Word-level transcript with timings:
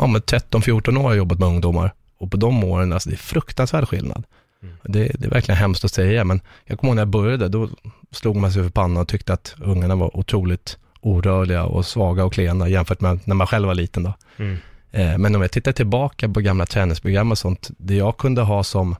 Ja, 0.00 0.06
men 0.06 0.20
13-14 0.22 0.98
år 0.98 1.02
har 1.02 1.10
jag 1.10 1.16
jobbat 1.16 1.38
med 1.38 1.48
ungdomar 1.48 1.94
och 2.18 2.30
på 2.30 2.36
de 2.36 2.64
åren, 2.64 2.92
alltså 2.92 3.08
det 3.08 3.14
är 3.14 3.18
fruktansvärd 3.18 3.88
skillnad. 3.88 4.24
Det, 4.82 5.04
det 5.18 5.26
är 5.26 5.30
verkligen 5.30 5.58
hemskt 5.58 5.84
att 5.84 5.92
säga, 5.92 6.24
men 6.24 6.40
jag 6.64 6.78
kommer 6.78 6.90
ihåg 6.90 6.96
när 6.96 7.00
jag 7.02 7.08
började, 7.08 7.48
då 7.48 7.68
slog 8.10 8.36
man 8.36 8.52
sig 8.52 8.62
för 8.62 8.70
pannan 8.70 8.96
och 9.02 9.08
tyckte 9.08 9.32
att 9.32 9.54
ungarna 9.60 9.94
var 9.96 10.16
otroligt 10.16 10.78
orörliga 11.00 11.64
och 11.64 11.86
svaga 11.86 12.24
och 12.24 12.32
klena 12.32 12.68
jämfört 12.68 13.00
med 13.00 13.20
när 13.24 13.34
man 13.34 13.46
själv 13.46 13.66
var 13.66 13.74
liten. 13.74 14.02
Då. 14.02 14.12
Eh, 14.92 15.18
Men 15.18 15.34
om 15.34 15.42
jag 15.42 15.50
tittar 15.50 15.72
tillbaka 15.72 16.28
på 16.28 16.40
gamla 16.40 16.66
träningsprogram 16.66 17.30
och 17.30 17.38
sånt, 17.38 17.70
det 17.78 17.94
jag 17.94 18.16
kunde 18.16 18.42
ha 18.42 18.64
som 18.64 18.96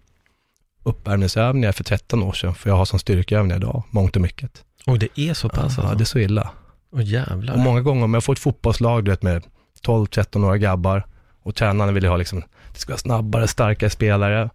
uppvärmningsövningar 0.83 1.73
för 1.73 1.85
13 1.85 2.23
år 2.23 2.33
sedan, 2.33 2.55
för 2.55 2.71
jag 2.71 2.77
har 2.77 2.85
som 2.85 2.99
styrkeövningar 2.99 3.57
idag, 3.57 3.83
mångt 3.91 4.17
och 4.17 4.23
mycket. 4.23 4.65
Och 4.87 4.99
det 4.99 5.09
är 5.21 5.35
så 5.35 5.49
pass 5.49 5.75
Ja, 5.79 5.83
alltså? 5.83 5.99
det 5.99 6.03
är 6.03 6.07
så 6.07 6.19
illa. 6.19 6.51
Jävlar. 6.97 7.53
Och 7.55 7.59
många 7.61 7.81
gånger 7.81 8.05
om 8.05 8.15
jag 8.15 8.25
får 8.25 8.33
ett 8.33 8.39
fotbollslag, 8.39 9.05
du 9.05 9.11
vet 9.11 9.23
med 9.23 9.43
12-13-åriga 9.87 10.57
grabbar 10.57 11.07
och 11.43 11.55
tränaren 11.55 11.95
vill 11.95 12.03
ju 12.05 12.09
ha 12.09 12.17
liksom, 12.17 12.43
det 12.73 12.79
ska 12.79 12.93
vara 12.93 12.99
snabbare, 12.99 13.49
starkare 13.49 13.91
spelare. 13.91 14.51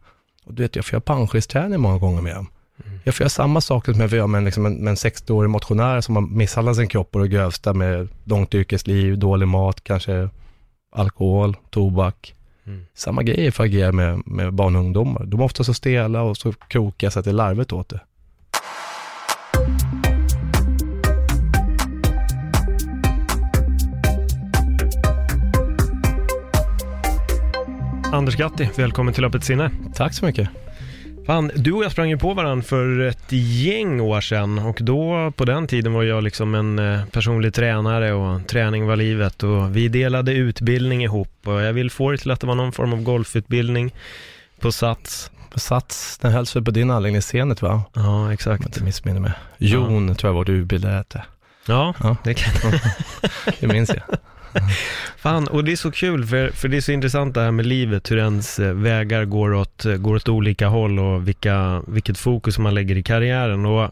Och 0.46 0.54
du 0.54 0.64
vet, 0.64 0.76
jag 0.76 0.86
får 0.86 0.94
göra 0.94 1.02
panschisträning 1.02 1.80
många 1.80 1.98
gånger 1.98 2.22
med 2.22 2.36
dem. 2.36 2.48
Jag 3.04 3.16
får 3.16 3.24
göra 3.24 3.30
samma 3.30 3.62
saker 3.62 3.92
som 3.92 4.02
jag 4.02 4.12
göra 4.12 4.28
med 4.28 4.38
en, 4.38 4.46
liksom 4.46 4.66
en, 4.66 4.74
med 4.74 4.92
en 4.92 4.96
60-årig 4.96 5.50
motionär 5.50 6.02
som 6.02 6.16
har 6.16 6.24
misshandlat 6.24 6.76
sin 6.76 6.88
kropp 6.88 7.16
och 7.16 7.22
det 7.22 7.28
grövsta 7.28 7.74
med 7.74 8.08
långt 8.24 8.54
yrkesliv, 8.54 9.18
dålig 9.18 9.48
mat, 9.48 9.84
kanske 9.84 10.30
alkohol, 10.92 11.58
tobak. 11.70 12.36
Samma 12.94 13.24
grejer 13.24 13.52
för 13.52 13.64
att 13.64 13.68
agera 13.70 13.92
med, 13.92 14.22
med 14.26 14.54
barn 14.54 14.76
och 14.76 14.82
ungdomar. 14.82 15.26
De 15.26 15.40
är 15.40 15.44
ofta 15.44 15.64
så 15.64 15.74
stela 15.74 16.22
och 16.22 16.38
så 16.38 16.54
krokiga 16.54 17.12
så 17.12 17.20
att 17.20 17.26
det 17.26 17.32
är 17.32 17.36
larvigt 17.36 17.74
åt 17.74 17.90
det. 17.90 18.00
Anders 28.12 28.36
Gatti, 28.36 28.70
välkommen 28.76 29.14
till 29.14 29.26
Öppet 29.26 29.44
sinne. 29.44 29.72
Tack 29.96 30.14
så 30.14 30.26
mycket. 30.26 30.50
Fan, 31.26 31.52
du 31.56 31.72
och 31.72 31.84
jag 31.84 31.92
sprang 31.92 32.10
ju 32.10 32.18
på 32.18 32.34
varandra 32.34 32.64
för 32.64 33.00
ett 33.00 33.32
gäng 33.32 34.02
år 34.02 34.22
sedan 34.22 34.60
och 34.60 34.78
då 34.82 35.32
på 35.36 35.46
den 35.46 35.68
tiden 35.68 35.94
var 35.94 36.04
jag 36.04 36.24
liksom 36.24 36.56
en 36.56 36.80
eh, 36.80 37.06
personlig 37.06 37.54
tränare 37.54 38.14
och 38.14 38.48
träning 38.48 38.88
var 38.88 38.96
livet 38.96 39.44
och 39.44 39.76
vi 39.76 39.88
delade 39.88 40.32
utbildning 40.34 41.04
ihop 41.04 41.30
och 41.44 41.62
jag 41.62 41.74
vill 41.74 41.92
få 41.92 42.12
det 42.12 42.18
till 42.18 42.32
att 42.32 42.40
det 42.40 42.48
var 42.48 42.56
någon 42.56 42.72
form 42.72 42.94
av 42.94 43.02
golfutbildning 43.04 43.94
på 44.60 44.72
Sats. 44.72 45.32
På 45.52 45.60
Sats, 45.60 46.18
den 46.18 46.32
hölls 46.32 46.56
väl 46.56 46.64
på 46.66 46.72
din 46.72 46.92
anläggning 46.92 47.18
i 47.20 47.22
Zenit 47.22 47.62
va? 47.62 47.84
Ja, 47.94 48.08
Om 48.10 48.24
jag 48.24 48.34
exakt. 48.34 48.66
inte 48.66 48.84
missminner 48.84 49.20
mig. 49.20 49.32
Jon 49.58 50.16
tror 50.16 50.30
jag 50.30 50.36
var 50.36 50.46
du 50.46 50.54
utbildade. 50.54 51.04
Ja, 51.68 51.94
Ja. 52.04 52.16
det 52.24 52.34
kan 52.34 52.72
Det 53.60 53.68
minns 53.68 53.90
jag. 53.90 54.18
Fan, 55.18 55.48
och 55.48 55.64
det 55.64 55.72
är 55.72 55.76
så 55.76 55.92
kul 55.92 56.26
för, 56.26 56.50
för 56.50 56.68
det 56.68 56.78
är 56.78 56.82
så 56.82 56.92
intressant 56.92 57.34
det 57.34 57.42
här 57.42 57.52
med 57.52 57.66
livet, 57.66 58.12
hur 58.12 58.18
ens 58.18 58.60
eh, 58.60 58.74
vägar 58.74 59.26
går 59.26 59.54
åt, 59.54 59.86
eh, 59.86 59.96
går 59.96 60.16
åt 60.16 60.30
olika 60.30 60.68
håll 60.68 61.00
och 61.00 61.28
vilka, 61.28 61.84
vilket 61.88 62.18
fokus 62.18 62.58
man 62.58 62.74
lägger 62.74 62.98
i 62.98 63.04
karriären. 63.04 63.66
Och 63.66 63.92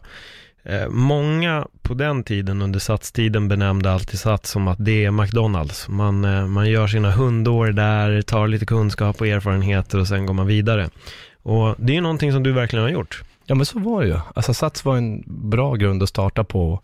eh, 0.62 0.88
många 0.88 1.66
på 1.82 1.94
den 1.94 2.24
tiden, 2.24 2.62
under 2.62 2.78
satstiden, 2.78 3.48
benämnde 3.48 3.92
alltid 3.92 4.20
Sats 4.20 4.50
som 4.50 4.68
att 4.68 4.84
det 4.84 5.04
är 5.04 5.10
McDonalds. 5.10 5.88
Man, 5.88 6.24
eh, 6.24 6.46
man 6.46 6.70
gör 6.70 6.86
sina 6.86 7.10
hundår 7.10 7.66
där, 7.66 8.22
tar 8.22 8.48
lite 8.48 8.66
kunskap 8.66 9.20
och 9.20 9.26
erfarenheter 9.26 9.98
och 9.98 10.08
sen 10.08 10.26
går 10.26 10.34
man 10.34 10.46
vidare. 10.46 10.90
Och 11.42 11.74
det 11.78 11.92
är 11.92 11.94
ju 11.94 12.00
någonting 12.00 12.32
som 12.32 12.42
du 12.42 12.52
verkligen 12.52 12.82
har 12.82 12.90
gjort. 12.90 13.22
Ja 13.46 13.54
men 13.54 13.66
så 13.66 13.78
var 13.78 14.02
det 14.02 14.08
ju. 14.08 14.16
Alltså 14.34 14.54
Sats 14.54 14.84
var 14.84 14.96
en 14.96 15.22
bra 15.26 15.74
grund 15.74 16.02
att 16.02 16.08
starta 16.08 16.44
på. 16.44 16.80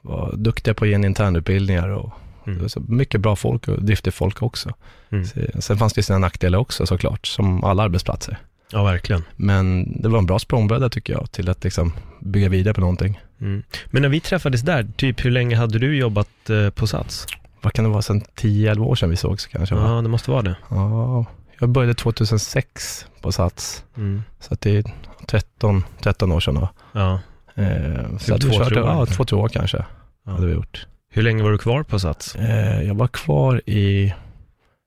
Var 0.00 0.34
duktiga 0.36 0.74
på 0.74 0.84
att 0.84 0.88
ge 0.88 0.94
en 0.94 1.04
internutbildningar 1.04 1.88
och 1.88 2.12
Mm. 2.46 2.68
så 2.68 2.80
mycket 2.80 3.20
bra 3.20 3.36
folk 3.36 3.68
och 3.68 3.82
driftigt 3.84 4.16
folk 4.16 4.42
också. 4.42 4.70
Mm. 5.10 5.24
Så- 5.26 5.60
Sen 5.60 5.76
fanns 5.78 5.92
det 5.92 6.02
sina 6.02 6.18
nackdelar 6.18 6.58
också 6.58 6.86
såklart, 6.86 7.26
som 7.26 7.64
alla 7.64 7.82
arbetsplatser. 7.82 8.38
Ja, 8.72 8.82
verkligen. 8.84 9.22
Men 9.36 9.92
det 10.02 10.08
var 10.08 10.18
en 10.18 10.26
bra 10.26 10.38
språngbräda 10.38 10.88
tycker 10.88 11.12
jag, 11.12 11.32
till 11.32 11.48
att 11.48 11.64
liksom 11.64 11.92
bygga 12.20 12.48
vidare 12.48 12.74
på 12.74 12.80
någonting. 12.80 13.20
Mm. 13.40 13.62
Men 13.86 14.02
när 14.02 14.08
vi 14.08 14.20
träffades 14.20 14.62
där, 14.62 14.88
typ 14.96 15.24
hur 15.24 15.30
länge 15.30 15.56
hade 15.56 15.78
du 15.78 15.96
jobbat 15.96 16.50
eh, 16.50 16.70
på 16.70 16.86
Sats? 16.86 17.26
Vad 17.62 17.72
kan 17.72 17.84
det 17.84 17.90
vara, 17.90 18.02
sen 18.02 18.20
10-11 18.20 18.78
år 18.84 18.94
sedan 18.94 19.10
vi 19.10 19.16
sågs 19.16 19.46
kanske? 19.46 19.74
Ja, 19.74 20.02
det 20.02 20.08
måste 20.08 20.30
vara 20.30 20.42
det. 20.42 20.56
Ja, 20.68 21.24
jag 21.60 21.68
började 21.68 21.94
2006 21.94 23.06
på 23.20 23.32
Sats, 23.32 23.84
Mm. 23.96 24.22
så 24.40 24.54
att 24.54 24.60
det 24.60 24.76
är 24.76 24.84
13, 25.26 25.84
13 26.02 26.32
år 26.32 26.40
sedan 26.40 26.54
då. 26.54 26.68
Ja. 26.92 27.20
Eh, 27.54 28.18
så 28.18 28.18
Typ 28.18 28.30
hade 28.30 28.46
vi 28.46 28.56
två, 28.56 28.64
tre 28.64 28.80
år 28.80 28.88
ja, 28.88 29.06
två, 29.06 29.24
tre 29.24 29.38
år 29.38 29.48
kanske, 29.48 29.84
Ja. 30.26 30.32
hade 30.32 30.46
vi 30.46 30.52
gjort. 30.52 30.86
Hur 31.14 31.22
länge 31.22 31.42
var 31.42 31.50
du 31.52 31.58
kvar 31.58 31.82
på 31.82 31.98
Sats? 31.98 32.34
Eh, 32.36 32.82
jag 32.82 32.94
var 32.94 33.08
kvar 33.08 33.62
i 33.66 34.14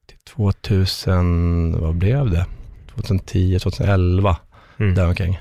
till 0.07 0.17
2000, 0.35 1.81
vad 1.81 1.95
blev 1.95 2.29
det? 2.31 2.45
2010, 2.95 3.59
2011, 3.59 4.37
Mm. 4.79 4.95
däromkring. 4.95 5.39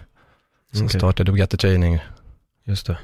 Så 0.72 0.84
Okej. 0.84 1.00
startade 1.00 1.32
Bugatti 1.32 1.56
Training 1.56 1.98
Just 2.66 2.86
det. 2.86 2.98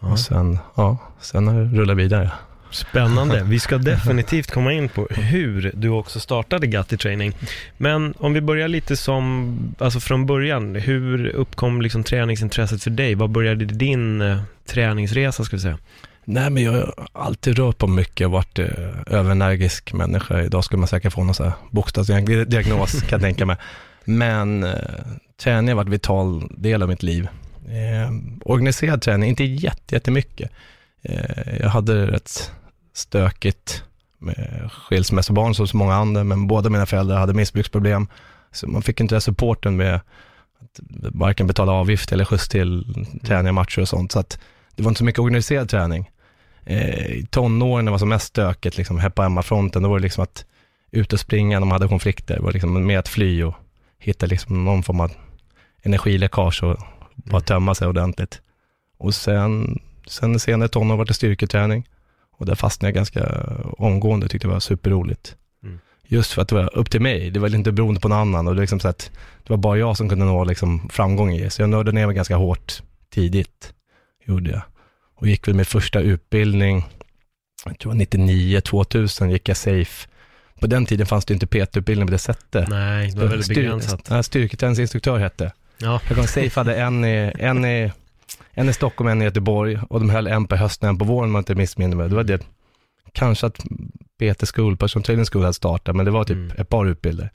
Ja. 0.00 0.08
och 0.12 0.18
sen, 0.20 0.58
ja, 0.76 0.98
sen 1.20 1.48
har 1.48 1.54
det 1.60 1.64
rullat 1.78 1.96
vidare. 1.96 2.30
Spännande. 2.70 3.42
Vi 3.46 3.60
ska 3.60 3.78
definitivt 3.78 4.50
komma 4.50 4.72
in 4.72 4.88
på 4.88 5.06
hur 5.10 5.72
du 5.74 5.88
också 5.88 6.20
startade 6.20 6.66
Gatti 6.66 6.96
Training. 6.96 7.32
Men 7.76 8.14
om 8.18 8.32
vi 8.32 8.40
börjar 8.40 8.68
lite 8.68 8.96
som, 8.96 9.58
alltså 9.78 10.00
från 10.00 10.26
början. 10.26 10.74
Hur 10.74 11.26
uppkom 11.28 11.82
liksom 11.82 12.04
träningsintresset 12.04 12.82
för 12.82 12.90
dig? 12.90 13.14
Vad 13.14 13.30
började 13.30 13.64
din 13.64 14.20
eh, 14.20 14.40
träningsresa, 14.66 15.44
ska 15.44 15.56
vi 15.56 15.62
säga? 15.62 15.78
Nej, 16.30 16.50
men 16.50 16.62
jag 16.62 16.72
har 16.72 17.08
alltid 17.12 17.58
rört 17.58 17.78
på 17.78 17.86
mycket 17.86 18.26
och 18.26 18.32
varit 18.32 18.58
eh, 18.58 18.66
överenergisk 19.06 19.92
människa. 19.92 20.42
Idag 20.42 20.64
skulle 20.64 20.78
man 20.78 20.88
säkert 20.88 21.12
få 21.12 21.24
någon 21.24 21.34
så 21.34 21.44
här 21.44 21.52
bokstavsdiagnos, 21.70 22.92
kan 23.00 23.08
jag 23.10 23.20
tänka 23.20 23.46
mig. 23.46 23.56
Men 24.04 24.64
eh, 24.64 24.72
träning 25.42 25.68
har 25.68 25.76
varit 25.76 25.86
en 25.86 25.90
vital 25.90 26.52
del 26.56 26.82
av 26.82 26.88
mitt 26.88 27.02
liv. 27.02 27.28
Eh, 27.68 28.12
organiserad 28.44 29.02
träning, 29.02 29.28
inte 29.28 29.44
jätte, 29.44 29.94
jättemycket. 29.94 30.50
Eh, 31.02 31.56
jag 31.60 31.68
hade 31.68 32.06
rätt 32.06 32.52
stökigt 32.94 33.84
med 34.18 34.70
skilsmässobarn 34.72 35.54
som 35.54 35.68
så 35.68 35.76
många 35.76 35.94
andra, 35.94 36.24
men 36.24 36.46
båda 36.46 36.70
mina 36.70 36.86
föräldrar 36.86 37.18
hade 37.18 37.34
missbruksproblem. 37.34 38.08
Så 38.52 38.68
man 38.68 38.82
fick 38.82 39.00
inte 39.00 39.14
den 39.14 39.20
supporten 39.20 39.76
med 39.76 39.94
att 39.94 40.80
varken 41.12 41.46
betala 41.46 41.72
avgift 41.72 42.12
eller 42.12 42.24
skjuts 42.24 42.48
till 42.48 42.84
träningar, 43.24 43.52
matcher 43.52 43.80
och 43.80 43.88
sånt. 43.88 44.12
Så 44.12 44.18
att 44.18 44.38
det 44.76 44.82
var 44.82 44.90
inte 44.90 44.98
så 44.98 45.04
mycket 45.04 45.20
organiserad 45.20 45.68
träning. 45.68 46.10
Eh, 46.70 47.24
tonåren, 47.30 47.84
det 47.84 47.90
var 47.90 47.98
som 47.98 48.08
mest 48.08 48.26
stökigt, 48.26 48.76
liksom, 48.76 48.98
heppa 48.98 49.22
hemma-fronten, 49.22 49.82
då 49.82 49.88
var 49.88 49.98
det 49.98 50.02
liksom 50.02 50.22
att 50.22 50.44
ut 50.90 51.12
och 51.12 51.20
springa 51.20 51.58
när 51.58 51.66
man 51.66 51.72
hade 51.72 51.88
konflikter, 51.88 52.36
det 52.36 52.42
var 52.42 52.52
liksom 52.52 52.86
mer 52.86 52.98
att 52.98 53.08
fly 53.08 53.42
och 53.42 53.54
hitta 53.98 54.26
liksom 54.26 54.64
någon 54.64 54.82
form 54.82 55.00
av 55.00 55.12
energiläckage 55.82 56.62
och 56.62 56.78
bara 57.14 57.40
tömma 57.40 57.74
sig 57.74 57.88
ordentligt. 57.88 58.40
Och 58.98 59.14
sen, 59.14 59.80
sen 60.06 60.38
senare 60.40 60.68
tonår 60.68 60.96
var 60.96 61.04
det 61.04 61.14
styrketräning 61.14 61.88
och 62.38 62.46
där 62.46 62.54
fastnade 62.54 62.88
jag 62.88 62.94
ganska 62.94 63.44
omgående, 63.78 64.28
tyckte 64.28 64.48
det 64.48 64.52
var 64.52 64.60
superroligt. 64.60 65.36
Mm. 65.62 65.78
Just 66.06 66.32
för 66.32 66.42
att 66.42 66.48
det 66.48 66.54
var 66.54 66.78
upp 66.78 66.90
till 66.90 67.00
mig, 67.00 67.30
det 67.30 67.40
var 67.40 67.54
inte 67.54 67.72
beroende 67.72 68.00
på 68.00 68.08
någon 68.08 68.18
annan 68.18 68.46
och 68.46 68.54
det, 68.54 68.58
var 68.58 68.62
liksom 68.62 68.80
så 68.80 68.88
att 68.88 69.10
det 69.44 69.50
var 69.50 69.56
bara 69.56 69.78
jag 69.78 69.96
som 69.96 70.08
kunde 70.08 70.24
nå 70.24 70.44
liksom 70.44 70.88
framgång 70.88 71.32
i 71.32 71.40
det. 71.40 71.50
Så 71.50 71.62
jag 71.62 71.70
nördade 71.70 71.92
ner 71.92 72.06
mig 72.06 72.16
ganska 72.16 72.36
hårt 72.36 72.82
tidigt, 73.10 73.72
gjorde 74.24 74.50
jag. 74.50 74.62
Och 75.20 75.26
gick 75.28 75.48
väl 75.48 75.54
min 75.54 75.64
första 75.64 76.00
utbildning, 76.00 76.84
jag 77.64 77.78
tror 77.78 77.94
99, 77.94 78.60
2000 78.60 79.30
gick 79.30 79.48
jag 79.48 79.56
safe. 79.56 80.08
På 80.60 80.66
den 80.66 80.86
tiden 80.86 81.06
fanns 81.06 81.24
det 81.24 81.34
inte 81.34 81.46
PT-utbildning 81.46 82.06
på 82.06 82.12
det 82.12 82.18
sättet. 82.18 82.68
Nej, 82.68 83.10
det 83.10 83.20
var 83.20 83.26
väldigt 83.26 83.46
Styr- 83.46 83.54
begränsat. 83.54 84.06
Ja, 84.10 84.22
Styrketräningsinstruktör 84.22 85.18
hette. 85.18 85.52
Ja, 85.78 86.00
Jag 86.08 86.16
kom 86.16 86.26
safe 86.26 86.60
hade 86.60 86.74
en 86.76 87.04
i, 87.04 87.32
en, 87.38 87.64
i, 87.64 87.92
en 88.50 88.68
i 88.68 88.72
Stockholm, 88.72 89.08
en 89.08 89.22
i 89.22 89.24
Göteborg 89.24 89.78
och 89.90 90.00
de 90.00 90.10
höll 90.10 90.26
en 90.26 90.46
på 90.46 90.56
hösten, 90.56 90.88
en 90.88 90.98
på 90.98 91.04
våren 91.04 91.28
om 91.28 91.34
jag 91.34 91.40
inte 91.40 91.54
missminner 91.54 91.96
mig. 91.96 92.08
Det 92.08 92.14
var 92.14 92.24
det, 92.24 92.42
kanske 93.12 93.46
att 93.46 93.58
PT 94.18 94.50
School, 94.54 94.76
Person 94.76 95.02
Training 95.02 95.24
School 95.26 95.42
hade 95.42 95.54
startat, 95.54 95.96
men 95.96 96.04
det 96.04 96.10
var 96.10 96.24
typ 96.24 96.36
Mm. 96.36 96.50
ett 96.58 96.68
par 96.68 96.86
utbilder. 96.86 97.30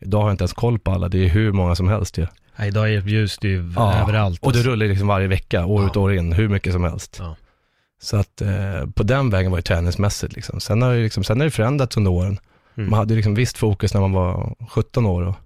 Idag 0.00 0.18
har 0.18 0.26
jag 0.28 0.34
inte 0.34 0.42
ens 0.42 0.52
koll 0.52 0.78
på 0.78 0.90
alla, 0.90 1.08
det 1.08 1.24
är 1.24 1.28
hur 1.28 1.52
många 1.52 1.74
som 1.74 1.88
helst 1.88 2.18
ju. 2.18 2.26
Nej, 2.58 2.68
idag 2.68 2.90
erbjuds 2.92 3.38
det 3.38 3.48
ju 3.48 3.72
Ja, 3.76 3.94
överallt. 4.02 4.42
Och 4.42 4.52
det 4.52 4.62
rullar 4.62 4.86
liksom 4.86 5.08
varje 5.08 5.26
vecka, 5.28 5.66
år 5.66 5.82
Ja. 5.82 5.86
ut 5.90 5.96
och 5.96 6.02
år 6.02 6.14
in, 6.14 6.32
hur 6.32 6.48
mycket 6.48 6.72
som 6.72 6.84
helst. 6.84 7.16
Ja. 7.20 7.36
Så 8.02 8.16
att 8.16 8.40
eh, 8.42 8.86
på 8.94 9.02
den 9.02 9.30
vägen 9.30 9.50
var 9.50 9.58
det 9.58 9.62
träningsmässigt. 9.62 10.32
Liksom. 10.36 10.60
Sen, 10.60 10.82
har 10.82 10.94
det 10.94 11.02
liksom, 11.02 11.24
sen 11.24 11.40
har 11.40 11.44
det 11.44 11.50
förändrats 11.50 11.96
under 11.96 12.10
åren. 12.10 12.38
Mm. 12.76 12.90
Man 12.90 12.98
hade 12.98 13.14
liksom 13.14 13.34
visst 13.34 13.58
fokus 13.58 13.94
när 13.94 14.00
man 14.00 14.12
var 14.12 14.54
17 14.70 15.06
år 15.06 15.22
och 15.22 15.36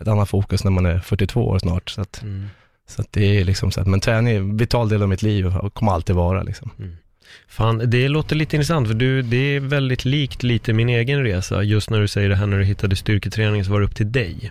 ett 0.00 0.08
annat 0.08 0.28
fokus 0.28 0.64
när 0.64 0.70
man 0.70 0.86
är 0.86 0.98
42 0.98 1.48
år 1.48 1.58
snart. 1.58 1.90
Så 1.90 2.00
att, 2.00 2.22
Mm. 2.22 2.46
så 2.88 3.00
att 3.02 3.12
det 3.12 3.40
är 3.40 3.44
liksom 3.44 3.70
så 3.70 3.80
att, 3.80 3.86
men 3.86 4.00
träning 4.00 4.32
är 4.34 4.38
en 4.38 4.56
vital 4.56 4.88
del 4.88 5.02
av 5.02 5.08
mitt 5.08 5.22
liv 5.22 5.56
och 5.56 5.74
kommer 5.74 5.92
alltid 5.92 6.16
vara 6.16 6.42
liksom. 6.42 6.70
Fan, 7.48 7.82
det 7.90 8.08
låter 8.08 8.36
lite 8.36 8.56
intressant 8.56 8.88
för 8.88 8.94
du, 8.94 9.22
det 9.22 9.36
är 9.56 9.60
väldigt 9.60 10.04
likt 10.04 10.42
lite 10.42 10.72
min 10.72 10.88
egen 10.88 11.22
resa. 11.22 11.62
Just 11.62 11.90
när 11.90 12.00
du 12.00 12.08
säger 12.08 12.28
det 12.28 12.36
här 12.36 12.46
när 12.46 12.58
du 12.58 12.64
hittade 12.64 12.96
styrketräning 12.96 13.64
så 13.64 13.70
var 13.72 13.80
det 13.80 13.86
upp 13.86 13.94
till 13.96 14.12
dig. 14.12 14.50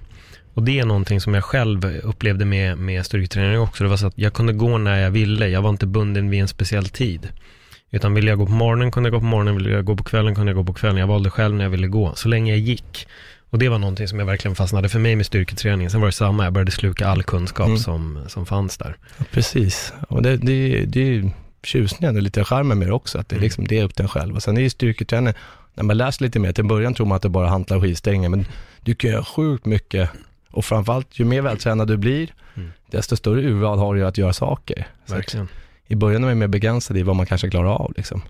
Och 0.58 0.64
det 0.64 0.80
är 0.80 0.86
någonting 0.86 1.22
som 1.22 1.34
jag 1.34 1.44
själv 1.44 1.86
upplevde 2.04 2.46
med, 2.46 2.78
med 2.78 3.06
styrketräning 3.06 3.60
också. 3.60 3.84
Det 3.84 3.90
var 3.90 3.98
så 3.98 4.08
att 4.08 4.18
jag 4.18 4.34
kunde 4.34 4.54
gå 4.54 4.78
när 4.78 5.00
jag 5.00 5.12
ville. 5.12 5.48
Jag 5.48 5.62
var 5.62 5.70
inte 5.70 5.86
bunden 5.88 6.30
vid 6.30 6.42
en 6.42 6.48
speciell 6.48 6.86
tid. 6.90 7.30
Utan 7.92 8.14
ville 8.14 8.30
jag 8.30 8.40
gå 8.40 8.46
på 8.46 8.52
morgonen 8.52 8.92
kunde 8.92 9.08
jag 9.08 9.14
gå 9.14 9.20
på 9.20 9.26
morgonen, 9.26 9.56
ville 9.56 9.70
jag 9.70 9.86
gå 9.86 9.96
på 9.96 10.04
kvällen 10.04 10.36
kunde 10.36 10.52
jag 10.52 10.58
gå 10.58 10.64
på 10.64 10.74
kvällen. 10.74 10.98
Jag 10.98 11.08
valde 11.08 11.30
själv 11.30 11.56
när 11.56 11.64
jag 11.66 11.70
ville 11.70 11.88
gå, 11.88 12.16
så 12.16 12.28
länge 12.28 12.52
jag 12.52 12.60
gick. 12.60 13.08
Och 13.50 13.60
det 13.60 13.70
var 13.70 13.80
någonting 13.80 14.08
som 14.08 14.20
jag 14.20 14.26
verkligen 14.26 14.56
fastnade 14.56 14.90
för 14.90 15.00
mig 15.00 15.16
med 15.16 15.26
styrketräning. 15.26 15.90
Sen 15.90 16.02
var 16.02 16.08
det 16.08 16.12
samma, 16.12 16.44
jag 16.44 16.54
började 16.54 16.72
sluka 16.72 17.08
all 17.08 17.24
kunskap 17.24 17.68
Mm. 17.68 17.80
som, 17.80 18.20
som 18.28 18.46
fanns 18.46 18.78
där. 18.78 18.98
Ja, 19.18 19.26
precis, 19.32 19.94
och 20.10 20.22
det, 20.22 20.38
det, 20.38 20.86
det 20.86 21.00
är 21.02 21.06
ju 21.06 21.30
tjusningen 21.64 22.16
och 22.16 22.22
lite 22.22 22.44
charmen 22.44 22.80
med 22.80 22.88
det 22.88 22.94
också, 22.94 23.20
att 23.20 23.30
det, 23.30 23.34
är 23.34 23.38
Mm. 23.38 23.44
liksom, 23.44 23.68
det 23.68 23.80
är 23.80 23.84
upp 23.84 23.96
till 23.96 24.04
en 24.04 24.10
själv. 24.10 24.36
Och 24.36 24.44
sen 24.44 24.58
är 24.58 24.62
ju 24.62 24.70
styrketräning, 24.70 25.34
när 25.76 25.84
man 25.84 25.98
läser 25.98 26.24
lite 26.24 26.40
mer, 26.40 26.52
till 26.54 26.66
början 26.66 26.94
tror 26.94 27.06
man 27.08 27.16
att 27.16 27.22
det 27.22 27.30
bara 27.30 27.46
är 27.46 27.50
hantlar 27.50 27.78
och 27.78 27.84
skivstänger, 27.84 28.30
men 28.30 28.46
du 28.82 28.96
kan 28.96 29.10
göra 29.10 29.24
sjukt 29.26 29.66
mycket 29.66 30.10
och 30.52 30.66
framförallt 30.66 31.20
ju 31.20 31.26
mer 31.26 31.42
vältränad 31.42 31.88
du 31.88 31.98
blir, 31.98 32.34
Mm. 32.56 32.72
desto 32.92 33.16
större 33.18 33.42
urval 33.42 33.80
har 33.80 33.96
du 33.96 34.06
att 34.06 34.18
göra 34.18 34.34
saker. 34.34 34.88
Verkligen. 35.06 35.48
I 35.88 35.96
början 35.96 36.24
är 36.24 36.28
man 36.28 36.38
mer 36.40 36.48
begränsad 36.48 36.98
i 36.98 37.04
vad 37.04 37.16
man 37.16 37.26
kanske 37.26 37.50
klarar 37.50 37.70
av 37.70 37.94
liksom. 37.98 38.22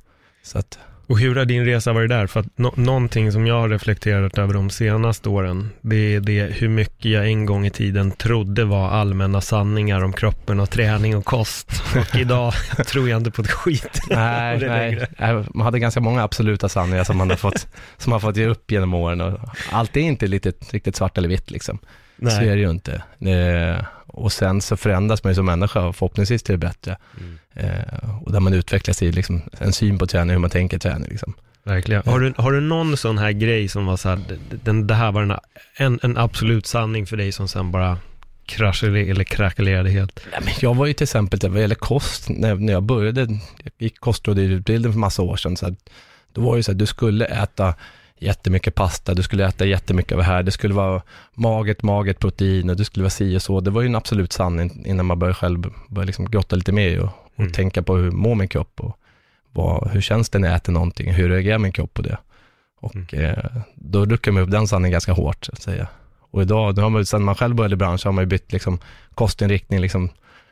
Så 0.43 0.57
att, 0.59 0.79
Och 1.07 1.19
hur 1.19 1.35
har 1.35 1.45
din 1.45 1.65
resa 1.65 1.93
varit 1.93 2.09
där? 2.09 2.27
För 2.27 2.39
att 2.39 2.45
nå- 2.57 2.73
någonting 2.75 3.31
som 3.31 3.47
jag 3.47 3.59
har 3.59 3.69
reflekterat 3.69 4.37
över 4.37 4.53
de 4.53 4.69
senaste 4.69 5.29
åren, 5.29 5.69
det 5.81 5.95
är 6.15 6.19
det 6.19 6.43
hur 6.53 6.67
mycket 6.69 7.11
jag 7.11 7.27
en 7.27 7.45
gång 7.45 7.65
i 7.65 7.69
tiden 7.69 8.11
trodde 8.11 8.65
var 8.65 8.89
allmänna 8.89 9.41
sanningar 9.41 10.03
om 10.03 10.13
kroppen 10.13 10.59
och 10.59 10.69
träning 10.69 11.17
och 11.17 11.25
kost. 11.25 11.71
Och 11.95 12.15
idag 12.19 12.53
tror 12.87 13.09
jag 13.09 13.17
inte 13.19 13.31
på 13.31 13.41
ett 13.41 13.51
skit. 13.51 14.01
nej, 14.09 15.07
nej, 15.19 15.45
man 15.53 15.65
hade 15.65 15.79
ganska 15.79 15.99
många 15.99 16.23
absoluta 16.23 16.69
sanningar 16.69 17.03
som 17.03 17.17
man 17.17 17.29
har 17.29 17.37
fått, 17.37 17.67
som 17.97 18.09
man 18.09 18.21
har 18.21 18.29
fått 18.29 18.37
ge 18.37 18.45
upp 18.45 18.71
genom 18.71 18.93
åren. 18.93 19.21
Och 19.21 19.39
allt 19.71 19.97
är 19.97 20.01
inte 20.01 20.27
lite, 20.27 20.53
riktigt 20.69 20.95
svart 20.95 21.17
eller 21.17 21.29
vitt 21.29 21.51
liksom. 21.51 21.79
Så 22.19 22.25
är 22.25 22.39
Nej. 22.39 22.47
det 22.47 22.55
ju 22.55 22.69
inte. 22.69 23.01
Eh, 23.19 23.85
och 24.07 24.31
sen 24.31 24.61
så 24.61 24.77
förändras 24.77 25.23
man 25.23 25.31
ju 25.31 25.35
som 25.35 25.45
människa 25.45 25.85
och 25.85 25.95
förhoppningsvis 25.95 26.43
till 26.43 26.53
det 26.53 26.67
bättre. 26.67 26.97
Mm. 27.19 27.37
Eh, 27.53 28.23
och 28.23 28.31
där 28.31 28.39
man 28.39 28.53
utvecklas 28.53 29.01
i 29.01 29.11
liksom 29.11 29.41
en 29.59 29.73
syn 29.73 29.97
på 29.97 30.07
träning, 30.07 30.31
hur 30.31 30.39
man 30.39 30.49
tänker 30.49 30.79
träning. 30.79 31.09
Liksom. 31.09 31.33
Verkligen. 31.63 32.03
Har 32.05 32.19
du, 32.19 32.33
har 32.37 32.51
du 32.51 32.59
någon 32.59 32.97
sån 32.97 33.17
här 33.17 33.31
grej 33.31 33.67
som 33.67 33.85
var 33.85 33.97
så 33.97 34.09
här, 34.09 34.19
den, 34.63 34.87
det 34.87 34.93
här 34.93 35.11
var 35.11 35.21
en, 35.21 35.33
en, 35.77 35.99
en 36.03 36.17
absolut 36.17 36.65
sanning 36.65 37.05
för 37.05 37.17
dig 37.17 37.31
som 37.31 37.47
sen 37.47 37.71
bara 37.71 37.97
kraschade 38.45 38.99
eller 38.99 39.23
krackelerade 39.23 39.89
helt? 39.89 40.19
Nej, 40.31 40.39
men 40.43 40.53
jag 40.59 40.75
var 40.75 40.85
ju 40.85 40.93
till 40.93 41.03
exempel, 41.03 41.51
vad 41.51 41.61
gäller 41.61 41.75
kost, 41.75 42.29
när, 42.29 42.55
när 42.55 42.73
jag 42.73 42.83
började, 42.83 43.21
jag 43.63 43.71
gick 43.77 43.99
kostrådgivarutbildning 43.99 44.91
för 44.91 44.99
massa 44.99 45.21
år 45.21 45.37
sedan, 45.37 45.57
så 45.57 45.67
att, 45.67 45.89
då 46.33 46.41
var 46.41 46.57
det 46.57 46.63
så 46.63 46.71
att 46.71 46.79
du 46.79 46.85
skulle 46.85 47.25
äta 47.25 47.75
jättemycket 48.19 48.75
pasta, 48.75 49.13
du 49.13 49.23
skulle 49.23 49.47
äta 49.47 49.65
jättemycket 49.65 50.11
av 50.11 50.17
det 50.17 50.23
här, 50.23 50.43
det 50.43 50.51
skulle 50.51 50.73
vara 50.73 51.01
maget, 51.33 51.83
maget 51.83 52.19
protein 52.19 52.69
och 52.69 52.75
det 52.75 52.85
skulle 52.85 53.03
vara 53.03 53.09
si 53.09 53.37
och 53.37 53.41
så. 53.41 53.59
Det 53.59 53.71
var 53.71 53.81
ju 53.81 53.87
en 53.87 53.95
absolut 53.95 54.33
sanning 54.33 54.83
innan 54.85 55.05
man 55.05 55.19
började 55.19 55.35
själv 55.35 55.73
börja 55.89 56.05
liksom 56.05 56.31
grotta 56.31 56.55
lite 56.55 56.71
mer 56.71 56.99
och, 56.99 57.05
och 57.05 57.39
Mm. 57.39 57.51
tänka 57.51 57.83
på 57.83 57.95
hur 57.95 58.11
mår 58.11 58.35
min 58.35 58.47
kropp 58.47 58.79
och 58.79 58.97
vad, 59.53 59.89
hur 59.91 60.01
känns 60.01 60.29
det 60.29 60.39
när 60.39 60.47
jag 60.47 60.55
äter 60.57 60.73
någonting, 60.73 61.13
hur 61.13 61.29
reagerar 61.29 61.57
min 61.57 61.71
kropp 61.71 61.93
på 61.93 62.01
det? 62.01 62.17
Och 62.79 63.13
eh, 63.13 63.45
då 63.75 64.05
ruckade 64.05 64.33
man 64.33 64.43
upp 64.43 64.51
den 64.51 64.67
sanningen 64.67 64.91
ganska 64.91 65.11
hårt, 65.13 65.45
så 65.45 65.51
att 65.51 65.61
säga. 65.61 65.87
Och 66.31 66.41
idag, 66.41 66.75
nu 66.77 66.81
har 66.81 66.89
man, 66.89 67.05
sen 67.05 67.23
man 67.23 67.35
själv 67.35 67.55
började 67.55 67.73
i 67.73 67.77
branschen, 67.77 68.07
har 68.09 68.13
man 68.13 68.21
ju 68.21 68.25
bytt 68.27 68.51
liksom 68.53 68.79
kostinriktning, 69.15 69.79
liksom 69.79 70.09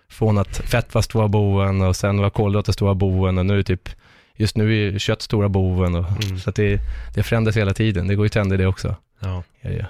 från 0.10 0.38
att 0.38 0.58
fett 0.58 0.94
var 0.94 1.02
stora 1.02 1.28
boven 1.28 1.82
och 1.82 1.96
sen 1.96 2.22
var 2.22 2.30
kolhydrater 2.30 2.72
stora 2.74 2.94
boven 2.94 3.38
och 3.38 3.46
nu 3.46 3.54
är 3.54 3.58
det 3.58 3.64
typ, 3.64 3.90
just 4.36 4.58
nu 4.58 4.96
är 4.96 5.00
kött 5.00 5.22
stora 5.22 5.50
boven 5.50 5.96
och, 5.96 6.06
Mm. 6.24 6.40
så 6.40 6.50
att 6.50 6.56
det, 6.56 6.80
det 7.14 7.24
förändras 7.24 7.58
hela 7.58 7.74
tiden. 7.74 8.08
Det 8.08 8.16
går 8.16 8.26
ju 8.26 8.30
trender 8.30 8.58
det 8.58 8.68
också. 8.68 8.96
Ja. 9.20 9.44
Ja, 9.62 9.70
ja. 9.70 9.86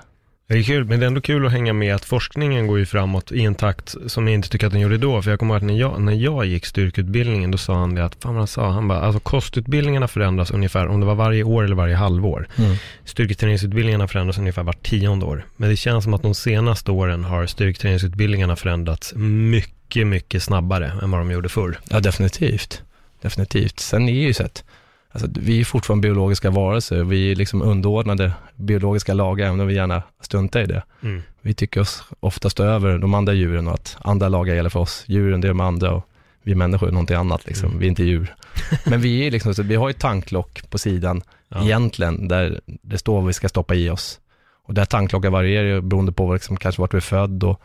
Det 0.47 0.53
är 0.53 0.63
kul, 0.63 0.86
men 0.86 1.00
det 1.00 1.06
är 1.06 1.07
ändå 1.07 1.21
kul 1.21 1.45
att 1.45 1.51
hänga 1.51 1.74
med 1.74 1.95
att 1.95 2.06
forskningen 2.06 2.68
går 2.68 2.80
ju 2.80 2.86
framåt 2.86 3.31
i 3.31 3.42
en 3.42 3.56
takt 3.56 3.95
som 4.07 4.27
jag 4.27 4.33
inte 4.33 4.50
tycker 4.50 4.68
att 4.68 4.74
den 4.74 4.81
gjorde 4.81 4.97
då. 4.97 5.21
För 5.21 5.30
jag 5.30 5.39
kommer 5.39 5.53
ihåg 5.53 5.57
att 5.57 5.68
när 5.68 5.80
jag, 5.80 6.01
när 6.01 6.13
jag 6.13 6.45
gick 6.45 6.65
styrkeutbildningen, 6.65 7.51
då 7.51 7.57
sa 7.57 7.75
han 7.75 7.95
det 7.95 8.06
att, 8.06 8.15
fan 8.24 8.33
vad 8.33 8.42
han 8.42 8.47
sa, 8.47 8.69
han 8.71 8.88
bara, 8.88 9.00
alltså 9.00 9.19
kostutbildningarna 9.19 10.07
förändras 10.07 10.51
ungefär, 10.51 10.88
om 10.88 11.00
det 11.00 11.06
var 11.06 11.15
varje 11.15 11.44
år 11.44 11.63
eller 11.63 11.75
varje 11.75 11.95
halvår. 11.95 12.48
Mm. 12.57 12.75
Styrketräningsutbildningarna 13.03 14.07
förändras 14.07 14.38
ungefär 14.38 14.63
vart 14.63 14.83
tionde 14.83 15.25
år. 15.25 15.45
Men 15.57 15.69
det 15.69 15.75
känns 15.75 16.03
som 16.03 16.13
att 16.13 16.21
de 16.21 16.36
senaste 16.36 16.91
åren 16.91 17.24
har 17.24 17.45
styrketräningsutbildningarna 17.45 18.56
förändrats 18.56 19.13
mycket, 19.15 20.07
mycket 20.07 20.44
snabbare 20.44 20.91
än 21.03 21.12
vad 21.12 21.19
de 21.21 21.31
gjorde 21.31 21.50
förr. 21.50 21.77
ja, 21.89 22.00
definitivt. 22.00 22.81
Definitivt. 23.25 23.80
Sen 23.80 24.10
är 24.10 24.13
ju 24.13 24.33
så 24.33 24.44
att, 24.44 24.63
alltså, 25.12 25.27
vi 25.36 25.60
är 25.60 25.66
fortfarande 25.66 26.07
biologiska 26.07 26.50
varelser. 26.50 27.04
Vi 27.04 27.31
är 27.31 27.36
liksom 27.36 27.62
underordnade 27.62 28.31
biologiska 28.56 29.13
lagar, 29.13 29.48
även 29.48 29.60
om 29.60 29.68
vi 29.68 29.74
gärna 29.75 30.04
struntar 30.22 30.60
i 30.62 30.66
det. 30.66 30.83
Mm. 31.04 31.22
Vi 31.42 31.54
tycker 31.54 31.81
oss 31.81 32.04
ofta 32.19 32.50
stå 32.50 32.63
över 32.63 32.98
de 32.98 33.13
andra 33.13 33.33
djuren 33.33 33.68
och 33.68 33.74
att 33.74 33.98
andra 34.01 34.30
lagar 34.30 34.56
gäller 34.56 34.69
för 34.69 34.80
oss. 34.80 35.04
Djuren, 35.07 35.42
det 35.42 35.48
är 35.48 35.50
de 35.50 35.60
andra 35.60 35.92
och 35.92 36.07
vi 36.44 36.56
människor 36.56 36.88
är 36.88 36.92
någonting 36.92 37.16
annat 37.18 37.45
liksom. 37.45 37.68
Mm. 37.69 37.80
Vi 37.80 37.86
är 37.86 37.89
inte 37.89 38.04
djur. 38.04 38.36
Men 38.86 39.01
vi 39.01 39.27
är 39.27 39.31
liksom, 39.31 39.56
så 39.56 39.63
vi 39.63 39.75
har 39.75 39.89
ett 39.89 40.00
tanklock 40.00 40.69
på 40.69 40.77
sidan 40.77 41.22
Ja. 41.50 41.63
egentligen, 41.63 42.27
där 42.27 42.62
det 42.81 42.98
står 42.98 43.16
vad 43.16 43.27
vi 43.27 43.33
ska 43.33 43.50
stoppa 43.50 43.75
i 43.75 43.89
oss. 43.89 44.19
Och 44.68 44.74
det 44.74 44.81
här 44.81 44.86
tanklocket 44.86 45.31
varierar 45.31 45.81
beroende 45.81 46.12
på 46.12 46.33
liksom, 46.33 46.57
kanske 46.57 46.81
vart 46.81 46.94
vi 46.94 46.98
är 46.98 47.01
född 47.01 47.44
och 47.44 47.62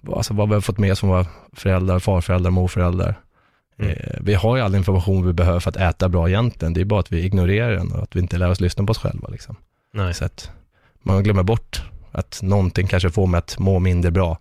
vad- 0.00 0.16
alltså, 0.16 0.34
vad 0.34 0.48
vi 0.48 0.54
har 0.54 0.60
fått 0.60 0.78
med 0.78 0.98
från 0.98 1.10
våra 1.10 1.26
föräldrar, 1.52 1.98
farföräldrar, 1.98 2.50
morföräldrar. 2.50 3.14
Mm. 3.80 3.90
Eh, 3.90 4.18
vi 4.20 4.34
har 4.34 4.56
ju 4.56 4.62
all 4.62 4.74
information 4.74 5.26
vi 5.26 5.32
behöver 5.32 5.60
för 5.60 5.70
att 5.70 5.76
äta 5.76 6.08
bra 6.08 6.28
egentligen. 6.28 6.74
Det 6.74 6.80
är 6.80 6.84
bara 6.84 7.00
att 7.00 7.12
vi 7.12 7.24
ignorerar 7.24 7.72
den 7.72 7.92
och 7.92 8.02
att 8.02 8.16
vi 8.16 8.20
inte 8.20 8.38
lär 8.38 8.50
oss 8.50 8.60
lyssna 8.60 8.84
på 8.84 8.90
oss 8.90 8.98
själva. 8.98 9.28
Liksom. 9.28 9.56
Nej. 9.92 10.14
Så 10.14 10.24
att 10.24 10.50
man 11.02 11.22
glömmer 11.22 11.42
bort 11.42 11.82
att 12.12 12.42
någonting 12.42 12.86
kanske 12.86 13.10
får 13.10 13.26
mig 13.26 13.38
att 13.38 13.58
må 13.58 13.78
mindre 13.78 14.10
bra. 14.10 14.38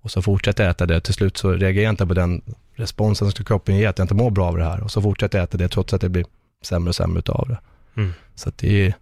Och 0.00 0.10
så 0.10 0.22
fortsätter 0.22 0.64
jag 0.64 0.70
äta 0.70 0.86
det. 0.86 1.00
Till 1.00 1.14
slut 1.14 1.36
så 1.36 1.52
reagerar 1.52 1.84
jag 1.84 1.92
inte 1.92 2.06
på 2.06 2.14
den 2.14 2.42
responsen 2.74 3.30
som 3.30 3.44
kroppen 3.44 3.76
ger, 3.76 3.88
att 3.88 3.98
jag 3.98 4.04
inte 4.04 4.14
mår 4.14 4.30
bra 4.30 4.46
av 4.46 4.56
det 4.56 4.64
här. 4.64 4.80
Och 4.80 4.90
så 4.90 5.02
fortsätter 5.02 5.38
jag 5.38 5.44
äta 5.44 5.58
det 5.58 5.68
trots 5.68 5.94
att 5.94 6.00
det 6.00 6.08
blir 6.08 6.24
sämre 6.62 6.88
och 6.88 6.94
sämre 6.94 7.18
utav 7.18 7.48
det. 7.48 7.58
Mm. 8.00 8.12
Så 8.34 8.48
att 8.48 8.58
det 8.58 8.86
är, 8.86 8.94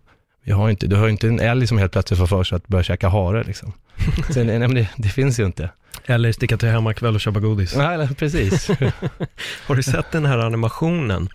vi 0.47 0.53
har 0.53 0.71
inte, 0.71 0.87
du 0.87 0.97
har 0.97 1.05
ju 1.05 1.11
inte 1.11 1.29
en 1.29 1.41
älg 1.41 1.67
som 1.67 1.79
helt 1.79 1.93
plötsligt 1.93 2.19
får 2.19 2.27
för 2.27 2.45
sig 2.45 2.57
att 2.57 2.69
börja 2.69 2.83
käka 2.83 3.09
hare 3.09 3.45
liksom. 3.45 3.73
Så, 4.31 4.45
nej, 4.45 4.59
men 4.59 4.75
det, 4.75 4.89
det 4.97 5.09
finns 5.09 5.41
ju 5.41 5.47
inte. 5.47 5.71
Eller 6.07 6.33
sticka 6.33 6.57
till 6.57 6.69
hemmakväll 6.69 7.15
och 7.15 7.21
köpa 7.21 7.41
godis. 7.41 7.77
Nej, 7.77 8.09
precis. 8.19 8.69
Har 9.67 9.75
du 9.75 9.83
sett 9.83 10.13
den 10.13 10.25
här 10.27 10.39
animationen 10.39 11.29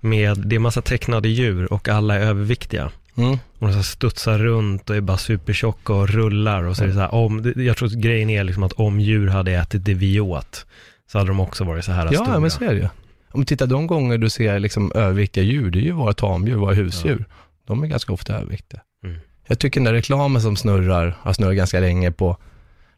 med, 0.00 0.38
det 0.38 0.56
är 0.56 0.60
massa 0.60 0.82
tecknade 0.82 1.28
djur 1.28 1.72
och 1.72 1.88
alla 1.88 2.14
är 2.14 2.20
överviktiga? 2.20 2.90
Mm. 3.16 3.38
Och 3.58 3.68
de 3.68 3.72
så 3.72 3.82
studsar 3.82 4.38
runt 4.38 4.90
och 4.90 4.96
är 4.96 5.00
bara 5.00 5.16
supertjocka 5.16 5.92
och 5.92 6.08
rullar 6.08 6.62
och 6.64 6.76
så 6.76 6.82
är 6.84 6.88
det 6.88 6.94
så 6.94 7.00
här, 7.00 7.14
om, 7.14 7.52
jag 7.56 7.76
tror 7.76 7.88
att 7.88 7.94
grejen 7.94 8.30
är 8.30 8.44
liksom 8.44 8.62
att 8.62 8.72
om 8.72 9.00
djur 9.00 9.28
hade 9.28 9.52
ätit 9.52 9.84
det 9.84 9.94
vi 9.94 10.20
åt, 10.20 10.66
så 11.12 11.18
hade 11.18 11.30
de 11.30 11.40
också 11.40 11.64
varit 11.64 11.84
så 11.84 11.92
här 11.92 12.08
Ja, 12.12 12.24
stora. 12.24 12.40
men 12.40 12.50
så 12.50 12.64
är 12.64 12.68
det 12.74 12.80
ju. 12.80 12.88
Om 13.30 13.40
du 13.40 13.46
tittar 13.46 13.66
de 13.66 13.86
gånger 13.86 14.18
du 14.18 14.30
ser 14.30 14.58
liksom 14.58 14.92
överviktiga 14.94 15.44
djur, 15.44 15.70
det 15.70 15.78
är 15.78 15.82
ju 15.82 15.92
våra 15.92 16.12
tamdjur, 16.12 16.54
våra 16.56 16.74
husdjur. 16.74 17.24
De 17.68 17.82
är 17.82 17.86
ganska 17.86 18.12
ofta 18.12 18.34
överviktiga. 18.34 18.80
Mm. 19.04 19.18
Jag 19.46 19.58
tycker 19.58 19.80
den 19.80 19.84
där 19.84 19.92
reklamen 19.92 20.42
som 20.42 20.56
snurrar, 20.56 21.16
har 21.20 21.32
snurrat 21.32 21.56
ganska 21.56 21.80
länge 21.80 22.12
på, 22.12 22.36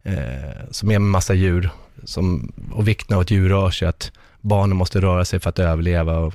eh, 0.03 0.15
som 0.71 0.91
är 0.91 0.99
med 0.99 1.11
massa 1.11 1.35
djur, 1.35 1.71
som, 2.05 2.53
och 2.73 2.89
vikten 2.89 3.15
av 3.15 3.21
att 3.21 3.31
djur 3.31 3.49
rör 3.49 3.71
sig, 3.71 3.89
att 3.89 4.13
barnen 4.41 4.77
måste 4.77 5.01
röra 5.01 5.25
sig 5.25 5.41
för 5.41 5.51
att 5.51 5.59
överleva. 5.59 6.19
Och, 6.19 6.35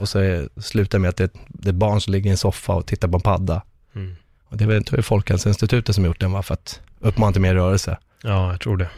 och 0.00 0.08
så 0.08 0.18
är, 0.18 0.48
slutar 0.60 0.98
med 0.98 1.08
att 1.08 1.16
det, 1.16 1.32
det 1.48 1.68
är 1.68 1.72
barn 1.72 2.00
som 2.00 2.12
ligger 2.12 2.28
i 2.28 2.30
en 2.30 2.36
soffa 2.36 2.72
och 2.72 2.86
tittar 2.86 3.08
på 3.08 3.16
en 3.16 3.20
padda. 3.20 3.62
Mm. 3.94 4.16
Och 4.48 4.56
det 4.56 4.64
är 4.64 4.68
väl 4.68 5.02
Folkhälsoinstitutet 5.02 5.94
som 5.94 6.04
gjort 6.04 6.20
den, 6.20 6.32
va? 6.32 6.42
för 6.42 6.54
att 6.54 6.80
uppmana 7.00 7.32
till 7.32 7.42
mer 7.42 7.54
rörelse. 7.54 7.98
Ja, 8.22 8.50
jag 8.50 8.60
tror 8.60 8.76
det. 8.76 8.88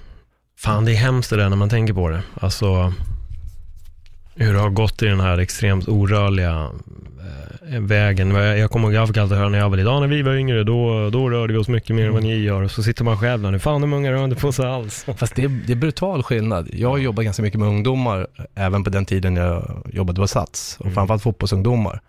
Fan, 0.59 0.85
det 0.85 0.93
är 0.93 0.97
hemskt 0.97 1.31
det 1.31 1.37
där 1.37 1.49
när 1.49 1.57
man 1.57 1.69
tänker 1.69 1.95
på 1.95 2.09
det. 2.09 2.23
Alltså, 2.35 2.93
hur 4.35 4.53
det 4.53 4.61
har 4.61 4.71
gått 4.71 5.03
i 5.03 5.07
den 5.07 5.21
här 5.21 5.39
extremt 5.39 5.89
orörliga 5.89 6.71
eh, 7.21 7.48
vägen. 7.71 8.31
Jag 8.35 8.71
kommer 8.71 8.93
ihåg, 8.93 9.17
höra 9.17 9.49
när 9.49 9.59
jag 9.59 9.71
var 9.71 9.77
liten, 9.77 9.93
ja, 9.93 10.01
när 10.01 10.07
vi 10.07 10.23
var 10.23 10.35
yngre, 10.35 10.65
då, 10.65 11.11
då 11.11 11.31
rörde 11.31 11.53
vi 11.53 11.59
oss 11.59 11.69
mycket 11.69 11.97
mer 11.97 12.07
än 12.07 12.13
vad 12.13 12.23
ni 12.23 12.37
gör. 12.37 12.63
Och 12.63 12.71
så 12.71 12.83
sitter 12.83 13.05
man 13.05 13.19
själv 13.19 13.43
där 13.43 13.51
nu, 13.51 13.59
fan 13.59 13.81
de 13.81 13.93
unga 13.93 14.13
rör 14.13 14.25
inte 14.25 14.41
på 14.41 14.53
sig 14.53 14.67
alls. 14.67 15.07
Fast 15.17 15.35
det 15.35 15.45
är, 15.45 15.49
det 15.67 15.73
är 15.73 15.77
brutal 15.77 16.23
skillnad. 16.23 16.69
Jag 16.73 16.99
jobbar 16.99 17.23
ganska 17.23 17.43
mycket 17.43 17.61
med 17.61 17.69
ungdomar, 17.69 18.27
även 18.55 18.85
på 18.85 18.91
den 18.91 19.05
tiden 19.05 19.37
jag 19.37 19.83
jobbade 19.93 20.21
på 20.21 20.27
Sats, 20.29 20.77
och 20.79 20.87
Mm. 20.87 20.95
framförallt 20.95 21.23
fotbollsungdomar. 21.23 22.01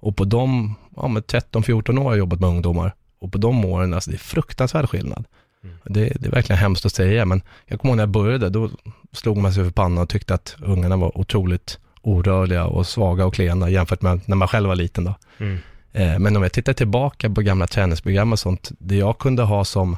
Och 0.00 0.16
på 0.16 0.24
de, 0.24 0.74
ja 0.96 1.08
med 1.08 1.22
13-14 1.22 1.98
år 1.98 2.04
har 2.04 2.10
jag 2.10 2.18
jobbat 2.18 2.40
med 2.40 2.48
ungdomar. 2.48 2.94
Och 3.20 3.32
på 3.32 3.38
de 3.38 3.64
åren, 3.64 3.94
alltså 3.94 4.10
det 4.10 4.16
är 4.16 4.18
fruktansvärd 4.18 4.88
skillnad. 4.88 5.24
Mm. 5.64 5.76
Det, 5.84 6.12
det 6.20 6.26
är 6.26 6.30
verkligen 6.30 6.58
hemskt 6.58 6.86
att 6.86 6.92
säga, 6.94 7.24
men 7.24 7.42
jag 7.66 7.80
kommer 7.80 7.90
ihåg 7.92 7.96
när 7.96 8.02
jag 8.02 8.10
började, 8.10 8.48
då 8.50 8.70
slog 9.12 9.36
man 9.36 9.52
sig 9.52 9.64
för 9.64 9.70
pannan 9.70 10.02
och 10.02 10.08
tyckte 10.08 10.34
att 10.34 10.56
ungarna 10.62 10.96
var 10.96 11.18
otroligt 11.18 11.78
orörliga 12.02 12.64
och 12.64 12.86
svaga 12.86 13.26
och 13.26 13.34
klena 13.34 13.70
jämfört 13.70 14.02
med 14.02 14.20
när 14.26 14.36
man 14.36 14.48
själv 14.48 14.68
var 14.68 14.76
liten 14.76 15.04
då. 15.04 15.14
Mm. 15.38 15.58
Eh, 15.92 16.18
Men 16.18 16.36
om 16.36 16.42
jag 16.42 16.52
tittar 16.52 16.72
tillbaka 16.72 17.30
på 17.30 17.40
gamla 17.42 17.66
träningsprogram 17.66 18.32
och 18.32 18.38
sånt, 18.38 18.70
det 18.78 18.96
jag 18.96 19.18
kunde 19.18 19.42
ha 19.42 19.64
som 19.64 19.96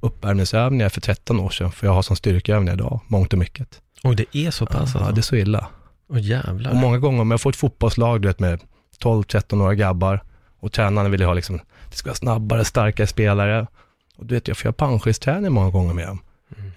uppvärmningsövningar 0.00 0.88
för 0.88 1.00
13 1.00 1.40
år 1.40 1.50
sedan, 1.50 1.72
för 1.72 1.86
jag 1.86 1.94
har 1.94 2.02
som 2.02 2.16
styrkeövningar 2.16 2.74
idag, 2.74 3.00
mångt 3.06 3.32
och 3.32 3.38
mycket. 3.38 3.80
Oj, 4.02 4.14
det 4.16 4.36
är 4.46 4.50
så 4.50 4.66
pass 4.66 4.74
Ja, 4.94 5.00
alltså? 5.00 5.14
det 5.14 5.20
är 5.20 5.22
så 5.22 5.36
illa. 5.36 5.66
Åh 6.10 6.20
jävlar. 6.20 6.70
Och 6.70 6.76
många 6.76 6.98
gånger 6.98 7.20
om 7.20 7.30
jag 7.30 7.40
får 7.40 7.50
ett 7.50 7.56
fotbollslag 7.56 8.22
du 8.22 8.28
vet, 8.28 8.38
med 8.40 8.60
12-13-åriga 9.02 9.74
grabbar 9.74 10.22
och 10.60 10.72
tränarna 10.72 11.08
vill 11.08 11.22
ha 11.22 11.34
liksom, 11.34 11.60
det 11.90 11.96
ska 11.96 12.08
vara 12.08 12.14
snabbare, 12.16 12.64
starkare 12.64 13.06
spelare. 13.06 13.66
Och 14.16 14.26
du 14.26 14.34
vet, 14.34 14.48
jag 14.48 14.56
får 14.56 14.64
göra 14.66 14.72
panschisträning 14.72 15.52
många 15.52 15.70
gånger 15.70 15.94
med 15.94 16.06
dem. 16.08 16.18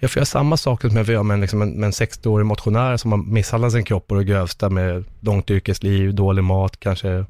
Jag 0.02 0.10
får 0.10 0.20
göra 0.20 0.26
samma 0.26 0.56
sak 0.56 0.80
som 0.80 0.96
jag 0.96 1.06
får 1.06 1.12
göra 1.12 1.22
med 1.22 1.40
liksom 1.40 1.62
en, 1.62 1.70
med 1.70 1.86
en 1.86 1.92
60-årig 1.92 2.46
motionär 2.46 2.96
som 2.96 3.12
har 3.12 3.18
misshandlat 3.18 3.72
sin 3.72 3.84
kropp 3.84 4.12
och 4.12 4.18
det 4.18 4.24
grövsta 4.24 4.70
med 4.70 5.04
långt 5.20 5.50
yrkesliv, 5.50 6.14
dålig 6.14 6.44
mat, 6.44 6.80
kanske 6.80 7.24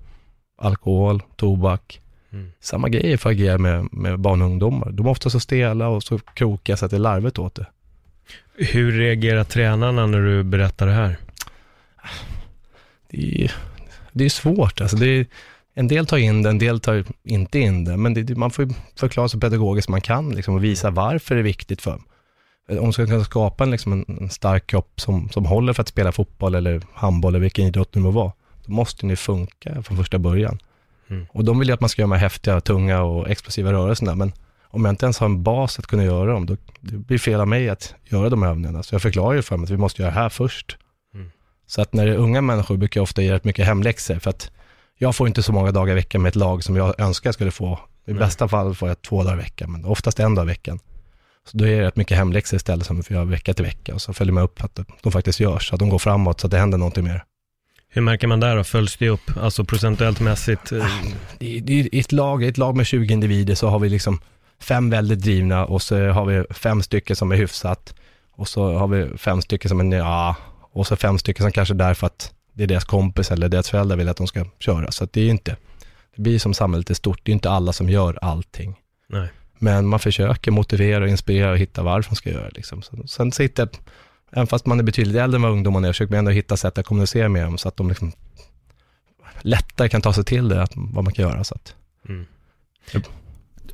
alkohol, 0.58 1.22
tobak. 1.36 2.00
Mm. 2.32 2.52
Samma 2.60 2.88
grejer 2.88 3.16
för 3.16 3.30
att 3.30 3.34
agera 3.34 3.58
med, 3.58 3.88
med 3.92 4.20
barn 4.20 4.42
och 4.42 4.46
ungdomar. 4.46 4.90
De 4.90 5.06
är 5.06 5.10
ofta 5.10 5.30
så 5.30 5.40
stela 5.40 5.88
och 5.88 6.02
så 6.02 6.18
krokiga 6.18 6.76
så 6.76 6.84
att 6.84 6.90
det 6.90 6.96
är 6.96 7.00
larvigt 7.00 7.38
åt 7.38 7.54
det. 7.54 7.66
Hur 8.54 8.92
reagerar 8.92 9.44
tränarna 9.44 10.06
när 10.06 10.20
du 10.20 10.42
berättar 10.42 10.86
det 10.86 10.92
här? 10.92 11.16
det 13.10 13.44
är, 13.44 13.52
det 14.12 14.24
är 14.24 14.28
svårt. 14.28 14.80
Alltså 14.80 14.96
det 14.96 15.06
är, 15.06 15.26
en 15.74 15.88
del 15.88 16.06
tar 16.06 16.18
in 16.18 16.42
det, 16.42 16.50
en 16.50 16.58
del 16.58 16.80
tar 16.80 17.04
inte 17.24 17.58
in 17.58 17.84
det. 17.84 17.96
Men 17.96 18.14
det, 18.14 18.36
man 18.36 18.50
får 18.50 18.68
förklara 18.96 19.28
så 19.28 19.40
pedagogiskt 19.40 19.88
man 19.88 20.00
kan 20.00 20.30
liksom, 20.34 20.54
och 20.54 20.64
visa 20.64 20.90
varför 20.90 21.34
det 21.34 21.40
är 21.40 21.44
viktigt 21.44 21.82
för 21.82 21.90
dem. 21.90 22.04
Om 22.78 22.82
man 22.82 22.92
ska 22.92 23.06
kunna 23.06 23.24
skapa 23.24 23.64
en, 23.64 23.70
liksom, 23.70 23.92
en, 23.92 24.18
en 24.20 24.30
stark 24.30 24.66
kropp 24.66 25.00
som, 25.00 25.28
som 25.28 25.44
håller 25.44 25.72
för 25.72 25.82
att 25.82 25.88
spela 25.88 26.12
fotboll 26.12 26.54
eller 26.54 26.82
handboll 26.94 27.34
eller 27.34 27.42
vilken 27.42 27.66
idrott 27.66 27.92
det 27.92 28.00
nu 28.00 28.04
må 28.04 28.10
vara, 28.10 28.32
då 28.66 28.72
måste 28.72 29.06
ni 29.06 29.16
funka 29.16 29.82
från 29.82 29.96
första 29.96 30.18
början. 30.18 30.58
Mm. 31.10 31.26
Och 31.32 31.44
de 31.44 31.58
vill 31.58 31.68
ju 31.68 31.74
att 31.74 31.80
man 31.80 31.88
ska 31.88 32.02
göra 32.02 32.08
de 32.08 32.12
här 32.12 32.20
häftiga, 32.20 32.60
tunga 32.60 33.02
och 33.02 33.30
explosiva 33.30 33.72
rörelserna, 33.72 34.14
men 34.14 34.32
om 34.64 34.84
jag 34.84 34.92
inte 34.92 35.06
ens 35.06 35.18
har 35.18 35.26
en 35.26 35.42
bas 35.42 35.78
att 35.78 35.86
kunna 35.86 36.04
göra 36.04 36.32
dem, 36.32 36.46
då 36.46 36.56
det 36.80 36.96
blir 36.96 37.18
fel 37.18 37.40
av 37.40 37.48
mig 37.48 37.68
att 37.68 37.94
göra 38.04 38.28
de 38.28 38.42
här 38.42 38.50
övningarna. 38.50 38.82
Så 38.82 38.94
jag 38.94 39.02
förklarar 39.02 39.34
ju 39.34 39.42
för 39.42 39.54
dem 39.54 39.64
att 39.64 39.70
vi 39.70 39.76
måste 39.76 40.02
göra 40.02 40.14
det 40.14 40.20
här 40.20 40.28
först. 40.28 40.78
Mm. 41.14 41.30
Så 41.66 41.82
att 41.82 41.92
när 41.92 42.06
det 42.06 42.12
är 42.12 42.16
unga 42.16 42.40
människor 42.40 42.76
brukar 42.76 42.98
jag 42.98 43.02
ofta 43.02 43.22
ge 43.22 43.32
rätt 43.32 43.44
mycket 43.44 43.66
hemläxor, 43.66 44.18
för 44.18 44.30
att 44.30 44.50
jag 44.98 45.16
får 45.16 45.28
inte 45.28 45.42
så 45.42 45.52
många 45.52 45.72
dagar 45.72 45.92
i 45.92 45.94
veckan 45.94 46.22
med 46.22 46.28
ett 46.28 46.36
lag 46.36 46.64
som 46.64 46.76
jag 46.76 47.00
önskar 47.00 47.28
jag 47.28 47.34
skulle 47.34 47.50
få. 47.50 47.78
I 48.06 48.10
Nej. 48.10 48.18
bästa 48.18 48.48
fall 48.48 48.74
får 48.74 48.88
jag 48.88 49.02
två 49.02 49.22
dagar 49.22 49.34
i 49.34 49.42
veckan, 49.42 49.72
men 49.72 49.84
oftast 49.84 50.20
en 50.20 50.34
dag 50.34 50.44
i 50.44 50.46
veckan. 50.46 50.78
Så 51.44 51.58
då 51.58 51.66
är 51.66 51.76
det 51.76 51.86
rätt 51.86 51.96
mycket 51.96 52.16
hemläxor 52.16 52.56
istället 52.56 52.86
som 52.86 52.96
vi 52.96 53.02
får 53.02 53.14
göra 53.14 53.24
vecka 53.24 53.54
till 53.54 53.64
vecka 53.64 53.94
och 53.94 54.02
så 54.02 54.12
följer 54.12 54.32
man 54.32 54.42
upp 54.42 54.64
att 54.64 54.80
de 55.02 55.12
faktiskt 55.12 55.40
görs, 55.40 55.72
att 55.72 55.78
de 55.78 55.88
går 55.88 55.98
framåt, 55.98 56.40
så 56.40 56.46
att 56.46 56.50
det 56.50 56.58
händer 56.58 56.78
någonting 56.78 57.04
mer. 57.04 57.24
Hur 57.88 58.02
märker 58.02 58.26
man 58.26 58.40
där 58.40 58.56
då? 58.56 58.64
Följs 58.64 58.96
det 58.96 59.08
upp? 59.08 59.36
Alltså 59.36 59.64
procentuellt 59.64 60.20
mässigt? 60.20 60.72
I 61.40 62.00
ett 62.00 62.12
lag, 62.12 62.44
i 62.44 62.48
ett 62.48 62.58
lag 62.58 62.76
med 62.76 62.86
20 62.86 63.12
individer 63.12 63.54
så 63.54 63.68
har 63.68 63.78
vi 63.78 63.88
liksom 63.88 64.20
fem 64.60 64.90
väldigt 64.90 65.20
drivna 65.20 65.66
och 65.66 65.82
så 65.82 66.08
har 66.08 66.24
vi 66.24 66.44
fem 66.54 66.82
stycken 66.82 67.16
som 67.16 67.32
är 67.32 67.36
hyfsat 67.36 67.94
och 68.32 68.48
så 68.48 68.72
har 68.72 68.88
vi 68.88 69.18
fem 69.18 69.42
stycken 69.42 69.68
som 69.68 69.92
är 69.92 69.96
ja 69.96 70.36
och 70.72 70.86
så 70.86 70.96
fem 70.96 71.18
stycken 71.18 71.42
som 71.44 71.52
kanske 71.52 71.74
är 71.74 71.78
där 71.78 71.94
för 71.94 72.06
att 72.06 72.32
det 72.52 72.62
är 72.62 72.66
deras 72.66 72.84
kompis 72.84 73.30
eller 73.30 73.48
deras 73.48 73.70
föräldrar 73.70 73.96
vill 73.96 74.08
att 74.08 74.16
de 74.16 74.26
ska 74.26 74.44
köra. 74.58 74.90
Så 74.90 75.08
det 75.12 75.20
är 75.20 75.24
ju 75.24 75.30
inte, 75.30 75.56
det 76.16 76.22
blir 76.22 76.38
som 76.38 76.54
samhället 76.54 76.90
är 76.90 76.94
stort, 76.94 77.20
det 77.22 77.30
är 77.30 77.34
inte 77.34 77.50
alla 77.50 77.72
som 77.72 77.88
gör 77.88 78.18
allting. 78.22 78.76
Nej. 79.08 79.28
Men 79.62 79.86
man 79.86 80.00
försöker 80.00 80.50
motivera 80.50 81.04
och 81.04 81.10
inspirera 81.10 81.50
och 81.50 81.58
hitta 81.58 81.82
varför 81.82 82.10
de 82.10 82.16
ska 82.16 82.30
göra 82.30 82.44
det. 82.44 82.56
Liksom. 82.56 82.82
Sen 83.06 83.32
sitter, 83.32 83.68
även 84.32 84.46
fast 84.46 84.66
man 84.66 84.78
är 84.78 84.84
betydligt 84.84 85.16
äldre 85.16 85.36
än 85.36 85.42
vad 85.42 85.50
ungdomarna 85.50 85.88
är, 85.88 85.92
försöker 85.92 86.12
man 86.12 86.18
ändå 86.18 86.30
hitta 86.30 86.56
sätt 86.56 86.78
att 86.78 86.86
kommunicera 86.86 87.28
med 87.28 87.44
dem 87.44 87.58
så 87.58 87.68
att 87.68 87.76
de 87.76 87.88
liksom 87.88 88.12
lättare 89.40 89.88
kan 89.88 90.02
ta 90.02 90.12
sig 90.12 90.24
till 90.24 90.48
det, 90.48 90.62
att, 90.62 90.72
vad 90.74 91.04
man 91.04 91.12
kan 91.12 91.28
göra. 91.28 91.44
Så 91.44 91.54
att, 91.54 91.74
Mm. 92.08 92.26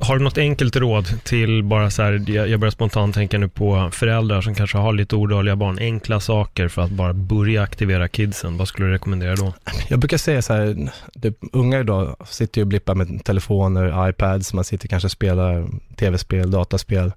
Har 0.00 0.18
du 0.18 0.25
något 0.25 0.38
enkelt 0.38 0.76
råd 0.76 1.25
till 1.25 1.64
bara 1.64 1.90
så 1.90 2.02
här, 2.02 2.30
jag 2.30 2.61
börjar 2.61 2.71
spontant 2.71 3.14
tänka 3.14 3.38
nu 3.38 3.49
på 3.49 3.90
föräldrar 3.92 4.40
som 4.40 4.54
kanske 4.54 4.78
har 4.78 4.92
lite 4.92 5.16
odödliga 5.16 5.57
barn, 5.57 5.78
enkla 5.78 6.21
saker 6.21 6.68
för 6.68 6.83
att 6.83 6.90
bara 6.90 7.12
börja 7.12 7.62
aktivera 7.62 8.09
kidsen, 8.09 8.57
vad 8.57 8.68
skulle 8.68 8.87
du 8.87 8.92
rekommendera 8.92 9.37
då? 9.37 9.54
Jag 9.88 9.99
brukar 9.99 10.16
säga 10.16 10.42
så 10.42 10.52
här, 10.52 10.90
det, 11.14 11.35
unga 11.52 11.80
idag 11.80 12.16
sitter 12.26 12.61
ju 12.61 12.62
och 12.62 12.68
blippar 12.68 12.95
med 12.95 13.25
telefoner, 13.25 14.09
iPads, 14.09 14.52
man 14.52 14.64
sitter 14.64 14.88
kanske 14.88 15.07
och 15.07 15.12
spelar 15.12 15.68
tv-spel, 15.97 16.50
dataspel. 16.50 17.12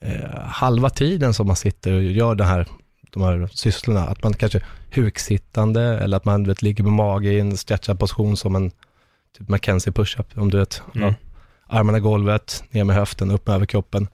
Eh, 0.00 0.40
halva 0.46 0.90
tiden 0.90 1.34
som 1.34 1.46
man 1.46 1.56
sitter 1.56 1.92
och 1.92 2.02
gör 2.02 2.34
det 2.34 2.44
här, 2.44 2.66
de 3.10 3.22
här 3.22 3.48
sysslorna, 3.52 4.06
att 4.06 4.22
man 4.22 4.34
kanske 4.34 4.60
huksittande 4.94 5.82
eller 5.82 6.16
att 6.16 6.24
man 6.24 6.44
vet, 6.44 6.62
ligger 6.62 6.84
på 6.84 6.90
mage 6.90 7.32
i 7.32 7.40
en 7.40 7.56
stretchad 7.56 7.98
position 7.98 8.36
som 8.36 8.56
en 8.56 8.70
typ 9.38 9.48
McKenzie 9.48 9.92
push-up, 9.92 10.26
om 10.34 10.50
du 10.50 10.58
vet. 10.58 10.82
Mm. 10.94 11.08
Ja. 11.08 11.14
Armarna 11.66 11.98
i 11.98 12.00
golvet, 12.00 12.64
ner 12.70 12.84
med 12.84 12.96
höften, 12.96 13.30
upp 13.30 13.46
med 13.46 13.54
överkroppen. 13.56 14.08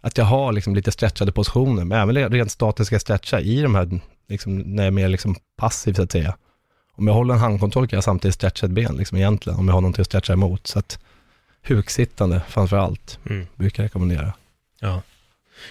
Att 0.00 0.18
jag 0.18 0.24
har 0.24 0.52
liksom 0.52 0.74
lite 0.74 0.92
stretchade 0.92 1.32
positioner, 1.32 1.84
men 1.84 1.98
även 2.10 2.30
rent 2.32 2.50
statiska 2.50 2.98
stretchar 3.00 3.40
i 3.40 3.62
de 3.62 3.74
här, 3.74 4.00
liksom, 4.28 4.58
när 4.58 4.82
jag 4.82 4.86
är 4.86 4.90
mer 4.90 5.08
liksom 5.08 5.36
passiv 5.58 5.92
så 5.94 6.02
att 6.02 6.12
säga. 6.12 6.36
Om 6.96 7.06
jag 7.06 7.14
håller 7.14 7.34
en 7.34 7.40
handkontroll 7.40 7.88
kan 7.88 7.96
jag 7.96 8.04
samtidigt 8.04 8.34
stretcha 8.34 8.66
ett 8.66 8.72
ben 8.72 8.96
liksom 8.96 9.18
egentligen, 9.18 9.58
om 9.58 9.68
jag 9.68 9.74
har 9.74 9.80
någonting 9.80 10.00
att 10.02 10.06
stretcha 10.06 10.32
emot. 10.32 10.66
Så 10.66 10.78
att 10.78 10.98
huksittande 11.68 12.40
framför 12.48 12.76
allt 12.76 13.18
Mm. 13.30 13.46
brukar 13.56 13.82
jag 13.82 13.84
rekommendera. 13.88 14.32
Ja. 14.80 15.02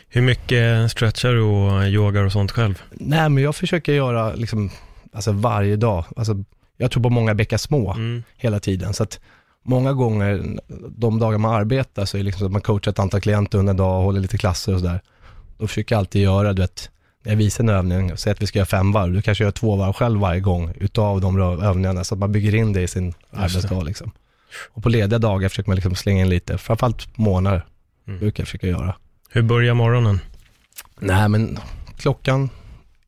Hur 0.08 0.22
mycket 0.22 0.92
stretchar 0.92 1.30
du 1.34 1.42
och 1.42 1.84
yogar 1.88 2.24
och 2.24 2.32
sånt 2.32 2.52
själv? 2.52 2.82
Nej, 2.92 3.30
men 3.30 3.44
jag 3.44 3.56
försöker 3.56 3.94
göra 3.94 4.34
liksom, 4.34 4.70
alltså 5.14 5.32
varje 5.32 5.76
dag. 5.76 6.06
Alltså, 6.16 6.44
jag 6.78 6.92
tror 6.92 7.04
på 7.04 7.10
många 7.10 7.34
bäckar 7.36 7.58
små 7.58 7.94
Mm. 7.94 8.24
hela 8.38 8.60
tiden. 8.60 8.94
Så 8.94 9.04
att 9.04 9.20
många 9.70 9.94
gånger, 9.94 10.60
de 10.98 11.20
dagar 11.20 11.38
man 11.38 11.54
arbetar, 11.54 12.06
så 12.06 12.18
är 12.18 12.20
det 12.20 12.26
liksom 12.26 12.46
att 12.46 12.52
man 12.52 12.62
coachar 12.62 12.92
ett 12.92 13.00
antal 13.00 13.22
klienter 13.22 13.58
under 13.58 13.72
en 13.72 13.78
dag 13.78 13.98
och 13.98 14.04
håller 14.04 14.20
lite 14.20 14.38
klasser 14.38 14.74
och 14.74 14.80
sådär. 14.80 15.02
Då 15.58 15.68
försöker 15.68 15.96
jag 15.96 16.00
alltid 16.00 16.22
göra, 16.22 16.54
du 16.54 16.62
vet, 16.62 16.90
när 17.24 17.32
jag 17.32 17.38
visar 17.38 17.64
en 17.64 17.70
övning, 17.70 18.18
säg 18.18 18.32
att 18.32 18.42
vi 18.42 18.48
ska 18.48 18.60
göra 18.60 18.66
fem 18.66 18.92
varv, 18.92 19.14
du 19.14 19.22
kanske 19.22 19.44
gör 19.44 19.52
två 19.52 19.76
varv 19.76 19.94
själv 19.94 20.20
varje 20.20 20.40
gång 20.40 20.74
utav 20.80 21.22
de 21.22 21.42
övningarna, 21.42 22.04
så 22.04 22.16
att 22.16 22.20
man 22.20 22.32
bygger 22.32 22.56
in 22.56 22.74
det 22.74 22.82
i 22.82 22.88
sin 22.88 23.14
arbetsdag 23.32 23.84
liksom. 23.84 24.12
Och 24.72 24.84
på 24.84 24.90
lediga 24.90 25.20
dagar 25.20 25.50
försöker 25.50 25.70
man 25.70 25.76
liksom 25.76 25.96
slänga 25.96 26.22
in 26.22 26.30
lite, 26.30 26.58
framförallt 26.58 27.18
månader, 27.18 27.66
Mm. 28.08 28.20
brukar 28.20 28.42
jag 28.42 28.48
försöka 28.48 28.68
göra. 28.68 28.96
Hur 29.30 29.42
börjar 29.42 29.74
morgonen? 29.74 30.20
Nej, 31.00 31.30
men 31.30 31.58
klockan, 31.98 32.50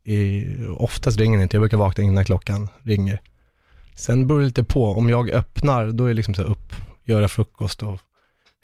är, 0.03 0.81
oftast 0.81 1.17
ringer 1.19 1.37
den 1.37 1.43
inte, 1.43 1.57
jag 1.57 1.61
brukar 1.61 1.77
vakna 1.77 2.03
innan 2.03 2.25
klockan 2.25 2.67
ringer. 2.83 3.21
Sen 3.95 4.27
beror 4.27 4.39
det 4.39 4.45
lite 4.45 4.63
på, 4.63 4.91
om 4.91 5.09
jag 5.09 5.29
öppnar, 5.29 5.87
då 5.91 6.03
är 6.03 6.07
det 6.07 6.13
liksom 6.13 6.33
så 6.33 6.43
upp, 6.43 6.73
göra 7.03 7.27
frukost 7.27 7.83
och 7.83 7.99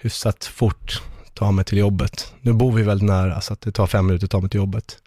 hyfsat 0.02 0.46
fort 0.46 1.02
ta 1.34 1.52
mig 1.52 1.66
till 1.66 1.78
jobbet. 1.78 2.34
Nu 2.42 2.54
bor 2.54 2.72
vi 2.72 2.84
väldigt 2.84 3.08
nära, 3.08 3.42
så 3.42 3.54
att 3.54 3.62
det 3.62 3.72
tar 3.72 3.88
fem 3.88 4.06
minuter 4.06 4.26
att 4.26 4.32
ta 4.32 4.40
mig 4.42 4.50
till 4.50 4.58
jobbet. 4.60 4.98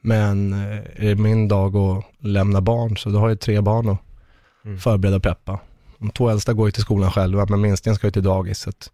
Men 0.00 0.52
eh, 0.52 0.78
är 0.78 1.04
det 1.08 1.14
min 1.14 1.48
dag 1.48 1.76
att 1.76 2.04
lämna 2.18 2.60
barn, 2.60 2.96
så 2.96 3.08
då 3.08 3.18
har 3.18 3.28
jag 3.28 3.40
tre 3.40 3.60
barn 3.60 3.88
att 3.88 3.98
Mm. 4.64 4.78
förbereda 4.78 5.16
och 5.16 5.22
preppa. 5.22 5.60
De 5.98 6.10
två 6.10 6.30
äldsta 6.30 6.52
går 6.52 6.68
ju 6.68 6.72
till 6.72 6.82
skolan 6.82 7.10
själva, 7.10 7.46
men 7.48 7.60
minstingen 7.60 7.96
ska 7.96 8.06
ju 8.06 8.10
till 8.10 8.22
dagis, 8.22 8.58
så 8.58 8.70
att 8.70 8.90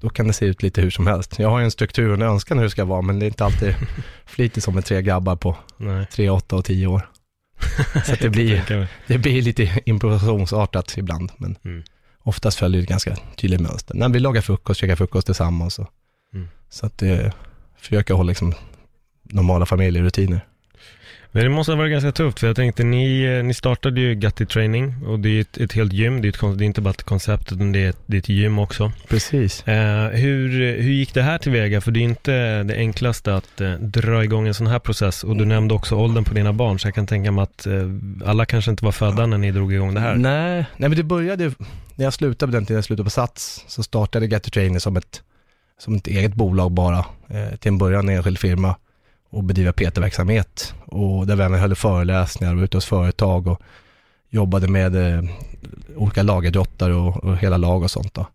då 0.00 0.08
kan 0.08 0.26
det 0.26 0.32
se 0.32 0.46
ut 0.46 0.62
lite 0.62 0.80
hur 0.80 0.90
som 0.90 1.06
helst. 1.06 1.38
Jag 1.38 1.50
har 1.50 1.58
ju 1.58 1.64
en 1.64 1.70
struktur 1.70 2.08
och 2.08 2.14
en 2.14 2.22
önskan 2.22 2.58
hur 2.58 2.64
det 2.64 2.70
ska 2.70 2.84
vara, 2.84 3.02
men 3.02 3.18
det 3.18 3.24
är 3.24 3.28
inte 3.28 3.44
alltid 3.44 3.74
flitigt 4.26 4.64
som 4.64 4.74
med 4.74 4.84
tre 4.84 5.02
grabbar 5.02 5.36
på 5.36 5.56
Nej. 5.76 6.06
tre, 6.12 6.30
åtta 6.30 6.56
och 6.56 6.64
tio 6.64 6.86
år. 6.86 7.08
Så 8.04 8.14
det 8.20 8.30
blir, 8.30 8.88
det 9.06 9.18
blir 9.18 9.42
lite 9.42 9.80
improvisationsartat 9.86 10.94
ibland, 10.98 11.32
men 11.36 11.56
Mm. 11.64 11.82
oftast 12.22 12.58
följer 12.58 12.80
det 12.80 12.86
ganska 12.86 13.16
tydligt 13.36 13.60
mönster. 13.60 13.94
När 13.94 14.08
vi 14.08 14.20
lagar 14.20 14.40
frukost, 14.40 14.80
käkar 14.80 14.96
frukost 14.96 15.26
tillsammans. 15.26 15.78
Och, 15.78 15.88
Mm. 16.34 16.48
Så 16.68 16.86
att 16.86 16.98
det 16.98 17.32
försöker 17.76 18.14
hålla 18.14 18.28
liksom 18.28 18.54
normala 19.22 19.66
familjerutiner. 19.66 20.40
Men 21.32 21.42
det 21.42 21.48
måste 21.48 21.72
ha 21.72 21.76
varit 21.76 21.92
ganska 21.92 22.12
tufft, 22.12 22.40
för 22.40 22.46
jag 22.46 22.56
tänkte, 22.56 22.84
ni, 22.84 23.22
eh, 23.22 23.44
ni 23.44 23.54
startade 23.54 24.00
ju 24.00 24.14
Gatti 24.14 24.46
Training 24.46 24.94
och 25.06 25.20
det 25.20 25.28
är 25.28 25.40
ett, 25.40 25.56
ett 25.56 25.72
helt 25.72 25.92
gym, 25.92 26.22
det 26.22 26.28
är, 26.28 26.50
ett, 26.52 26.58
det 26.58 26.64
är 26.64 26.66
inte 26.66 26.80
bara 26.80 26.90
ett 26.90 27.02
koncept, 27.02 27.52
utan 27.52 27.72
det 27.72 27.84
är 27.84 27.90
ett, 27.90 27.98
det 28.06 28.16
är 28.16 28.18
ett 28.18 28.28
gym 28.28 28.58
också. 28.58 28.92
Precis. 29.08 29.68
Eh, 29.68 30.08
hur, 30.08 30.48
hur 30.82 30.92
gick 30.92 31.14
det 31.14 31.22
här 31.22 31.38
tillväga? 31.38 31.80
För 31.80 31.90
det 31.90 32.00
är 32.00 32.04
inte 32.04 32.62
det 32.62 32.76
enklaste 32.76 33.34
att 33.34 33.60
eh, 33.60 33.72
dra 33.72 34.24
igång 34.24 34.48
en 34.48 34.54
sån 34.54 34.66
här 34.66 34.78
process. 34.78 35.24
Och 35.24 35.36
du 35.36 35.44
nämnde 35.44 35.74
också 35.74 35.94
åldern 35.94 36.24
på 36.24 36.34
dina 36.34 36.52
barn, 36.52 36.78
så 36.78 36.86
jag 36.86 36.94
kan 36.94 37.06
tänka 37.06 37.32
mig 37.32 37.42
att 37.42 37.66
eh, 37.66 37.74
alla 38.24 38.46
kanske 38.46 38.70
inte 38.70 38.84
var 38.84 38.92
födda 38.92 39.26
när 39.26 39.38
ni 39.38 39.50
drog 39.50 39.74
igång 39.74 39.94
det 39.94 40.00
här. 40.00 40.14
Nej, 40.14 40.64
nej, 40.76 40.88
men 40.88 40.96
det 40.96 41.02
började, 41.02 41.52
när 41.94 42.04
jag 42.04 42.12
slutade 42.14 42.52
på 42.52 42.56
den 42.56 42.66
tiden 42.66 42.76
jag 42.76 42.84
slutade 42.84 43.04
på 43.04 43.10
Sats, 43.10 43.64
så 43.68 43.82
startade 43.82 44.26
Get 44.26 44.42
to 44.42 44.50
Training 44.50 44.80
som 44.80 44.96
ett, 44.96 45.22
som 45.78 45.94
ett 45.94 46.06
eget 46.06 46.34
bolag 46.34 46.72
bara. 46.72 46.98
Eh, 47.28 47.56
till 47.58 47.68
en 47.68 47.78
början 47.78 48.08
en 48.08 48.16
enskild 48.16 48.38
firma 48.38 48.74
och 49.30 49.44
bedriva 49.44 49.72
PT-verksamhet. 49.72 50.74
Och 50.84 51.26
där 51.26 51.36
vi 51.36 51.42
även 51.42 51.60
höll 51.60 51.74
föreläsningar 51.74 52.52
och 52.52 52.58
var 52.58 52.64
ute 52.64 52.76
hos 52.76 52.86
företag 52.86 53.46
och 53.46 53.62
jobbade 54.28 54.68
med 54.68 54.96
eh, 54.96 55.30
olika 55.96 56.22
lagidrottare 56.22 56.94
och, 56.94 57.24
och 57.24 57.36
hela 57.36 57.56
lag 57.56 57.82
och 57.82 57.90
sånt 57.90 58.14
då. 58.14 58.26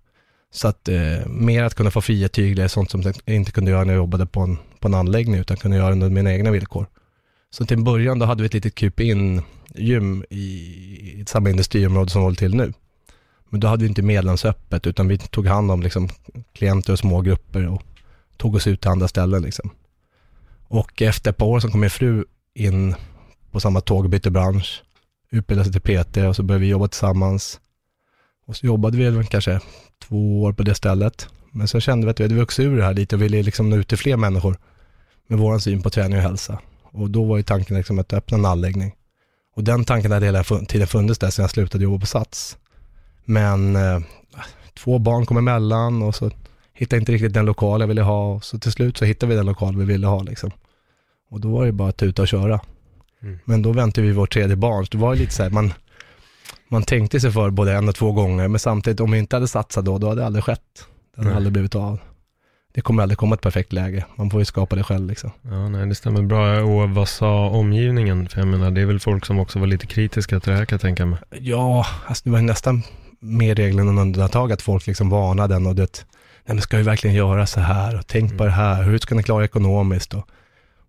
Så 0.52 0.68
att 0.68 0.90
eh, 0.90 1.28
mer 1.28 1.64
att 1.64 1.76
kunna 1.76 1.92
få 1.92 2.02
fria 2.02 2.30
tyglar 2.30 2.64
är 2.64 2.68
sånt 2.68 2.92
som 2.92 3.02
jag 3.02 3.16
inte 3.26 3.52
kunde 3.52 3.72
göra 3.72 3.84
när 3.84 3.94
jag 3.94 3.98
jobbade 3.98 4.26
på 4.26 4.42
en, 4.42 4.58
på 4.80 4.88
en 4.88 4.94
anläggning 4.94 5.40
utan 5.40 5.58
kunde 5.58 5.78
göra 5.78 5.92
under 5.92 6.10
mina 6.10 6.34
egna 6.34 6.52
villkor. 6.52 6.86
Så 7.50 7.66
till 7.66 7.78
en 7.78 7.84
början 7.84 8.20
då 8.20 8.26
hade 8.26 8.44
vi 8.44 8.46
ett 8.46 8.54
litet 8.54 8.76
kup 8.76 9.00
in 9.00 9.42
gym 9.76 10.26
i, 10.30 10.42
i 10.42 11.24
samma 11.28 11.50
industriområde 11.50 12.10
som 12.10 12.22
vi 12.22 12.24
håller 12.24 12.38
till 12.38 12.56
nu. 12.56 12.74
Men 13.50 13.60
då 13.60 13.68
hade 13.68 13.84
vi 13.84 13.90
inte 13.90 14.02
medlemsöppet 14.02 14.88
utan 14.88 15.08
vi 15.08 15.18
tog 15.18 15.48
hand 15.48 15.72
om 15.72 15.82
liksom 15.82 16.10
klienter 16.54 16.94
och 16.94 17.00
små 17.00 17.22
grupper 17.22 17.68
och 17.68 17.82
tog 18.38 18.56
oss 18.56 18.68
ut 18.68 18.82
till 18.82 18.90
andra 18.90 19.08
ställen 19.08 19.42
liksom. 19.42 19.70
Och 20.68 21.02
efter 21.02 21.30
ett 21.30 21.38
par 21.38 21.46
år 21.46 21.60
så 21.60 21.70
kom 21.70 21.80
min 21.80 21.90
fru 21.90 22.26
in 22.54 22.96
på 23.52 23.60
samma 23.60 23.82
tåg 23.82 24.04
och 24.04 24.10
bytte 24.10 24.32
bransch, 24.32 24.84
utbildade 25.32 25.72
sig 25.72 25.82
till 25.82 26.04
PT 26.04 26.18
och 26.18 26.36
så 26.36 26.44
började 26.44 26.62
vi 26.66 26.72
jobba 26.72 26.88
tillsammans. 26.88 27.60
Och 28.48 28.56
så 28.56 28.66
jobbade 28.66 28.98
vi 28.98 29.26
kanske 29.26 29.60
två 30.08 30.44
år 30.44 30.54
på 30.54 30.64
det 30.64 30.76
stället. 30.76 31.30
Men 31.52 31.68
så 31.68 31.80
kände 31.80 32.06
vi 32.08 32.12
att 32.12 32.20
vi 32.20 32.24
hade 32.24 32.36
vuxit 32.36 32.66
ur 32.66 32.78
det 32.78 32.84
här 32.84 32.94
lite 32.94 33.16
och 33.16 33.22
ville 33.22 33.44
liksom 33.44 33.70
nå 33.70 33.76
ut 33.76 33.88
till 33.88 33.98
fler 33.98 34.18
människor 34.18 34.58
med 35.28 35.40
vår 35.40 35.60
syn 35.60 35.82
på 35.82 35.90
träning 35.90 36.18
och 36.18 36.24
hälsa. 36.24 36.60
Och 36.84 37.10
då 37.10 37.24
var 37.24 37.38
ju 37.38 37.44
tanken 37.44 37.78
liksom 37.78 38.00
att 38.00 38.14
öppna 38.14 38.38
en 38.38 38.46
anläggning. 38.46 38.96
Och 39.56 39.64
den 39.64 39.86
tanken 39.86 40.12
hade 40.12 40.26
hela 40.26 40.44
tiden 40.44 40.88
funnits 40.88 41.20
där 41.20 41.30
sedan 41.30 41.44
jag 41.44 41.50
slutade 41.50 41.84
jobba 41.84 42.00
på 42.00 42.06
Sats. 42.06 42.58
Men 43.26 43.76
eh, 43.76 44.00
två 44.74 45.00
barn 45.00 45.26
kom 45.26 45.38
emellan 45.38 46.04
och 46.04 46.16
så 46.16 46.32
hittade 46.76 47.00
inte 47.00 47.12
riktigt 47.12 47.34
den 47.34 47.46
lokal 47.46 47.82
jag 47.82 47.88
ville 47.88 48.02
ha. 48.02 48.42
Så 48.42 48.60
till 48.60 48.72
slut 48.72 48.98
så 48.98 49.06
hittade 49.06 49.30
vi 49.30 49.36
den 49.36 49.46
lokal 49.46 49.78
vi 49.78 49.86
ville 49.86 50.08
ha 50.08 50.24
liksom. 50.24 50.52
Och 51.30 51.40
då 51.40 51.50
var 51.50 51.66
det 51.66 51.72
bara 51.72 51.90
att 51.90 51.98
tuta 51.98 52.22
och 52.22 52.28
köra. 52.28 52.60
Mm. 53.22 53.40
Men 53.46 53.62
då 53.62 53.72
väntade 53.72 54.08
vi 54.08 54.14
vårt 54.14 54.34
tredje 54.34 54.56
barn, 54.56 54.86
så 54.86 54.92
det 54.92 54.98
var 54.98 55.16
lite 55.16 55.34
så 55.34 55.44
här, 55.44 55.50
man, 55.50 55.74
man 56.70 56.84
tänkte 56.84 57.20
sig 57.20 57.32
för 57.32 57.50
både 57.50 57.74
en 57.74 57.90
och 57.90 57.96
två 57.96 58.12
gånger, 58.12 58.48
men 58.48 58.60
samtidigt 58.60 59.00
om 59.00 59.12
vi 59.12 59.18
inte 59.18 59.36
hade 59.36 59.48
satsat 59.48 59.86
då, 59.86 59.98
då 59.98 60.08
hade 60.08 60.22
det 60.22 60.26
aldrig 60.26 60.44
skett. 60.44 60.88
Det 61.16 61.24
hade 61.24 61.36
aldrig 61.36 61.54
blivit 61.54 61.76
av. 61.76 62.00
Det 62.74 62.82
kommer 62.82 63.04
aldrig 63.04 63.18
komma 63.18 63.36
ett 63.36 63.42
perfekt 63.42 63.74
läge, 63.74 64.06
man 64.16 64.30
får 64.30 64.42
ju 64.42 64.46
skapa 64.46 64.76
det 64.76 64.84
själv 64.84 65.08
liksom. 65.08 65.32
Ja, 65.42 65.70
nej, 65.70 65.88
det 65.88 65.96
stämmer 65.96 66.22
bra. 66.22 66.62
Och 66.62 66.90
vad 66.90 67.08
sa 67.08 67.50
omgivningen? 67.50 68.30
För 68.30 68.40
jag 68.40 68.48
menar, 68.48 68.72
det 68.72 68.82
är 68.82 68.86
väl 68.86 69.00
folk 69.00 69.26
som 69.26 69.40
också 69.40 69.60
var 69.60 69.68
lite 69.68 69.88
kritiska 69.88 70.40
till 70.40 70.52
det 70.52 70.58
här 70.58 70.66
kan 70.66 70.76
jag 70.76 70.82
tänka 70.82 71.06
mig. 71.06 71.20
Ja, 71.40 71.86
alltså 72.06 72.22
det 72.24 72.30
var 72.30 72.42
nästan 72.42 72.84
mer 73.20 73.56
regler 73.56 73.82
än 73.82 73.98
undantag 73.98 74.52
att 74.52 74.62
folk 74.62 74.88
liksom 74.88 75.10
varnade 75.10 75.54
den 75.54 75.68
och 75.68 75.76
det, 75.76 76.06
nej 76.46 76.56
men 76.56 76.62
ska 76.62 76.78
vi 76.78 76.84
verkligen 76.84 77.16
göra 77.16 77.46
så 77.46 77.60
här 77.60 78.00
och 78.00 78.08
tänk 78.08 78.26
mm. 78.26 78.38
på 78.38 78.46
det 78.46 78.52
här, 78.52 78.84
hur 78.84 78.98
ska 78.98 79.16
ni 79.16 79.24
klara 79.24 79.46
ekonomiskt 79.46 80.14
och 80.14 80.30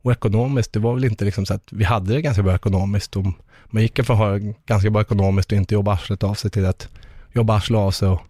och 0.06 0.12
ekonomiskt, 0.12 0.72
det 0.72 0.78
var 0.78 0.94
väl 0.94 1.04
inte 1.04 1.24
liksom 1.24 1.46
så 1.46 1.54
att 1.54 1.68
vi 1.70 1.84
hade 1.84 2.14
det 2.14 2.22
ganska 2.22 2.42
bra 2.42 2.54
ekonomiskt. 2.54 3.16
Och 3.16 3.24
man 3.66 3.82
gick 3.82 4.04
från 4.04 4.16
att 4.16 4.42
ha 4.42 4.54
ganska 4.66 4.90
bra 4.90 5.02
ekonomiskt 5.02 5.52
och 5.52 5.58
inte 5.58 5.74
jobba 5.74 5.92
arslet 5.92 6.22
av 6.22 6.34
sig 6.34 6.50
till 6.50 6.66
att 6.66 6.88
jobba 7.32 7.56
arslet 7.56 7.78
av 7.78 7.90
sig 7.90 8.08
och 8.08 8.20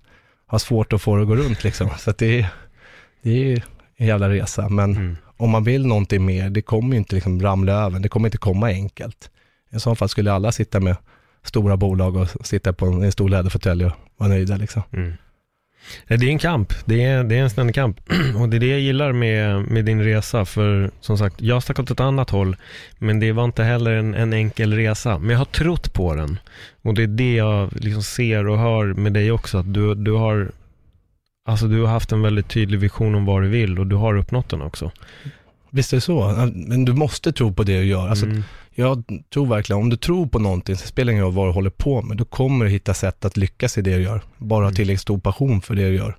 ha 0.47 0.59
svårt 0.59 0.92
att 0.92 1.02
få 1.02 1.16
det 1.16 1.23
att 1.23 1.28
gå 1.28 1.37
runt 1.37 1.64
liksom. 1.64 1.90
Så 1.99 2.11
att 2.11 2.18
det, 2.18 2.40
är, 2.40 2.49
det 3.23 3.52
är 3.52 3.64
en 3.97 4.06
jävla 4.06 4.30
resa. 4.30 4.68
Men 4.68 4.97
mm. 4.97 5.16
om 5.37 5.50
man 5.50 5.64
vill 5.64 5.87
någonting 5.87 6.25
mer, 6.25 6.50
det 6.50 6.62
kommer 6.62 6.92
ju 6.92 6.99
inte 6.99 7.14
liksom 7.14 7.42
ramla 7.42 7.73
över, 7.73 7.99
det 7.99 8.09
kommer 8.09 8.28
inte 8.28 8.38
komma 8.38 8.66
enkelt. 8.66 9.30
I 9.73 9.80
så 9.80 9.95
fall 9.95 10.09
skulle 10.09 10.33
alla 10.33 10.52
sitta 10.52 10.80
med 10.80 10.97
stora 11.45 11.76
bolag 11.76 12.16
och 12.16 12.47
sitta 12.47 12.73
på 12.73 12.87
en, 12.87 13.02
en 13.02 13.12
stor 13.12 13.28
läderfåtölj 13.28 13.85
och 13.85 13.92
vara 14.16 14.28
nöjda 14.28 14.56
liksom. 14.56 14.83
Mm. 14.92 15.12
Det 16.09 16.14
är 16.14 16.25
en 16.25 16.38
kamp, 16.38 16.73
det 16.85 17.04
är, 17.04 17.25
det 17.25 17.38
är 17.38 17.42
en 17.42 17.50
ständig 17.50 17.75
kamp. 17.75 18.00
Och 18.40 18.49
det 18.49 18.56
är 18.56 18.61
det 18.61 18.66
jag 18.66 18.80
gillar 18.80 19.12
med, 19.12 19.62
med 19.62 19.85
din 19.85 20.04
resa, 20.04 20.45
för 20.45 20.90
som 21.00 21.18
sagt, 21.18 21.40
jag 21.40 21.62
stack 21.62 21.78
åt 21.78 21.90
ett 21.90 22.00
annat 22.00 22.30
håll, 22.30 22.56
men 22.99 23.21
det 23.21 23.33
var 23.33 23.45
inte 23.45 23.64
heller 23.64 23.90
en, 23.90 24.14
en 24.14 24.33
enkel 24.33 24.73
resa. 24.73 25.18
Men 25.18 25.30
jag 25.30 25.38
har 25.38 25.45
trott 25.45 25.92
på 25.92 26.14
den. 26.14 26.38
Och 26.83 26.95
det 26.95 27.02
är 27.02 27.06
det 27.06 27.35
jag 27.35 27.73
liksom 27.73 28.02
ser 28.02 28.47
och 28.47 28.59
hör 28.59 28.85
med 28.85 29.12
dig 29.12 29.30
också, 29.30 29.59
att 29.59 29.75
du, 29.75 29.95
du 29.95 30.12
har 30.12 30.50
Alltså 31.49 31.66
du 31.66 31.80
har 31.80 31.88
haft 31.88 32.12
en 32.12 32.23
väldigt 32.23 32.49
tydlig 32.49 32.78
vision 32.78 33.14
om 33.14 33.25
vad 33.25 33.42
du 33.42 33.49
vill 33.49 33.78
och 33.78 33.87
du 33.87 33.97
har 33.97 34.16
uppnått 34.16 34.49
den 34.49 34.62
också. 34.62 34.90
Visst 35.71 35.92
är 35.92 35.97
det 35.97 36.00
så, 36.00 36.50
men 36.54 36.85
du 36.85 36.92
måste 36.92 37.33
tro 37.33 37.52
på 37.52 37.62
det 37.62 37.78
du 37.78 37.85
gör. 37.85 38.09
Alltså, 38.09 38.26
mm. 38.26 38.42
Jag 38.78 39.04
tror 39.33 39.47
verkligen, 39.47 39.83
om 39.83 39.90
du 39.90 39.97
tror 39.97 40.26
på 40.26 40.38
någonting, 40.38 40.76
så 40.76 40.87
spelar 40.87 41.06
det 41.06 41.12
ingen 41.12 41.25
roll 41.25 41.35
vad 41.35 41.49
du 41.49 41.52
håller 41.52 41.71
på 41.71 42.02
med, 42.02 42.16
då 42.16 42.25
kommer 42.25 42.64
du 42.64 42.71
hitta 42.71 42.95
sätt 42.95 43.25
att 43.25 43.37
lyckas 43.37 43.78
i 43.78 43.83
det 43.83 43.97
du 43.97 44.02
gör. 44.02 44.23
Bara 44.38 44.61
ha 44.61 44.68
mm. 44.68 44.75
tillräckligt 44.75 45.00
stor 45.00 45.18
passion 45.18 45.61
för 45.61 45.75
det 45.75 45.88
du 45.88 45.95
gör. 45.95 46.16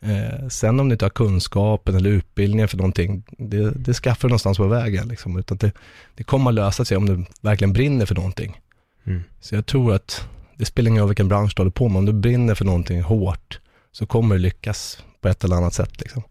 Eh, 0.00 0.48
sen 0.48 0.80
om 0.80 0.88
du 0.88 0.92
inte 0.92 1.04
har 1.04 1.10
kunskapen 1.10 1.96
eller 1.96 2.10
utbildningen 2.10 2.68
för 2.68 2.76
någonting, 2.76 3.24
det, 3.38 3.70
det 3.70 3.94
skaffar 3.94 4.28
du 4.28 4.30
någonstans 4.30 4.58
på 4.58 4.66
vägen. 4.66 5.08
Liksom. 5.08 5.38
Utan 5.38 5.56
det, 5.56 5.72
det 6.14 6.24
kommer 6.24 6.50
att 6.50 6.54
lösa 6.54 6.84
sig 6.84 6.96
om 6.96 7.06
du 7.06 7.24
verkligen 7.40 7.72
brinner 7.72 8.06
för 8.06 8.14
någonting. 8.14 8.60
Mm. 9.04 9.22
Så 9.40 9.54
jag 9.54 9.66
tror 9.66 9.94
att 9.94 10.28
det 10.56 10.64
spelar 10.64 10.90
ingen 10.90 11.00
roll 11.00 11.08
vilken 11.08 11.28
bransch 11.28 11.52
du 11.56 11.60
håller 11.60 11.70
på 11.70 11.88
med, 11.88 11.98
om 11.98 12.06
du 12.06 12.12
brinner 12.12 12.54
för 12.54 12.64
någonting 12.64 13.02
hårt, 13.02 13.60
så 13.92 14.06
kommer 14.06 14.34
du 14.34 14.40
lyckas 14.40 15.04
på 15.20 15.28
ett 15.28 15.44
eller 15.44 15.56
annat 15.56 15.74
sätt. 15.74 16.00
Liksom. 16.00 16.22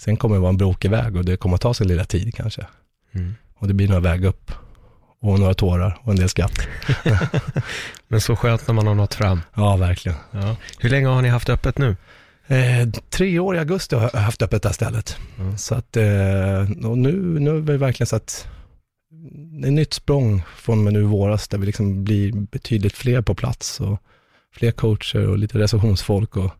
Sen 0.00 0.16
kommer 0.16 0.34
det 0.34 0.40
vara 0.40 0.50
en 0.50 0.56
brokig 0.56 0.90
väg 0.90 1.16
och 1.16 1.24
det 1.24 1.36
kommer 1.36 1.54
att 1.54 1.60
ta 1.60 1.74
sin 1.74 1.88
lilla 1.88 2.04
tid 2.04 2.34
kanske. 2.34 2.66
Mm. 3.12 3.34
Och 3.54 3.68
det 3.68 3.74
blir 3.74 3.88
några 3.88 4.00
väg 4.00 4.24
upp 4.24 4.52
och 5.22 5.40
några 5.40 5.54
tårar 5.54 5.98
och 6.02 6.12
en 6.12 6.18
del 6.18 6.28
skatt. 6.28 6.68
Men 8.08 8.20
så 8.20 8.36
skönt 8.36 8.66
när 8.66 8.74
man 8.74 8.86
har 8.86 8.94
nått 8.94 9.14
fram. 9.14 9.40
Ja, 9.54 9.76
verkligen. 9.76 10.18
Ja. 10.30 10.56
Hur 10.78 10.90
länge 10.90 11.08
har 11.08 11.22
ni 11.22 11.28
haft 11.28 11.48
öppet 11.48 11.78
nu? 11.78 11.96
Eh, 12.46 12.88
tre 13.10 13.38
år 13.38 13.56
i 13.56 13.58
augusti 13.58 13.96
har 13.96 14.10
jag 14.12 14.20
haft 14.20 14.42
öppet 14.42 14.62
det 14.62 14.68
här 14.68 14.74
stället. 14.74 15.16
Mm. 15.38 15.58
Så 15.58 15.74
att, 15.74 15.96
eh, 15.96 16.86
och 16.86 16.98
nu, 16.98 17.12
nu 17.40 17.56
är 17.56 17.60
det 17.60 17.76
verkligen 17.76 18.06
så 18.06 18.16
att 18.16 18.48
ett 19.64 19.72
nytt 19.72 19.94
språng 19.94 20.42
från 20.56 20.86
och 20.86 20.92
nu 20.92 21.00
i 21.00 21.04
våras, 21.04 21.48
där 21.48 21.58
vi 21.58 21.66
liksom 21.66 22.04
blir 22.04 22.32
betydligt 22.32 22.92
fler 22.92 23.22
på 23.22 23.34
plats 23.34 23.80
och 23.80 24.02
fler 24.54 24.70
coacher 24.70 25.28
och 25.28 25.38
lite 25.38 25.58
receptionsfolk 25.58 26.36
och 26.36 26.50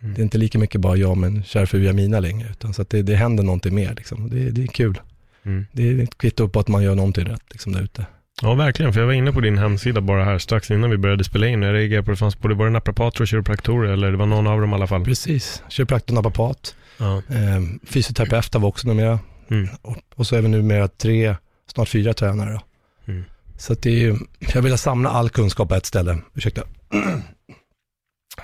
mm. 0.00 0.14
det 0.14 0.20
är 0.20 0.22
inte 0.22 0.38
lika 0.38 0.58
mycket 0.58 0.80
bara 0.80 0.96
jag 0.96 1.16
men 1.16 1.44
kär 1.44 1.66
fru 1.66 1.84
Jamina 1.84 2.20
längre, 2.20 2.48
utan 2.50 2.74
så 2.74 2.82
att 2.82 2.90
det, 2.90 3.02
det 3.02 3.16
händer 3.16 3.44
någonting 3.44 3.74
mer 3.74 3.94
liksom. 3.94 4.30
Det, 4.30 4.50
det 4.50 4.62
är 4.62 4.66
kul. 4.66 5.00
Mm. 5.44 5.66
Det 5.72 5.90
är 5.90 6.02
ett 6.02 6.18
kvitto 6.18 6.48
på 6.48 6.60
att 6.60 6.68
man 6.68 6.82
gör 6.82 6.94
någonting 6.94 7.24
rätt 7.24 7.42
liksom, 7.50 7.72
där 7.72 7.82
ute. 7.82 8.06
Ja, 8.42 8.54
verkligen. 8.54 8.92
För 8.92 9.00
jag 9.00 9.06
var 9.06 9.14
inne 9.14 9.32
på 9.32 9.40
din 9.40 9.58
hemsida 9.58 10.00
bara 10.00 10.24
här 10.24 10.38
strax 10.38 10.70
innan 10.70 10.90
vi 10.90 10.98
började 10.98 11.24
spela 11.24 11.46
in. 11.46 11.62
Jag 11.62 11.74
reagerade 11.74 12.04
på 12.04 12.10
att 12.10 12.16
det 12.16 12.20
fanns 12.20 12.38
både, 12.38 12.54
både 12.54 12.70
naprapater 12.70 13.20
och 13.20 13.28
kiropraktorer, 13.28 13.92
eller 13.92 14.10
det 14.10 14.16
var 14.16 14.26
någon 14.26 14.46
av 14.46 14.60
dem 14.60 14.70
i 14.70 14.74
alla 14.74 14.86
fall. 14.86 15.04
Precis. 15.04 15.62
Kiropraktor, 15.68 16.14
naprapat. 16.14 16.74
Ja. 16.98 17.16
Eh, 17.16 17.60
fysioterapeut 17.86 18.54
var 18.54 18.68
också 18.68 18.88
numera. 18.88 19.18
Mm. 19.50 19.68
Och, 19.82 19.96
och 20.14 20.26
så 20.26 20.36
är 20.36 20.42
vi 20.42 20.48
numera 20.48 20.88
tre, 20.88 21.34
snart 21.66 21.88
fyra 21.88 22.14
tränare. 22.14 22.60
Mm. 23.06 23.24
Så 23.58 23.72
att 23.72 23.82
det 23.82 24.04
är, 24.04 24.16
jag 24.54 24.62
vill 24.62 24.78
samla 24.78 25.10
all 25.10 25.30
kunskap 25.30 25.68
på 25.68 25.74
ett 25.74 25.86
ställe. 25.86 26.18
Ursäkta. 26.34 26.62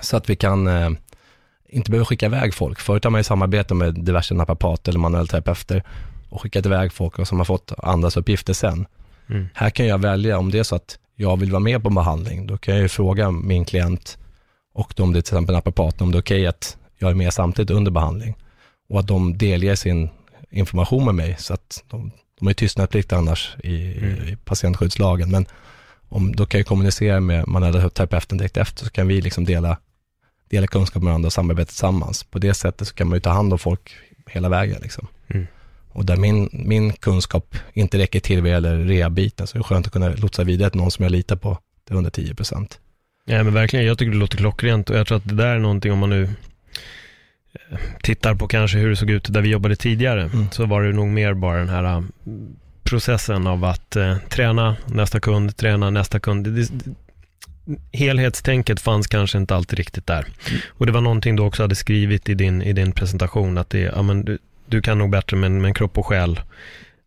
så 0.00 0.16
att 0.16 0.30
vi 0.30 0.36
kan 0.36 0.66
eh, 0.66 0.90
inte 1.68 1.90
behöva 1.90 2.04
skicka 2.04 2.26
iväg 2.26 2.54
folk. 2.54 2.80
Förut 2.80 3.04
har 3.04 3.10
man 3.10 3.18
ju 3.18 3.24
samarbete 3.24 3.74
med 3.74 3.94
diverse 3.94 4.34
naprapater 4.34 4.92
eller 4.92 4.98
manuella 4.98 5.26
terapeuter 5.26 5.82
och 6.28 6.42
skickat 6.42 6.66
iväg 6.66 6.92
folk 6.92 7.26
som 7.26 7.38
har 7.38 7.44
fått 7.44 7.72
andras 7.78 8.16
uppgifter 8.16 8.52
sen. 8.52 8.86
Mm. 9.28 9.48
Här 9.54 9.70
kan 9.70 9.86
jag 9.86 9.98
välja, 9.98 10.38
om 10.38 10.50
det 10.50 10.58
är 10.58 10.62
så 10.62 10.76
att 10.76 10.98
jag 11.14 11.36
vill 11.40 11.50
vara 11.50 11.60
med 11.60 11.82
på 11.82 11.88
en 11.88 11.94
behandling, 11.94 12.46
då 12.46 12.58
kan 12.58 12.74
jag 12.74 12.82
ju 12.82 12.88
fråga 12.88 13.30
min 13.30 13.64
klient 13.64 14.18
och 14.74 15.00
om 15.00 15.12
det 15.12 15.18
är 15.18 15.22
till 15.22 15.34
exempel 15.34 15.54
naprapaten, 15.54 16.02
om 16.02 16.12
det 16.12 16.18
är 16.18 16.22
okej 16.22 16.40
okay 16.40 16.46
att 16.46 16.76
jag 16.98 17.10
är 17.10 17.14
med 17.14 17.32
samtidigt 17.32 17.70
under 17.70 17.90
behandling 17.90 18.36
och 18.88 19.00
att 19.00 19.06
de 19.06 19.38
delger 19.38 19.74
sin 19.74 20.08
information 20.50 21.04
med 21.04 21.14
mig 21.14 21.36
så 21.38 21.54
att 21.54 21.84
de, 21.90 22.10
de 22.38 22.46
har 22.46 22.50
ju 22.50 22.54
tystnadsplikt 22.54 23.12
annars 23.12 23.56
i, 23.64 23.98
mm. 23.98 24.28
i 24.28 24.36
patientskyddslagen, 24.44 25.30
men 25.30 25.46
om, 26.08 26.36
då 26.36 26.46
kan 26.46 26.58
jag 26.58 26.66
kommunicera 26.66 27.20
med 27.20 27.48
manuella 27.48 27.88
terapeuten 27.88 28.38
direkt 28.38 28.56
efter, 28.56 28.84
så 28.84 28.90
kan 28.90 29.08
vi 29.08 29.20
liksom 29.20 29.44
dela, 29.44 29.78
dela 30.48 30.66
kunskap 30.66 31.02
med 31.02 31.10
varandra 31.10 31.26
och 31.26 31.32
samarbeta 31.32 31.66
tillsammans. 31.66 32.24
På 32.24 32.38
det 32.38 32.54
sättet 32.54 32.88
så 32.88 32.94
kan 32.94 33.08
man 33.08 33.16
ju 33.16 33.20
ta 33.20 33.30
hand 33.30 33.52
om 33.52 33.58
folk 33.58 33.96
hela 34.26 34.48
vägen. 34.48 34.78
Liksom. 34.82 35.06
Mm. 35.28 35.46
Och 35.96 36.06
där 36.06 36.16
min, 36.16 36.48
min 36.52 36.92
kunskap 36.92 37.56
inte 37.72 37.98
räcker 37.98 38.20
till 38.20 38.42
vad 38.42 38.50
gäller 38.50 38.76
rehabiten, 38.76 39.46
så 39.46 39.56
är 39.56 39.58
det 39.58 39.64
skönt 39.64 39.86
att 39.86 39.92
kunna 39.92 40.08
lotsa 40.08 40.44
vidare 40.44 40.70
till 40.70 40.80
någon 40.80 40.90
som 40.90 41.02
jag 41.02 41.12
litar 41.12 41.36
på 41.36 41.58
till 41.86 41.96
under 41.96 42.10
10 42.10 42.34
procent. 42.34 42.78
Ja 43.24 43.42
men 43.42 43.54
verkligen, 43.54 43.86
jag 43.86 43.98
tycker 43.98 44.12
det 44.12 44.18
låter 44.18 44.36
klockrent 44.36 44.90
och 44.90 44.96
jag 44.96 45.06
tror 45.06 45.18
att 45.18 45.28
det 45.28 45.34
där 45.34 45.46
är 45.46 45.58
någonting 45.58 45.92
om 45.92 45.98
man 45.98 46.10
nu 46.10 46.22
eh, 47.70 47.78
tittar 48.02 48.34
på 48.34 48.48
kanske 48.48 48.78
hur 48.78 48.90
det 48.90 48.96
såg 48.96 49.10
ut 49.10 49.32
där 49.32 49.40
vi 49.40 49.48
jobbade 49.48 49.76
tidigare, 49.76 50.22
mm. 50.22 50.50
så 50.50 50.66
var 50.66 50.82
det 50.82 50.92
nog 50.92 51.08
mer 51.08 51.34
bara 51.34 51.58
den 51.58 51.68
här 51.68 51.84
eh, 51.84 52.02
processen 52.82 53.46
av 53.46 53.64
att 53.64 53.96
eh, 53.96 54.16
träna 54.28 54.76
nästa 54.86 55.20
kund, 55.20 55.56
träna 55.56 55.90
nästa 55.90 56.20
kund. 56.20 56.44
Det, 56.44 56.50
det, 56.50 56.94
helhetstänket 57.92 58.80
fanns 58.80 59.06
kanske 59.06 59.38
inte 59.38 59.54
alltid 59.54 59.78
riktigt 59.78 60.06
där. 60.06 60.26
Mm. 60.48 60.60
Och 60.68 60.86
det 60.86 60.92
var 60.92 61.00
någonting 61.00 61.36
du 61.36 61.42
också 61.42 61.62
hade 61.62 61.74
skrivit 61.74 62.28
i 62.28 62.34
din, 62.34 62.62
i 62.62 62.72
din 62.72 62.92
presentation, 62.92 63.58
att 63.58 63.70
det, 63.70 63.80
ja, 63.80 64.02
men, 64.02 64.38
du 64.66 64.82
kan 64.82 64.98
nog 64.98 65.10
bättre 65.10 65.36
med, 65.36 65.50
med 65.50 65.76
kropp 65.76 65.98
och 65.98 66.06
själ. 66.06 66.40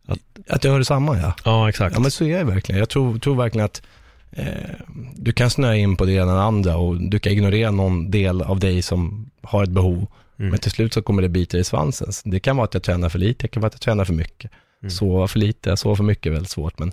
Att, 0.08 0.20
att 0.48 0.64
jag 0.64 0.72
hör 0.72 0.80
detsamma 0.80 1.18
ja. 1.18 1.34
Ja, 1.46 1.70
exakt. 1.70 1.96
Ja, 1.96 2.02
men 2.02 2.12
så 2.12 2.24
är 2.24 2.38
det 2.38 2.44
verkligen. 2.44 2.80
Jag 2.80 2.90
tror, 2.90 3.20
tror 3.20 3.36
verkligen 3.36 3.66
att 3.66 3.82
eh, 4.32 4.46
du 5.16 5.32
kan 5.32 5.50
snöa 5.50 5.76
in 5.76 5.96
på 5.96 6.06
det 6.06 6.12
ena 6.12 6.32
eller 6.32 6.42
andra 6.42 6.78
och 6.78 7.02
du 7.02 7.20
kan 7.20 7.34
ignorera 7.34 7.72
någon 7.72 8.12
del 8.12 8.42
av 8.42 8.60
dig 8.60 8.82
som 8.82 9.30
har 9.42 9.64
ett 9.64 9.70
behov. 9.70 10.08
Mm. 10.40 10.52
Men 10.52 10.60
till 10.60 10.72
slut 10.72 10.94
så 10.94 11.02
kommer 11.02 11.22
det 11.22 11.30
bita 11.30 11.58
i 11.58 11.64
svansen. 11.64 12.12
Det 12.24 12.40
kan 12.40 12.58
vara 12.58 12.66
att 12.66 12.74
jag 12.74 12.84
tränar 12.84 13.10
för 13.10 13.20
lite, 13.20 13.44
det 13.44 13.48
kan 13.48 13.62
vara 13.62 13.68
att 13.68 13.74
jag 13.74 13.82
tränar 13.82 14.06
för 14.06 14.14
mycket. 14.14 14.52
Mm. 14.82 14.92
Sova 14.92 15.28
för 15.28 15.40
lite, 15.40 15.78
sova 15.78 15.96
för 15.96 16.04
mycket 16.04 16.26
är 16.26 16.32
väldigt 16.32 16.52
svårt, 16.52 16.80
men 16.80 16.92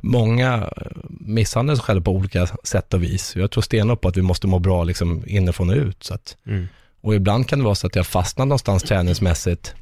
många 0.00 0.54
eh, 0.76 0.86
misshandlar 1.08 1.74
sig 1.74 1.84
själva 1.84 2.04
på 2.04 2.10
olika 2.10 2.46
sätt 2.46 2.94
och 2.94 3.02
vis. 3.02 3.36
Jag 3.36 3.50
tror 3.50 3.62
stenhårt 3.62 4.00
på 4.00 4.08
att 4.08 4.16
vi 4.16 4.22
måste 4.22 4.46
må 4.46 4.58
bra 4.58 4.84
liksom 4.84 5.24
inifrån 5.26 5.70
och 5.70 5.76
ut. 5.76 6.02
Så 6.02 6.14
att, 6.14 6.36
mm. 6.46 6.68
Och 7.00 7.14
ibland 7.14 7.48
kan 7.48 7.58
det 7.58 7.64
vara 7.64 7.74
så 7.74 7.86
att 7.86 7.96
jag 7.96 8.06
fastnar 8.06 8.46
någonstans 8.46 8.82
träningsmässigt 8.82 9.74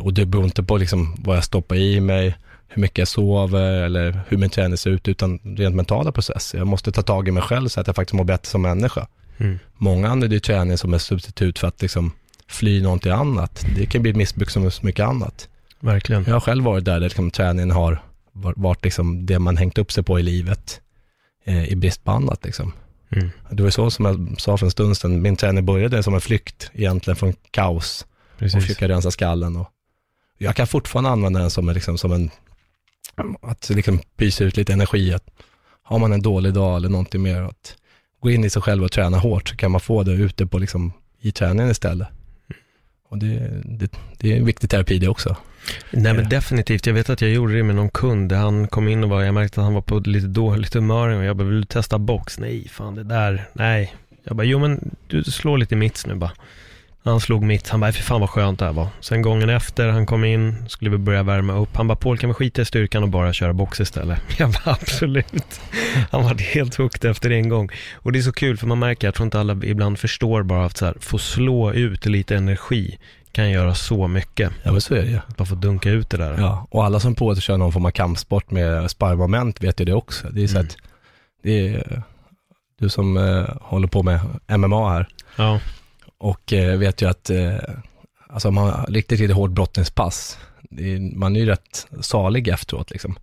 och 0.00 0.14
det 0.14 0.26
beror 0.26 0.44
inte 0.44 0.62
på 0.62 0.76
liksom 0.76 1.16
vad 1.18 1.36
jag 1.36 1.44
stoppar 1.44 1.76
i 1.76 2.00
mig, 2.00 2.36
hur 2.68 2.82
mycket 2.82 2.98
jag 2.98 3.08
sover 3.08 3.72
eller 3.72 4.20
hur 4.28 4.36
min 4.36 4.50
träning 4.50 4.76
ser 4.76 4.90
ut, 4.90 5.08
utan 5.08 5.38
rent 5.38 5.76
mentala 5.76 6.12
processer. 6.12 6.58
Jag 6.58 6.66
måste 6.66 6.92
ta 6.92 7.02
tag 7.02 7.28
i 7.28 7.30
mig 7.30 7.42
själv 7.42 7.68
så 7.68 7.80
att 7.80 7.86
jag 7.86 7.96
faktiskt 7.96 8.14
mår 8.14 8.24
bättre 8.24 8.46
som 8.46 8.62
människa. 8.62 9.06
Mm. 9.38 9.58
Många 9.76 10.08
använder 10.08 10.34
ju 10.34 10.40
träning 10.40 10.78
som 10.78 10.94
ett 10.94 11.02
substitut 11.02 11.58
för 11.58 11.68
att 11.68 11.82
liksom 11.82 12.12
fly 12.48 12.82
någonting 12.82 13.12
annat. 13.12 13.66
Det 13.76 13.86
kan 13.86 14.02
bli 14.02 14.10
ett 14.10 14.16
missbruk 14.16 14.50
som 14.50 14.70
så 14.70 14.86
mycket 14.86 15.06
annat. 15.06 15.48
Verkligen. 15.80 16.24
Jag 16.26 16.32
har 16.32 16.40
själv 16.40 16.64
varit 16.64 16.84
där, 16.84 16.92
där 16.92 17.00
liksom 17.00 17.30
träningen 17.30 17.70
har 17.70 18.02
varit 18.32 18.84
liksom 18.84 19.26
det 19.26 19.38
man 19.38 19.56
hängt 19.56 19.78
upp 19.78 19.92
sig 19.92 20.04
på 20.04 20.20
i 20.20 20.22
livet 20.22 20.80
eh, 21.44 21.64
i 21.64 21.76
brist 21.76 22.04
på 22.04 22.10
annat. 22.10 22.44
Liksom. 22.44 22.72
Mm. 23.10 23.30
Det 23.50 23.62
var 23.62 23.70
så 23.70 23.90
som 23.90 24.04
jag 24.04 24.40
sa 24.40 24.56
för 24.56 24.66
en 24.66 24.70
stund 24.70 24.96
sedan, 24.96 25.22
min 25.22 25.36
träning 25.36 25.66
började 25.66 26.02
som 26.02 26.14
en 26.14 26.20
flykt 26.20 26.70
egentligen 26.74 27.16
från 27.16 27.34
kaos 27.50 28.06
och 28.32 28.38
Precis. 28.38 28.62
försöka 28.62 28.88
rensa 28.88 29.10
skallen. 29.10 29.56
Och 29.56 29.68
jag 30.42 30.56
kan 30.56 30.66
fortfarande 30.66 31.10
använda 31.10 31.40
den 31.40 31.50
som 31.50 31.68
en, 31.68 31.74
liksom, 31.74 31.98
som 31.98 32.12
en 32.12 32.30
att 33.42 33.70
liksom 33.70 34.00
pysa 34.16 34.44
ut 34.44 34.56
lite 34.56 34.72
energi. 34.72 35.14
Att 35.14 35.30
har 35.82 35.98
man 35.98 36.12
en 36.12 36.22
dålig 36.22 36.54
dag 36.54 36.76
eller 36.76 36.88
någonting 36.88 37.22
mer, 37.22 37.42
att 37.42 37.76
gå 38.20 38.30
in 38.30 38.44
i 38.44 38.50
sig 38.50 38.62
själv 38.62 38.84
och 38.84 38.92
träna 38.92 39.18
hårt, 39.18 39.48
så 39.48 39.56
kan 39.56 39.70
man 39.70 39.80
få 39.80 40.02
det 40.02 40.12
ute 40.12 40.46
på, 40.46 40.58
liksom, 40.58 40.92
i 41.20 41.32
träningen 41.32 41.70
istället. 41.70 42.08
Och 43.08 43.18
det, 43.18 43.62
det, 43.64 43.92
det 44.18 44.32
är 44.32 44.36
en 44.36 44.46
viktig 44.46 44.70
terapi 44.70 44.98
det 44.98 45.08
också. 45.08 45.36
Nej 45.90 46.14
men 46.14 46.28
definitivt, 46.28 46.86
jag 46.86 46.94
vet 46.94 47.10
att 47.10 47.20
jag 47.20 47.30
gjorde 47.30 47.54
det 47.54 47.62
med 47.62 47.74
någon 47.74 47.90
kund, 47.90 48.32
han 48.32 48.68
kom 48.68 48.88
in 48.88 49.04
och 49.04 49.10
var, 49.10 49.22
jag 49.22 49.34
märkte 49.34 49.60
att 49.60 49.64
han 49.64 49.74
var 49.74 49.82
på 49.82 49.98
lite 49.98 50.26
dåligt 50.26 50.74
humör 50.74 51.08
och 51.08 51.24
jag 51.24 51.36
bara, 51.36 51.48
vill 51.48 51.60
du 51.60 51.66
testa 51.66 51.98
box? 51.98 52.38
Nej, 52.38 52.68
fan 52.68 52.94
det 52.94 53.04
där, 53.04 53.48
nej. 53.52 53.94
Jag 54.24 54.36
bara, 54.36 54.44
jo 54.44 54.58
men 54.58 54.96
du 55.06 55.24
slår 55.24 55.58
lite 55.58 55.76
mitts 55.76 56.06
nu 56.06 56.14
bara. 56.14 56.32
Han 57.04 57.20
slog 57.20 57.42
mitt, 57.42 57.68
han 57.68 57.80
bara, 57.80 57.92
för 57.92 58.02
fan 58.02 58.20
vad 58.20 58.30
skönt 58.30 58.58
det 58.58 58.64
här 58.64 58.72
var. 58.72 58.88
Sen 59.00 59.22
gången 59.22 59.50
efter, 59.50 59.88
han 59.88 60.06
kom 60.06 60.24
in, 60.24 60.68
skulle 60.68 60.90
vi 60.90 60.98
börja 60.98 61.22
värma 61.22 61.52
upp. 61.52 61.76
Han 61.76 61.88
bara, 61.88 61.96
Paul 61.96 62.18
kan 62.18 62.30
vi 62.30 62.34
skita 62.34 62.62
i 62.62 62.64
styrkan 62.64 63.02
och 63.02 63.08
bara 63.08 63.32
köra 63.32 63.52
box 63.52 63.80
istället? 63.80 64.20
Jag 64.38 64.50
bara, 64.50 64.72
absolut. 64.72 65.60
Han 66.10 66.22
var 66.24 66.34
helt 66.54 66.74
hooked 66.74 67.10
efter 67.10 67.30
en 67.30 67.48
gång. 67.48 67.68
Och 67.94 68.12
det 68.12 68.18
är 68.18 68.22
så 68.22 68.32
kul, 68.32 68.56
för 68.56 68.66
man 68.66 68.78
märker, 68.78 69.06
jag 69.06 69.14
tror 69.14 69.24
inte 69.24 69.40
alla 69.40 69.52
ibland 69.64 69.98
förstår 69.98 70.42
bara 70.42 70.64
att 70.66 70.76
så 70.76 70.86
här, 70.86 70.94
få 71.00 71.18
slå 71.18 71.72
ut 71.72 72.06
lite 72.06 72.36
energi 72.36 72.98
kan 73.32 73.50
göra 73.50 73.74
så 73.74 74.08
mycket. 74.08 74.52
Ja 74.62 74.72
men 74.72 74.80
så 74.80 74.94
är 74.94 75.02
det 75.02 75.08
ju. 75.10 75.18
Bara 75.36 75.44
få 75.44 75.54
dunka 75.54 75.90
ut 75.90 76.10
det 76.10 76.16
där. 76.16 76.34
Ja, 76.38 76.66
och 76.70 76.84
alla 76.84 77.00
som 77.00 77.14
provat 77.14 77.36
att 77.38 77.42
köra 77.44 77.56
någon 77.56 77.72
form 77.72 77.86
av 77.86 77.90
kampsport 77.90 78.50
med 78.50 78.90
sparmoment 78.90 79.62
vet 79.62 79.80
ju 79.80 79.84
det 79.84 79.94
också. 79.94 80.28
Det 80.28 80.42
är 80.42 80.46
så 80.46 80.56
Mm. 80.56 80.66
att, 80.66 80.76
det 81.42 81.68
är, 81.68 82.02
du 82.80 82.88
som 82.88 83.16
eh, 83.16 83.44
håller 83.60 83.88
på 83.88 84.02
med 84.02 84.20
MMA 84.48 84.90
här, 84.92 85.08
Ja, 85.36 85.60
och 86.20 86.52
eh, 86.52 86.78
vet 86.78 87.02
ju 87.02 87.08
att, 87.08 87.30
eh, 87.30 87.54
alltså 88.28 88.48
om 88.48 88.54
man 88.54 88.70
har 88.70 88.86
riktigt, 88.86 89.20
riktigt 89.20 89.36
hårt 89.36 89.50
brottningspass, 89.50 90.38
är, 90.78 91.16
man 91.16 91.36
är 91.36 91.40
ju 91.40 91.46
rätt 91.46 91.86
salig 92.00 92.48
efteråt 92.48 92.90
liksom. 92.90 93.18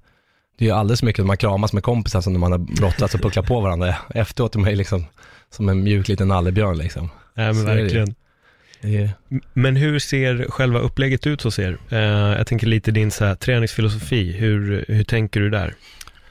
Det 0.57 0.65
är 0.65 0.69
ju 0.69 0.75
alldeles 0.75 1.03
mycket 1.03 1.19
när 1.19 1.27
man 1.27 1.37
kramas 1.37 1.73
med 1.73 1.83
kompisar 1.83 2.21
som 2.21 2.33
när 2.33 2.39
man 2.39 2.51
har 2.51 2.59
brottats 2.59 3.15
och 3.15 3.21
pucklat 3.21 3.45
på 3.45 3.61
varandra. 3.61 3.95
Efteråt 4.09 4.55
är 4.55 4.59
man 4.59 4.69
ju 4.69 4.75
liksom 4.75 5.05
som 5.49 5.69
en 5.69 5.83
mjuk 5.83 6.07
liten 6.07 6.27
nallebjörn 6.27 6.77
liksom. 6.77 7.09
nej, 7.33 7.45
men 7.45 7.55
Så 7.55 7.65
det 7.65 7.81
verkligen. 7.81 8.15
Det 8.81 8.97
är, 8.97 9.11
Men 9.53 9.75
hur 9.75 9.99
ser 9.99 10.45
själva 10.49 10.79
upplägget 10.79 11.27
ut 11.27 11.41
hos 11.41 11.59
er? 11.59 11.77
Eh, 11.89 11.99
jag 12.37 12.47
tänker 12.47 12.67
lite 12.67 12.91
din 12.91 13.11
så 13.11 13.25
här, 13.25 13.35
träningsfilosofi, 13.35 14.31
hur, 14.31 14.85
hur 14.87 15.03
tänker 15.03 15.39
du 15.39 15.49
där? 15.49 15.73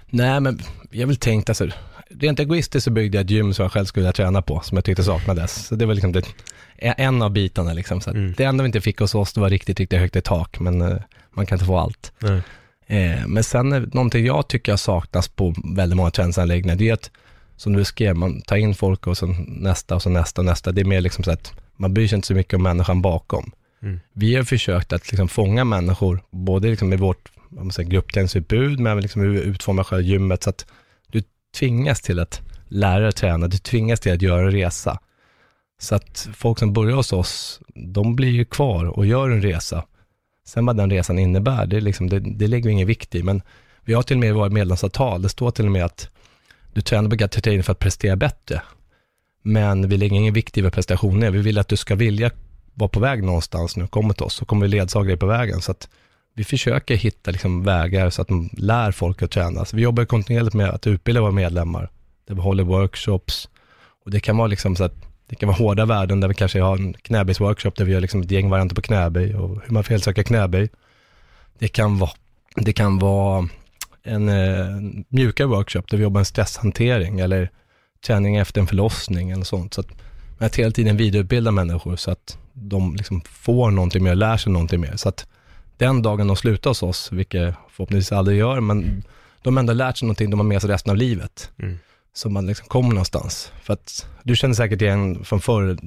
Nej, 0.06 0.40
men 0.40 0.58
jag 0.90 1.00
har 1.00 1.06
väl 1.06 1.16
tänkt, 1.16 1.48
alltså, 1.48 1.68
rent 2.10 2.40
egoistiskt 2.40 2.84
så 2.84 2.90
byggde 2.90 3.18
jag 3.18 3.24
ett 3.24 3.30
gym 3.30 3.54
som 3.54 3.62
jag 3.62 3.72
själv 3.72 3.84
skulle 3.84 4.02
vilja 4.02 4.12
träna 4.12 4.42
på, 4.42 4.60
som 4.60 4.76
jag 4.76 4.84
tyckte 4.84 5.04
saknades. 5.04 5.66
Så 5.66 5.74
det 5.74 5.86
var 5.86 5.94
liksom 5.94 6.12
det, 6.12 6.22
en 6.78 7.22
av 7.22 7.30
bitarna 7.30 7.72
liksom. 7.72 8.00
Så 8.00 8.10
Mm. 8.10 8.34
Det 8.36 8.44
enda 8.44 8.62
vi 8.62 8.66
inte 8.66 8.80
fick 8.80 8.98
hos 8.98 9.14
oss, 9.14 9.32
det 9.32 9.40
var 9.40 9.50
riktigt, 9.50 9.80
riktigt 9.80 10.00
högt 10.00 10.16
i 10.16 10.20
tak, 10.20 10.60
men 10.60 10.82
eh, 10.82 10.98
man 11.30 11.46
kan 11.46 11.56
inte 11.56 11.66
få 11.66 11.78
allt. 11.78 12.12
Nej. 12.18 12.42
Eh, 12.86 13.26
men 13.26 13.44
sen 13.44 13.68
någonting 13.68 14.26
jag 14.26 14.48
tycker 14.48 14.72
har 14.72 14.76
saknats 14.76 15.28
på 15.28 15.54
väldigt 15.76 15.96
många 15.96 16.10
träningsanläggningar, 16.10 16.76
det 16.76 16.88
är 16.88 16.92
att, 16.92 17.10
som 17.56 17.72
du 17.72 17.84
skrev, 17.84 18.16
man 18.16 18.40
tar 18.40 18.56
in 18.56 18.74
folk 18.74 19.06
och 19.06 19.18
så 19.18 19.26
nästa 19.48 19.94
och 19.94 20.02
så 20.02 20.10
nästa 20.10 20.40
och 20.40 20.44
nästa. 20.44 20.72
Det 20.72 20.80
är 20.80 20.84
mer 20.84 21.00
liksom 21.00 21.24
så 21.24 21.30
att 21.30 21.52
man 21.76 21.94
bryr 21.94 22.08
sig 22.08 22.16
inte 22.16 22.28
så 22.28 22.34
mycket 22.34 22.54
om 22.54 22.62
människan 22.62 23.02
bakom. 23.02 23.52
Mm. 23.82 24.00
Vi 24.12 24.34
har 24.34 24.44
försökt 24.44 24.92
att 24.92 25.10
liksom 25.10 25.28
fånga 25.28 25.64
människor, 25.64 26.20
både 26.30 26.68
liksom 26.68 26.92
i 26.92 26.96
vårt 26.96 27.30
gruppträningsutbud, 27.84 28.80
men 28.80 28.92
även 28.92 29.02
liksom 29.02 29.22
hur 29.22 29.28
vi 29.28 29.40
utformar 29.40 29.84
själva 29.84 30.02
gymmet, 30.02 30.42
så 30.42 30.50
att 30.50 30.66
tvingas 31.58 32.00
till 32.00 32.18
att 32.18 32.40
lära 32.68 33.08
och 33.08 33.14
träna, 33.14 33.48
du 33.48 33.58
tvingas 33.58 34.00
till 34.00 34.12
att 34.12 34.22
göra 34.22 34.40
en 34.40 34.50
resa. 34.50 34.98
Så 35.78 35.94
att 35.94 36.28
folk 36.34 36.58
som 36.58 36.72
börjar 36.72 36.96
hos 36.96 37.12
oss, 37.12 37.60
de 37.74 38.16
blir 38.16 38.30
ju 38.30 38.44
kvar 38.44 38.84
och 38.84 39.06
gör 39.06 39.30
en 39.30 39.42
resa. 39.42 39.84
Sen 40.46 40.66
vad 40.66 40.76
den 40.76 40.90
resan 40.90 41.18
innebär, 41.18 41.66
det, 41.66 41.76
är 41.76 41.80
liksom, 41.80 42.08
det, 42.08 42.20
det 42.20 42.46
lägger 42.46 42.64
vi 42.64 42.72
ingen 42.72 42.86
vikt 42.86 43.14
i, 43.14 43.22
men 43.22 43.42
vi 43.84 43.94
har 43.94 44.02
till 44.02 44.16
och 44.16 44.20
med 44.20 44.28
i 44.28 44.32
våra 44.32 44.48
medlemsavtal, 44.48 45.22
det 45.22 45.28
står 45.28 45.50
till 45.50 45.66
och 45.66 45.72
med 45.72 45.84
att 45.84 46.08
du 46.72 46.80
tränar 46.80 47.10
på 47.10 47.16
Gatti 47.16 47.62
för 47.62 47.72
att 47.72 47.78
prestera 47.78 48.16
bättre. 48.16 48.62
Men 49.42 49.88
vi 49.88 49.96
lägger 49.96 50.16
ingen 50.16 50.34
vikt 50.34 50.58
i 50.58 50.60
vad 50.60 50.72
prestationen 50.72 51.22
är. 51.22 51.30
Vi 51.30 51.38
vill 51.38 51.58
att 51.58 51.68
du 51.68 51.76
ska 51.76 51.94
vilja 51.94 52.30
vara 52.74 52.88
på 52.88 53.00
väg 53.00 53.22
någonstans 53.22 53.76
nu, 53.76 53.86
kommer 53.86 54.14
till 54.14 54.24
oss, 54.24 54.34
så 54.34 54.44
kommer 54.44 54.66
vi 54.66 54.68
ledsaga 54.68 55.08
dig 55.08 55.16
på 55.16 55.26
vägen. 55.26 55.60
Så 55.60 55.70
att 55.70 55.88
vi 56.36 56.44
försöker 56.44 56.96
hitta 56.96 57.30
liksom 57.30 57.62
vägar 57.62 58.10
så 58.10 58.22
att 58.22 58.28
de 58.28 58.50
lär 58.52 58.92
folk 58.92 59.22
att 59.22 59.30
träna. 59.30 59.64
Så 59.64 59.76
vi 59.76 59.82
jobbar 59.82 60.04
kontinuerligt 60.04 60.54
med 60.54 60.70
att 60.70 60.86
utbilda 60.86 61.20
våra 61.20 61.32
medlemmar. 61.32 61.90
Där 62.26 62.34
vi 62.34 62.40
håller 62.40 62.64
workshops. 62.64 63.48
Och 64.04 64.10
det 64.10 64.20
kan 64.20 64.36
vara 64.36 64.46
liksom 64.46 64.76
så 64.76 64.84
att 64.84 64.94
det 65.26 65.34
kan 65.34 65.46
vara 65.46 65.58
hårda 65.58 65.84
värden 65.84 66.20
där 66.20 66.28
vi 66.28 66.34
kanske 66.34 66.60
har 66.60 66.76
en 66.76 66.92
knäböjsworkshop 66.92 67.76
där 67.76 67.84
vi 67.84 67.92
gör 67.92 68.00
liksom 68.00 68.20
ett 68.20 68.30
gäng 68.30 68.50
varianter 68.50 68.74
på 68.74 68.82
knäböj 68.82 69.34
och 69.34 69.62
hur 69.64 69.72
man 69.72 69.84
felsöker 69.84 70.22
knäböj. 70.22 70.68
Det 71.58 71.68
kan 71.68 71.98
vara, 71.98 72.10
det 72.56 72.72
kan 72.72 72.98
vara 72.98 73.48
en 74.02 74.28
eh, 74.28 74.66
mjukare 75.08 75.46
workshop 75.46 75.82
där 75.90 75.96
vi 75.96 76.02
jobbar 76.02 76.20
med 76.20 76.26
stresshantering 76.26 77.20
eller 77.20 77.50
träning 78.06 78.36
efter 78.36 78.60
en 78.60 78.66
förlossning 78.66 79.30
eller 79.30 79.44
sånt. 79.44 79.74
Så 79.74 79.80
att, 79.80 79.88
men 80.38 80.46
att 80.46 80.56
hela 80.56 80.70
tiden 80.70 80.96
vidareutbilda 80.96 81.50
människor 81.50 81.96
så 81.96 82.10
att 82.10 82.38
de 82.52 82.96
liksom 82.96 83.20
får 83.20 83.70
någonting 83.70 84.04
mer, 84.04 84.14
lär 84.14 84.36
sig 84.36 84.52
någonting 84.52 84.80
mer. 84.80 84.96
Så 84.96 85.08
att 85.08 85.26
den 85.76 86.02
dagen 86.02 86.26
de 86.26 86.36
slutar 86.36 86.70
hos 86.70 86.82
oss, 86.82 87.12
vilket 87.12 87.54
förhoppningsvis 87.70 88.12
aldrig 88.12 88.38
gör, 88.38 88.60
men 88.60 89.04
de 89.42 89.56
har 89.56 89.60
ändå 89.60 89.72
lärt 89.72 89.96
sig 89.96 90.06
någonting 90.06 90.30
de 90.30 90.40
har 90.40 90.44
med 90.44 90.60
sig 90.60 90.70
resten 90.70 90.90
av 90.90 90.96
livet. 90.96 91.50
Mm. 91.62 91.78
Så 92.14 92.28
man 92.30 92.46
liksom 92.46 92.68
kommer 92.68 92.88
någonstans. 92.88 93.52
För 93.62 93.72
att 93.72 94.06
du 94.22 94.36
känner 94.36 94.54
säkert 94.54 94.82
igen 94.82 95.24
från 95.24 95.40
förr, 95.40 95.78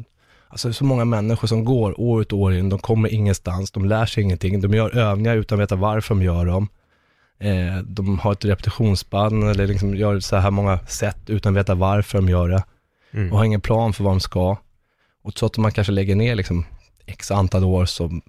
alltså 0.47 0.73
så 0.73 0.85
många 0.85 1.05
människor 1.05 1.47
som 1.47 1.65
går 1.65 1.99
år 2.01 2.21
ut 2.21 2.33
och 2.33 2.39
år 2.39 2.53
in, 2.53 2.69
de 2.69 2.79
kommer 2.79 3.13
ingenstans, 3.13 3.71
de 3.71 3.85
lär 3.85 4.05
sig 4.05 4.23
ingenting, 4.23 4.61
de 4.61 4.73
gör 4.73 4.97
övningar 4.97 5.35
utan 5.35 5.57
att 5.57 5.61
veta 5.63 5.75
varför 5.75 6.15
de 6.15 6.23
gör 6.23 6.45
dem. 6.45 6.67
Eh, 7.39 7.77
de 7.83 8.19
har 8.19 8.31
ett 8.31 8.45
repetitionsband 8.45 9.43
eller 9.43 9.67
liksom 9.67 9.95
gör 9.95 10.19
så 10.19 10.35
här 10.35 10.51
många 10.51 10.79
sätt 10.79 11.19
utan 11.27 11.53
att 11.53 11.59
veta 11.59 11.75
varför 11.75 12.17
de 12.17 12.29
gör 12.29 12.49
det 12.49 12.63
Mm. 13.11 13.31
och 13.31 13.37
har 13.37 13.45
ingen 13.45 13.61
plan 13.61 13.93
för 13.93 14.03
vad 14.03 14.13
de 14.13 14.19
ska. 14.19 14.57
Och 15.23 15.35
trots 15.35 15.57
att 15.57 15.61
man 15.61 15.71
kanske 15.71 15.93
lägger 15.93 16.15
ner 16.15 16.35
liksom 16.35 16.65
x 17.05 17.31
antal 17.31 17.63
år 17.63 17.85
så 17.85 18.21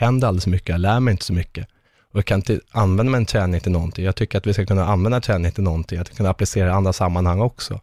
händer 0.00 0.28
alldeles 0.28 0.46
mycket, 0.46 0.68
jag 0.68 0.80
lär 0.80 1.00
mig 1.00 1.12
inte 1.12 1.24
så 1.24 1.32
mycket. 1.32 1.68
Och 2.12 2.18
jag 2.18 2.24
kan 2.24 2.38
inte 2.38 2.60
använda 2.70 3.12
min 3.12 3.26
träning 3.26 3.60
till 3.60 3.72
någonting. 3.72 4.04
Jag 4.04 4.16
tycker 4.16 4.38
att 4.38 4.46
vi 4.46 4.52
ska 4.52 4.66
kunna 4.66 4.84
använda 4.84 5.20
träning 5.20 5.52
till 5.52 5.62
någonting, 5.62 5.98
att 5.98 6.16
kunna 6.16 6.30
applicera 6.30 6.68
i 6.68 6.70
andra 6.70 6.92
sammanhang 6.92 7.40
också. 7.40 7.80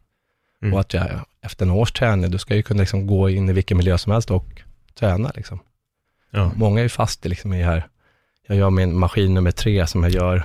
Mm. 0.62 0.74
Och 0.74 0.80
att 0.80 0.94
jag 0.94 1.08
efter 1.42 1.66
en 1.66 1.72
års 1.72 1.92
träning, 1.92 2.32
du 2.32 2.38
ska 2.38 2.56
ju 2.56 2.64
kunna 2.64 2.80
liksom 2.80 3.08
gå 3.08 3.30
in 3.30 3.50
i 3.50 3.54
vilken 3.54 3.78
miljö 3.78 3.98
som 3.98 4.12
helst 4.12 4.32
och 4.32 4.62
träna 5.00 5.32
liksom. 5.36 5.60
Ja. 6.32 6.52
Många 6.56 6.80
är 6.80 6.84
ju 6.84 6.90
fast 6.90 7.26
i 7.26 7.30
liksom 7.30 7.54
i 7.54 7.64
här, 7.64 7.88
jag 8.48 8.58
gör 8.58 8.70
min 8.70 9.00
maskin 9.00 9.34
nummer 9.34 9.52
tre 9.52 9.88
som 9.88 10.04
jag 10.04 10.12
gör 10.12 10.44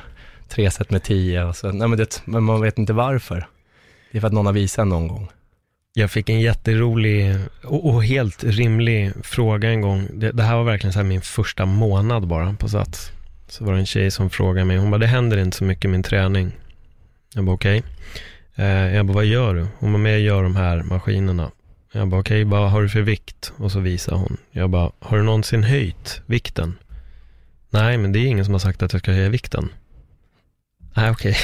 tre 0.48 0.70
set 0.70 0.90
med 0.90 1.02
tio 1.02 1.44
och 1.44 1.56
så, 1.56 1.72
nej 1.72 1.88
men, 1.88 1.98
det, 1.98 2.22
men 2.24 2.42
man 2.42 2.60
vet 2.60 2.78
inte 2.78 2.92
varför. 2.92 3.46
Det 4.12 4.18
är 4.18 4.20
för 4.20 4.26
att 4.26 4.34
någon 4.34 4.46
har 4.46 4.52
visat 4.52 4.86
någon 4.86 5.08
gång. 5.08 5.28
Jag 5.94 6.10
fick 6.10 6.28
en 6.28 6.40
jätterolig 6.40 7.36
och, 7.64 7.94
och 7.94 8.04
helt 8.04 8.44
rimlig 8.44 9.12
fråga 9.22 9.70
en 9.70 9.80
gång. 9.80 10.08
Det, 10.12 10.32
det 10.32 10.42
här 10.42 10.56
var 10.56 10.64
verkligen 10.64 10.92
så 10.92 10.98
här 10.98 11.06
min 11.06 11.20
första 11.20 11.66
månad 11.66 12.26
bara 12.26 12.52
på 12.54 12.68
Sats. 12.68 13.12
Så 13.48 13.64
var 13.64 13.72
det 13.72 13.78
en 13.78 13.86
tjej 13.86 14.10
som 14.10 14.30
frågade 14.30 14.64
mig, 14.64 14.76
hon 14.76 14.90
bara, 14.90 14.98
det 14.98 15.06
händer 15.06 15.36
inte 15.36 15.56
så 15.56 15.64
mycket 15.64 15.84
i 15.84 15.88
min 15.88 16.02
träning. 16.02 16.52
Jag 17.34 17.44
bara, 17.44 17.54
okej. 17.54 17.82
Eh, 18.54 18.66
jag 18.66 19.06
bara, 19.06 19.14
vad 19.14 19.24
gör 19.24 19.54
du? 19.54 19.66
Hon 19.78 19.92
bara, 19.92 19.98
men 19.98 20.12
jag 20.12 20.20
gör 20.20 20.42
de 20.42 20.56
här 20.56 20.82
maskinerna. 20.82 21.50
Jag 21.92 22.08
bara, 22.08 22.20
okej, 22.20 22.44
vad 22.44 22.70
har 22.70 22.82
du 22.82 22.88
för 22.88 23.00
vikt? 23.00 23.52
Och 23.56 23.72
så 23.72 23.80
visar 23.80 24.16
hon. 24.16 24.36
Jag 24.50 24.70
bara, 24.70 24.92
har 24.98 25.16
du 25.16 25.22
någonsin 25.22 25.62
höjt 25.62 26.20
vikten? 26.26 26.74
Nej, 27.70 27.98
men 27.98 28.12
det 28.12 28.18
är 28.18 28.26
ingen 28.26 28.44
som 28.44 28.54
har 28.54 28.58
sagt 28.58 28.82
att 28.82 28.92
jag 28.92 29.02
ska 29.02 29.12
höja 29.12 29.28
vikten. 29.28 29.68
Nej, 30.94 31.10
okej. 31.10 31.36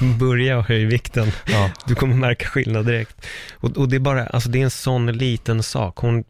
Börja 0.18 0.60
höja 0.60 0.88
vikten. 0.88 1.32
Ja. 1.46 1.70
Du 1.86 1.94
kommer 1.94 2.14
märka 2.14 2.46
skillnad 2.46 2.86
direkt. 2.86 3.26
Och, 3.52 3.76
och 3.76 3.88
det 3.88 3.96
är 3.96 4.00
bara, 4.00 4.26
alltså 4.26 4.48
det 4.48 4.58
är 4.60 4.64
en 4.64 4.70
sån 4.70 5.06
liten 5.06 5.62
sak. 5.62 5.96
Hon 5.96 6.24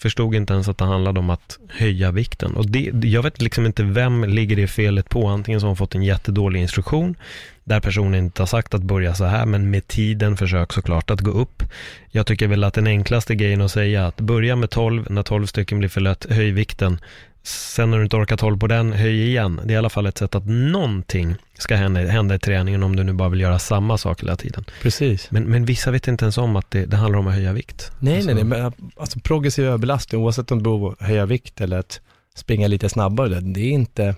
förstod 0.00 0.34
inte 0.34 0.52
ens 0.52 0.68
att 0.68 0.78
det 0.78 0.84
handlade 0.84 1.20
om 1.20 1.30
att 1.30 1.58
höja 1.68 2.10
vikten. 2.10 2.56
Och 2.56 2.70
det, 2.70 2.90
jag 3.04 3.22
vet 3.22 3.42
liksom 3.42 3.66
inte 3.66 3.82
vem 3.82 4.24
ligger 4.24 4.56
det 4.56 4.66
felet 4.66 5.08
på. 5.08 5.26
Antingen 5.26 5.60
så 5.60 5.66
har 5.66 5.68
hon 5.68 5.76
fått 5.76 5.94
en 5.94 6.02
jättedålig 6.02 6.60
instruktion, 6.60 7.16
där 7.64 7.80
personen 7.80 8.14
inte 8.14 8.42
har 8.42 8.46
sagt 8.46 8.74
att 8.74 8.82
börja 8.82 9.14
så 9.14 9.24
här, 9.24 9.46
men 9.46 9.70
med 9.70 9.86
tiden 9.86 10.36
försök 10.36 10.72
såklart 10.72 11.10
att 11.10 11.20
gå 11.20 11.30
upp. 11.30 11.62
Jag 12.10 12.26
tycker 12.26 12.46
väl 12.46 12.64
att 12.64 12.74
den 12.74 12.86
enklaste 12.86 13.34
grejen 13.34 13.60
att 13.60 13.70
säga 13.70 14.06
att 14.06 14.20
börja 14.20 14.56
med 14.56 14.70
12, 14.70 15.06
när 15.10 15.22
12 15.22 15.46
stycken 15.46 15.78
blir 15.78 15.88
för 15.88 16.00
lätt, 16.00 16.26
höj 16.30 16.50
vikten. 16.50 16.98
Sen 17.42 17.90
när 17.90 17.98
du 17.98 18.04
inte 18.04 18.16
orkat 18.16 18.40
hålla 18.40 18.56
på 18.56 18.66
den, 18.66 18.92
höj 18.92 19.28
igen. 19.28 19.60
Det 19.64 19.72
är 19.72 19.74
i 19.74 19.78
alla 19.78 19.90
fall 19.90 20.06
ett 20.06 20.18
sätt 20.18 20.34
att 20.34 20.46
någonting 20.46 21.34
ska 21.58 21.76
hända, 21.76 22.00
hända 22.00 22.34
i 22.34 22.38
träningen 22.38 22.82
om 22.82 22.96
du 22.96 23.04
nu 23.04 23.12
bara 23.12 23.28
vill 23.28 23.40
göra 23.40 23.58
samma 23.58 23.98
sak 23.98 24.22
hela 24.22 24.36
tiden. 24.36 24.64
Precis. 24.82 25.30
Men, 25.30 25.44
men 25.44 25.64
vissa 25.64 25.90
vet 25.90 26.08
inte 26.08 26.24
ens 26.24 26.38
om 26.38 26.56
att 26.56 26.70
det, 26.70 26.86
det 26.86 26.96
handlar 26.96 27.18
om 27.18 27.26
att 27.26 27.34
höja 27.34 27.52
vikt. 27.52 27.90
Nej, 28.00 28.16
Alltså- 28.16 28.34
nej, 28.34 28.44
nej, 28.44 28.60
men 28.60 28.72
alltså 28.96 29.20
progressiv 29.20 29.64
överbelastning, 29.66 30.20
oavsett 30.20 30.50
om 30.50 30.58
det 30.58 30.62
beror 30.64 30.78
på 30.90 30.96
att 31.00 31.08
höja 31.08 31.26
vikt 31.26 31.60
eller 31.60 31.78
att 31.78 32.00
springa 32.34 32.68
lite 32.68 32.88
snabbare, 32.88 33.40
det 33.40 33.60
är 33.60 33.70
inte, 33.70 34.14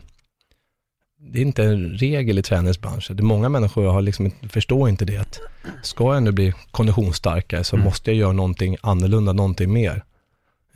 det 1.33 1.39
är 1.39 1.43
inte 1.43 1.65
en 1.65 1.91
regel 1.91 2.39
i 2.39 2.43
träningsbranschen. 2.43 3.17
Det 3.17 3.23
många 3.23 3.49
människor 3.49 3.87
har 3.93 4.03
liksom, 4.03 4.31
förstår 4.49 4.89
inte 4.89 5.05
det, 5.05 5.17
att 5.17 5.41
ska 5.83 6.15
jag 6.15 6.23
nu 6.23 6.33
bli 6.33 6.55
konditionsstarkare 6.71 7.65
så 7.65 7.77
Mm. 7.77 7.85
måste 7.85 8.11
jag 8.11 8.19
göra 8.19 8.33
någonting 8.33 8.77
annorlunda, 8.81 9.33
någonting 9.33 9.73
mer. 9.73 10.05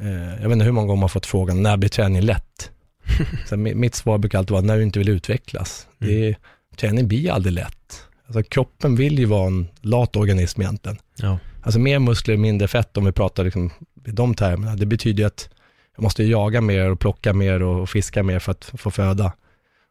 Eh, 0.01 0.31
jag 0.43 0.49
vet 0.49 0.53
inte 0.53 0.65
hur 0.65 0.73
många 0.73 0.87
gånger 0.87 1.01
man 1.01 1.09
fått 1.09 1.27
frågan, 1.27 1.63
när 1.63 1.77
blir 1.77 1.89
träning 1.89 2.23
lätt? 2.23 2.71
så 3.49 3.55
mi- 3.55 3.75
mitt 3.75 3.95
svar 3.95 4.19
brukar 4.19 4.39
alltid 4.39 4.51
vara, 4.51 4.63
när 4.63 4.77
du 4.77 4.83
inte 4.83 4.99
vill 4.99 5.09
utvecklas. 5.09 5.87
Det 5.99 6.29
är, 6.29 6.37
träning 6.77 7.09
blir 7.09 7.31
aldrig 7.31 7.53
lätt. 7.53 8.03
Alltså, 8.27 8.43
kroppen 8.43 8.97
vill 8.97 9.19
ju 9.19 9.25
vara 9.25 9.47
en 9.47 9.69
lat 9.81 10.17
organism 10.17 10.61
egentligen. 10.61 10.99
Ja. 11.17 11.39
Alltså 11.63 11.79
mer 11.81 11.99
muskler, 11.99 12.37
mindre 12.37 12.69
fett 12.69 12.97
om 12.97 13.05
vi 13.05 13.13
pratar 13.13 13.45
liksom 13.45 13.71
i 14.07 14.11
de 14.11 14.35
termerna. 14.35 14.77
Det 14.77 14.87
betyder 14.87 15.23
ju 15.23 15.27
att 15.27 15.49
jag 15.97 16.03
måste 16.03 16.25
jaga 16.25 16.61
mer 16.61 16.91
och 16.91 17.01
plocka 17.01 17.33
mer 17.33 17.63
och 17.63 17.91
fiska 17.91 18.23
mer 18.23 18.39
för 18.39 18.53
att 18.53 18.65
få 18.75 18.91
föda. 18.91 19.33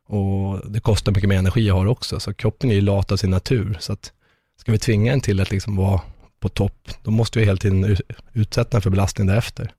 Och 0.08 0.72
det 0.72 0.80
kostar 0.80 1.12
mycket 1.12 1.30
mer 1.30 1.38
energi 1.38 1.68
jag 1.68 1.74
har 1.76 1.86
också, 1.86 2.20
så 2.20 2.34
kroppen 2.34 2.70
är 2.72 2.76
ju 2.76 2.82
lat 2.82 3.12
av 3.12 3.18
sin 3.18 3.30
natur. 3.30 3.78
Så 3.80 3.94
att 3.94 4.12
ska 4.60 4.72
vi 4.72 4.78
tvinga 4.80 5.14
en 5.14 5.22
till 5.22 5.40
att 5.42 5.52
liksom 5.52 5.76
vara 5.76 6.02
på 6.40 6.50
topp, 6.50 6.90
då 7.04 7.12
måste 7.12 7.40
vi 7.40 7.46
hela 7.46 7.58
tiden 7.58 7.98
utsätta 8.34 8.70
den 8.72 8.82
för 8.82 8.90
belastning 8.90 9.28
därefter. 9.28 9.72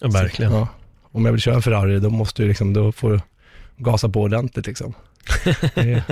Ja, 0.00 0.08
verkligen. 0.08 0.52
Så, 0.52 0.56
ja. 0.56 0.68
Om 1.12 1.24
jag 1.24 1.32
vill 1.32 1.40
köra 1.40 1.54
en 1.54 1.62
Ferrari, 1.62 2.00
då 2.00 2.10
måste 2.10 2.42
du 2.42 2.48
liksom, 2.48 2.72
då 2.72 2.92
får 2.92 3.10
du 3.12 3.20
gasa 3.76 4.08
på 4.08 4.20
ordentligt 4.20 4.66
liksom. 4.66 4.94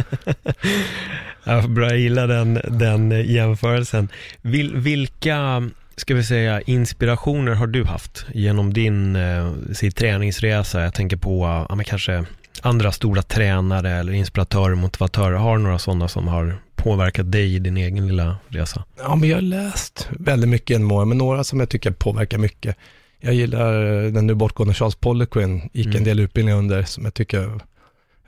Ja, 1.45 1.66
bra, 1.66 1.88
jag 1.88 1.99
gillar 1.99 2.29
den, 2.29 2.61
den 2.68 3.11
jämförelsen. 3.11 4.09
Vil, 4.42 4.77
vilka, 4.77 5.71
ska 5.97 6.14
vi 6.14 6.25
säga, 6.25 6.61
inspirationer 6.61 7.53
har 7.53 7.66
du 7.66 7.85
haft 7.85 8.27
genom 8.35 8.73
din 8.73 9.16
eh, 9.16 9.53
sin 9.73 9.92
träningsresa? 9.92 10.83
Jag 10.83 10.95
tänker 10.95 11.16
på, 11.16 11.66
ja, 11.68 11.75
men 11.75 11.85
kanske 11.85 12.25
andra 12.61 12.92
stora 12.92 13.23
tränare 13.23 13.90
eller 13.90 14.12
inspiratörer, 14.12 14.75
motivatörer. 14.75 15.37
Har 15.37 15.57
du 15.57 15.62
några 15.62 15.79
sådana 15.79 16.09
som 16.09 16.29
har 16.29 16.57
påverkat 16.77 17.33
dig 17.33 17.55
i 17.55 17.59
din 17.59 17.77
egen 17.77 18.07
lilla 18.07 18.37
resa? 18.49 18.85
Ja, 18.99 19.16
men 19.16 19.29
jag 19.29 19.37
har 19.37 19.42
läst 19.42 20.09
väldigt 20.11 20.51
mycket 20.51 20.71
genom 20.71 20.92
åren, 20.92 21.09
men 21.09 21.18
några 21.18 21.45
som 21.45 21.61
jag 21.61 21.68
tycker 21.68 21.90
påverkar 21.90 22.38
mycket. 22.38 22.77
Jag 23.24 23.35
gillar 23.35 24.04
eh, 24.04 24.12
den 24.12 24.26
nu 24.26 24.35
bortgående 24.35 24.74
Charles 24.74 24.94
Poliquin, 24.94 25.70
gick 25.72 25.87
Mm. 25.87 25.96
en 25.98 26.04
del 26.04 26.20
utbildning 26.20 26.54
under, 26.54 26.82
som 26.82 27.04
jag 27.04 27.14
tycker 27.14 27.38
är 27.40 27.61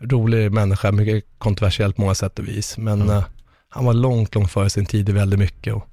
rolig 0.00 0.52
människa, 0.52 0.92
mycket 0.92 1.24
kontroversiellt 1.38 1.96
på 1.96 2.02
många 2.02 2.14
sätt 2.14 2.38
och 2.38 2.48
vis, 2.48 2.78
men 2.78 3.02
Mm. 3.02 3.16
eh, 3.16 3.24
han 3.68 3.84
var 3.84 3.92
långt, 3.94 4.34
långt 4.34 4.50
före 4.52 4.70
sin 4.70 4.86
tid 4.86 5.08
i 5.08 5.12
väldigt 5.12 5.38
mycket 5.38 5.74
och 5.74 5.86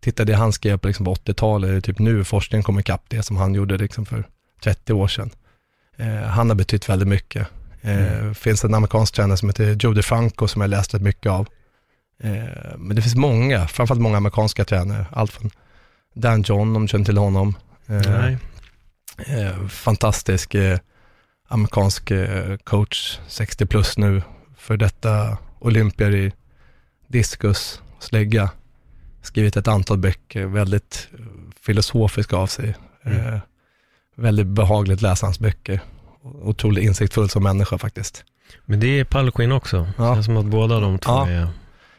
titta 0.00 0.24
det 0.24 0.34
han 0.34 0.52
skrev 0.52 0.78
på, 0.78 0.88
liksom 0.88 1.04
på 1.04 1.14
80-talet, 1.14 1.70
det 1.70 1.76
är 1.76 1.80
typ 1.80 1.98
nu 1.98 2.24
forskningen 2.24 2.62
kommer 2.62 2.80
ikapp 2.80 3.04
det 3.08 3.22
som 3.22 3.36
han 3.36 3.54
gjorde 3.54 3.78
liksom 3.78 4.06
för 4.06 4.24
30 4.64 4.92
år 4.92 5.08
sedan. 5.08 5.30
Eh, 5.96 6.06
han 6.16 6.48
har 6.50 6.54
betytt 6.56 6.88
väldigt 6.88 7.08
mycket. 7.08 7.46
Mm. 7.82 8.34
finns 8.34 8.64
en 8.64 8.74
amerikansk 8.74 9.14
tränare 9.14 9.36
som 9.36 9.48
heter 9.48 9.76
Joe 9.80 9.92
DeFranco 9.92 10.48
som 10.48 10.60
jag 10.62 10.68
läst 10.70 10.94
rätt 10.94 11.02
mycket 11.02 11.32
av. 11.32 11.46
Men 12.76 12.96
det 12.96 13.02
finns 13.02 13.14
många, 13.14 13.68
framförallt 13.68 14.00
många 14.02 14.16
amerikanska 14.16 14.64
tränare. 14.64 15.06
Allt 15.12 15.30
från 15.32 15.50
Dan 16.14 16.42
John, 16.42 16.76
om 16.76 16.82
du 16.82 16.88
känner 16.88 17.04
till 17.04 17.18
honom. 17.18 17.54
Eh, 17.88 18.26
eh, 19.38 19.66
fantastisk 19.68 20.54
eh, 20.54 20.78
amerikansk 21.48 22.12
coach, 22.64 23.18
60 23.28 23.66
plus 23.66 23.98
nu, 23.98 24.22
för 24.56 24.76
detta 24.76 25.38
olympier 25.58 26.14
i 26.14 26.32
diskus, 27.08 27.82
slägga. 27.98 28.50
Skrivit 29.22 29.56
ett 29.56 29.68
antal 29.68 29.98
böcker, 29.98 30.46
väldigt 30.46 31.08
filosofiska 31.60 32.36
av 32.36 32.46
sig. 32.46 32.74
Mm. 33.04 33.34
Eh, 33.34 33.40
väldigt 34.16 34.46
behagligt 34.46 35.02
läsa 35.02 35.26
hans 35.26 35.38
böcker. 35.38 35.80
Otroligt 36.22 36.84
insiktsfull 36.84 37.28
som 37.28 37.42
människa 37.42 37.78
faktiskt. 37.78 38.24
Men 38.64 38.80
det 38.80 39.00
är 39.00 39.04
Palquin 39.04 39.52
också. 39.52 39.88
Ja. 39.98 40.12
Det 40.12 40.18
är 40.18 40.22
som 40.22 40.36
att 40.36 40.46
båda 40.46 40.80
de 40.80 40.98
två 40.98 41.12
Ja. 41.12 41.28
är... 41.28 41.48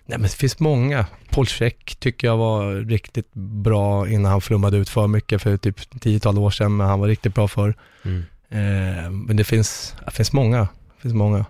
Nej 0.10 0.18
men 0.18 0.22
det 0.22 0.36
finns 0.36 0.60
många. 0.60 1.06
Paul 1.30 1.48
Check 1.48 1.96
tycker 2.00 2.28
jag 2.28 2.38
var 2.38 2.76
riktigt 2.76 3.34
bra 3.34 4.10
innan 4.10 4.32
han 4.32 4.42
flummade 4.42 4.78
ut 4.78 4.90
för 4.90 5.08
mycket 5.08 5.42
för 5.42 5.58
typ 5.58 6.00
tiotal 6.02 6.38
år 6.38 6.52
sedan, 6.52 6.78
men 6.78 6.88
han 6.88 7.00
var 7.00 7.08
riktigt 7.08 7.36
bra 7.36 7.48
för. 7.48 7.76
Mm. 8.06 8.24
Eh, 8.50 9.12
men 9.12 9.38
det 9.38 9.44
finns, 9.44 9.96
det 10.06 10.12
finns 10.12 10.34
många. 10.34 10.60
Det 10.60 11.02
finns 11.02 11.14
många. 11.14 11.46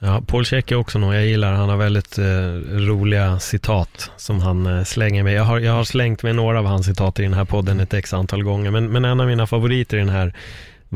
Ja, 0.00 0.22
Paul 0.26 0.44
Check 0.44 0.70
är 0.70 0.76
också 0.76 0.98
någon 0.98 1.14
jag 1.14 1.26
gillar. 1.26 1.52
Han 1.52 1.68
har 1.68 1.76
väldigt 1.76 2.18
eh, 2.18 2.24
roliga 2.86 3.38
citat 3.38 4.10
som 4.16 4.40
han 4.40 4.66
eh, 4.66 4.84
slänger 4.84 5.22
med. 5.22 5.32
Jag 5.34 5.44
har, 5.44 5.58
jag 5.58 5.72
har 5.72 5.84
slängt 5.84 6.22
med 6.22 6.36
några 6.36 6.58
av 6.58 6.66
hans 6.66 6.86
citat 6.86 7.18
i 7.18 7.22
den 7.22 7.34
här 7.34 7.44
podden 7.44 7.80
ett 7.80 7.94
x 7.94 8.14
antal 8.14 8.42
gånger, 8.42 8.70
men, 8.70 8.92
men 8.92 9.04
en 9.04 9.20
av 9.20 9.26
mina 9.26 9.46
favoriter 9.46 9.96
är 9.96 10.00
den 10.00 10.08
här 10.08 10.34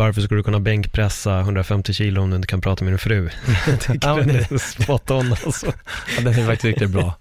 varför 0.00 0.20
skulle 0.20 0.38
du 0.38 0.42
kunna 0.44 0.60
bänkpressa 0.60 1.40
150 1.40 1.92
kilo 1.92 2.22
om 2.22 2.30
du 2.30 2.36
inte 2.36 2.48
kan 2.48 2.60
prata 2.60 2.84
med 2.84 2.92
din 2.92 2.98
fru? 2.98 3.30
Jag 3.68 3.80
tycker 3.80 4.08
Ja, 4.08 4.16
den 4.16 4.28
det- 4.28 4.50
är 4.52 4.58
spot 4.58 5.10
on 5.10 5.30
alltså. 5.44 5.66
Ja, 6.16 6.22
den 6.22 6.34
är 6.34 6.46
faktiskt 6.46 6.64
riktigt 6.64 6.90
bra. 6.90 7.14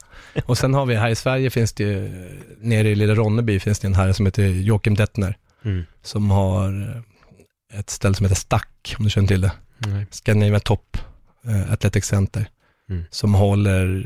Och 0.45 0.57
sen 0.57 0.73
har 0.73 0.85
vi, 0.85 0.95
här 0.95 1.09
i 1.09 1.15
Sverige 1.15 1.49
finns 1.49 1.73
det 1.73 1.83
ju, 1.83 2.09
nere 2.61 2.89
i 2.89 2.95
Lilla 2.95 3.15
Ronneby 3.15 3.59
finns 3.59 3.79
det 3.79 3.87
en 3.87 3.93
herre 3.95 4.13
som 4.13 4.25
heter 4.25 4.43
Joakim 4.47 4.95
Dettner, 4.95 5.37
Mm. 5.65 5.83
som 6.03 6.31
har 6.31 7.03
ett 7.73 7.89
ställe 7.89 8.15
som 8.15 8.25
heter 8.25 8.35
Stack, 8.35 8.95
om 8.99 9.03
du 9.05 9.09
känner 9.11 9.27
till 9.27 9.41
det. 9.41 9.51
Nej. 9.77 10.05
Scandinavian 10.11 10.61
Top 10.61 10.97
eh, 11.47 11.71
Athletic 11.73 12.05
Center, 12.05 12.45
Mm. 12.89 13.03
som 13.11 13.33
håller 13.33 14.05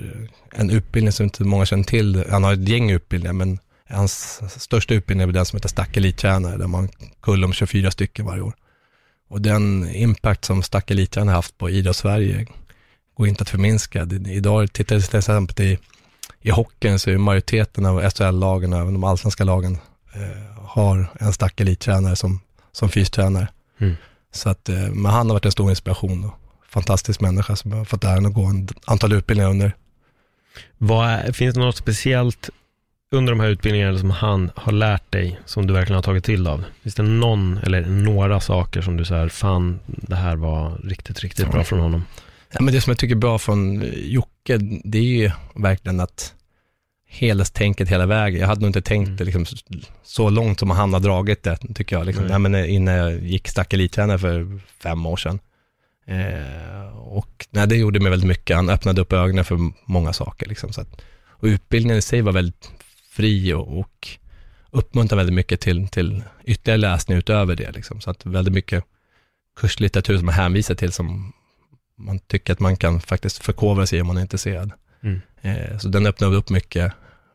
en 0.55 0.69
utbildning 0.69 1.11
som 1.11 1.23
inte 1.23 1.43
många 1.43 1.65
känner 1.65 1.83
till. 1.83 2.23
Han 2.29 2.43
har 2.43 2.53
ett 2.53 2.69
gäng 2.69 2.91
utbildningar, 2.91 3.33
men 3.33 3.59
hans 3.89 4.41
största 4.61 4.93
utbildning 4.93 5.29
är 5.29 5.33
den 5.33 5.45
som 5.45 5.57
heter 5.57 5.69
Stack 5.69 5.97
Elittränare, 5.97 6.57
där 6.57 6.67
man 6.67 6.89
kullar 7.21 7.45
om 7.47 7.53
24 7.53 7.91
stycken 7.91 8.25
varje 8.25 8.41
år. 8.41 8.53
Och 9.29 9.41
den 9.41 9.95
impact 9.95 10.45
som 10.45 10.63
Stack 10.63 10.91
Elittränare 10.91 11.31
har 11.31 11.35
haft 11.35 11.57
på 11.57 11.69
idrotts-Sverige 11.69 12.47
går 13.17 13.27
inte 13.27 13.41
att 13.41 13.49
förminska. 13.49 14.07
Idag, 14.27 14.73
tittar 14.73 14.95
jag 14.95 15.05
till 15.05 15.17
exempel 15.17 15.65
i, 15.65 15.79
i 16.41 16.49
hockeyn, 16.49 16.99
så 16.99 17.09
är 17.09 17.17
majoriteten 17.17 17.85
av 17.85 18.09
SHL-lagen, 18.09 18.73
även 18.73 18.93
de 18.93 19.03
allsvenska 19.03 19.43
lagen, 19.43 19.77
eh, 20.13 20.65
har 20.65 21.07
en 21.19 21.33
Stack 21.33 21.61
Elittränare 21.61 22.15
som, 22.15 22.39
som 22.71 22.89
fystränare. 22.89 23.47
Mm. 23.79 23.95
Så 24.31 24.49
att, 24.49 24.69
eh, 24.69 24.75
men 24.75 25.05
han 25.05 25.27
har 25.27 25.33
varit 25.33 25.45
en 25.45 25.51
stor 25.51 25.69
inspiration 25.69 26.25
och 26.25 26.33
fantastisk 26.69 27.21
människa 27.21 27.55
som 27.55 27.71
har 27.71 27.85
fått 27.85 28.03
äran 28.03 28.25
att 28.25 28.33
gå 28.33 28.45
en 28.45 28.67
antal 28.85 29.13
utbildningar 29.13 29.49
under. 29.49 29.75
Vad 30.77 31.35
finns 31.35 31.55
det 31.55 31.61
något 31.61 31.77
speciellt 31.77 32.49
under 33.13 33.31
de 33.31 33.39
här 33.39 33.49
utbildningarna 33.49 33.97
som 33.97 34.11
han 34.11 34.51
har 34.55 34.71
lärt 34.71 35.11
dig 35.11 35.39
som 35.45 35.67
du 35.67 35.73
verkligen 35.73 35.95
har 35.95 36.03
tagit 36.03 36.23
till 36.23 36.47
av? 36.47 36.63
Finns 36.83 36.95
det 36.95 37.03
någon 37.03 37.57
eller 37.57 37.81
några 37.85 38.39
saker 38.39 38.81
som 38.81 38.97
du 38.97 39.05
säger, 39.05 39.29
fan 39.29 39.79
det 39.85 40.15
här 40.15 40.35
var 40.35 40.77
riktigt, 40.83 41.19
riktigt 41.19 41.51
bra 41.51 41.63
från 41.63 41.79
honom? 41.79 42.05
Ja, 42.53 42.61
men 42.61 42.73
det 42.73 42.81
som 42.81 42.91
jag 42.91 42.97
tycker 42.97 43.15
är 43.15 43.19
bra 43.19 43.39
från 43.39 43.83
Jocke, 43.95 44.57
det 44.83 44.97
är 44.97 45.03
ju 45.03 45.31
verkligen 45.55 45.99
att 45.99 46.33
helhetstänket 47.07 47.89
hela 47.89 48.05
vägen. 48.05 48.39
Jag 48.41 48.47
hade 48.47 48.61
nog 48.61 48.69
inte 48.69 48.81
tänkt 48.81 49.07
Mm. 49.07 49.17
det 49.17 49.23
liksom 49.23 49.45
så 50.03 50.29
långt 50.29 50.59
som 50.59 50.69
han 50.69 50.93
har 50.93 50.99
dragit 50.99 51.43
det, 51.43 51.57
tycker 51.75 51.95
jag. 51.95 52.05
Liksom. 52.05 52.25
Nej. 52.25 52.39
Nej. 52.39 52.51
men 52.51 52.65
innan 52.65 52.93
jag 52.93 53.23
gick 53.23 53.47
stack 53.47 53.73
elittränare 53.73 54.19
för 54.19 54.59
fem 54.83 55.05
år 55.05 55.17
sedan. 55.17 55.39
Eh, 56.07 56.97
och 56.97 57.47
nej, 57.51 57.67
det 57.67 57.75
gjorde 57.75 57.99
mig 57.99 58.09
väldigt 58.09 58.27
mycket. 58.27 58.55
Han 58.55 58.69
öppnade 58.69 59.01
upp 59.01 59.13
ögonen 59.13 59.45
för 59.45 59.59
många 59.85 60.13
saker. 60.13 60.47
Liksom. 60.47 60.73
Så 60.73 60.81
att, 60.81 61.01
och 61.29 61.45
utbildningen 61.45 61.97
i 61.97 62.01
sig 62.01 62.21
var 62.21 62.31
väldigt 62.31 62.71
fri 63.13 63.53
och, 63.53 63.79
och 63.79 64.07
uppmuntrade 64.71 65.19
väldigt 65.19 65.35
mycket 65.35 65.61
till, 65.61 65.87
till 65.87 66.23
ytterligare 66.43 66.77
läsning 66.77 67.17
utöver 67.17 67.55
det. 67.55 67.71
Liksom. 67.71 68.01
Så 68.01 68.09
att 68.09 68.25
väldigt 68.25 68.53
mycket 68.53 68.83
kurslitteratur 69.55 70.17
som 70.17 70.25
man 70.25 70.35
hänvisar 70.35 70.75
till 70.75 70.91
som 70.91 71.33
man 71.97 72.19
tycker 72.19 72.53
att 72.53 72.59
man 72.59 72.77
kan 72.77 73.01
faktiskt 73.01 73.43
förkovra 73.43 73.85
sig 73.85 73.99
i 73.99 74.01
om 74.01 74.07
man 74.07 74.17
är 74.17 74.21
intresserad. 74.21 74.71
Mm. 75.03 75.21
Eh, 75.41 75.77
så 75.77 75.87
den 75.87 76.05
öppnade 76.05 76.35
upp 76.35 76.49
mycket, 76.49 76.93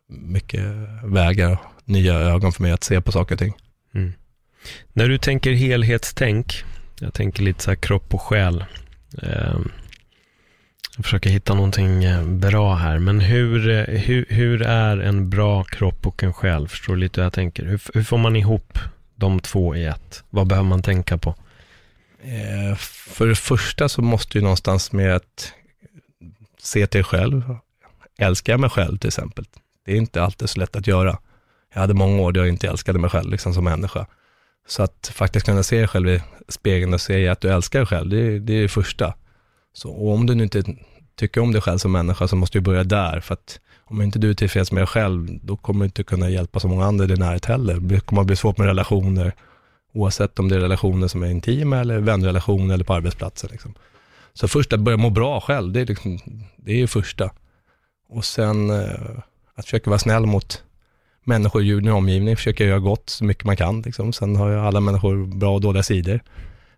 mycket 0.09 0.65
vägar, 1.05 1.59
nya 1.85 2.15
ögon 2.15 2.53
för 2.53 2.63
mig 2.63 2.73
att 2.73 2.85
se 2.85 3.01
på 3.01 3.13
saker 3.13 3.35
och 3.35 3.39
ting. 3.39 3.55
Mm. 3.95 4.13
När 4.93 5.09
du 5.09 5.19
tänker 5.19 5.53
helhetstänk, 5.53 6.65
jag 7.01 7.15
tänker 7.15 7.43
lite 7.43 7.63
så 7.63 7.71
här 7.71 7.77
kropp 7.77 8.15
och 8.15 8.23
själ. 8.23 8.65
Eh, 9.23 9.59
jag 10.99 11.05
försöker 11.05 11.31
hitta 11.31 11.55
någonting 11.55 12.05
eh, 12.05 12.25
bra 12.25 12.75
här, 12.75 12.99
men 12.99 13.21
hur, 13.21 13.69
eh, 13.71 13.85
hur, 13.85 14.27
hur 14.29 14.63
är 14.63 14.97
en 14.97 15.31
bra 15.31 15.65
kropp 15.65 16.07
och 16.07 16.23
en 16.23 16.33
själ? 16.33 16.69
Förstår 16.69 16.95
du 16.95 17.01
lite 17.01 17.21
hur 17.21 17.27
jag 17.27 17.33
tänker? 17.33 17.65
Hur, 17.65 17.81
hur 17.95 18.03
får 18.03 18.19
man 18.19 18.37
ihop 18.37 18.79
de 19.15 19.41
två 19.41 19.77
i 19.77 19.85
ett? 19.85 20.25
Vad 20.31 20.47
behöver 20.47 20.69
man 20.69 20.83
tänka 20.83 21.19
på? 21.19 21.35
Eh, 22.23 22.77
för 22.77 23.27
det 23.27 23.35
första 23.35 23.89
så 23.89 24.03
måste 24.03 24.39
ju 24.39 24.43
någonstans 24.43 24.93
med 24.93 25.17
att 25.17 25.53
se 26.59 26.87
till 26.87 26.99
dig 26.99 27.05
själv, 27.05 27.57
älskar 28.19 28.53
jag 28.53 28.61
mig 28.61 28.71
själv 28.71 28.99
till 28.99 29.09
exempel? 29.09 29.45
Det 29.87 29.93
är 29.93 29.97
inte 29.97 30.23
alltid 30.23 30.51
så 30.51 30.61
lätt 30.61 30.77
att 30.77 30.87
göra. 30.87 31.19
Jag 31.75 31.81
hade 31.81 31.95
många 31.95 32.23
år 32.23 32.33
där 32.33 32.41
jag 32.41 32.49
inte 32.49 32.69
älskade 32.69 32.99
mig 32.99 33.11
själv 33.11 33.31
liksom 33.31 33.55
som 33.55 33.65
människa. 33.65 34.07
Så 34.69 34.83
att 34.83 35.11
faktiskt 35.15 35.47
kunna 35.47 35.63
se 35.63 35.79
dig 35.79 35.89
själv 35.89 36.09
i 36.09 36.23
spegeln 36.49 36.95
och 36.95 37.01
se 37.01 37.29
att 37.29 37.41
du 37.41 37.53
älskar 37.53 37.79
dig 37.79 37.87
själv, 37.87 38.11
det, 38.11 38.39
det 38.39 38.53
är 38.53 38.63
det 38.63 38.69
första. 38.69 39.15
Så, 39.79 39.91
och 39.91 40.15
om 40.15 40.27
du 40.27 40.35
nu 40.35 40.43
inte 40.43 40.63
tycker 41.17 41.41
om 41.41 41.53
dig 41.53 41.63
själv 41.63 41.79
som 41.79 41.93
människa 41.93 42.29
så 42.29 42.37
måste 42.37 42.59
du 42.59 42.63
börja 42.63 42.85
där, 42.85 43.21
för 43.21 43.35
att 43.35 43.61
om 43.85 44.03
inte 44.03 44.19
du 44.19 44.31
är 44.31 44.35
tillfreds 44.35 44.73
med 44.73 44.81
dig 44.81 44.87
själv, 44.87 45.39
då 45.43 45.57
kommer 45.57 45.81
du 45.81 45.85
inte 45.85 46.03
kunna 46.03 46.31
hjälpa 46.31 46.61
så 46.61 46.69
många 46.69 46.85
andra 46.85 47.05
i 47.05 47.09
din 47.09 47.19
närhet 47.19 47.45
heller. 47.45 47.81
Det 47.81 48.01
kommer 48.01 48.23
att 48.23 48.27
bli 48.27 48.37
svårt 48.37 48.59
med 48.59 48.67
relationer, 48.67 49.33
oavsett 49.95 50.39
om 50.39 50.49
det 50.49 50.57
är 50.57 50.61
relationer 50.61 51.09
som 51.09 51.23
är 51.23 51.31
intima 51.31 51.79
eller 51.79 51.99
vänrelationer 51.99 52.75
eller 52.75 52.85
på 52.85 52.95
arbetsplatsen. 52.95 53.51
Liksom. 53.53 53.75
Så 54.35 54.49
först 54.49 54.73
att 54.73 54.81
börja 54.81 54.97
må 54.97 55.11
bra 55.11 55.41
själv, 55.41 55.73
det 55.73 55.81
är, 55.81 55.87
liksom, 55.87 56.19
det 56.57 56.73
är 56.73 56.77
ju 56.77 56.87
första. 56.87 57.31
Och 58.09 58.25
sen 58.25 58.71
eh, 58.71 59.19
att 59.55 59.65
försöka 59.65 59.91
vara 59.91 59.99
snäll 59.99 60.27
mot 60.27 60.63
människor 61.25 61.61
och 61.61 61.65
djur 61.65 61.79
i 61.79 61.81
din 61.81 61.93
omgivning, 61.93 62.37
försöka 62.37 62.65
göra 62.65 62.79
gott 62.79 63.11
så 63.11 63.25
mycket 63.25 63.45
man 63.45 63.57
kan. 63.57 63.83
Liksom. 63.83 64.13
Sen 64.13 64.37
har 64.37 64.51
ju 64.51 64.59
alla 64.59 64.81
människor 64.81 65.27
bra 65.27 65.55
och 65.55 65.61
dåliga 65.61 65.83
sidor. 65.83 66.21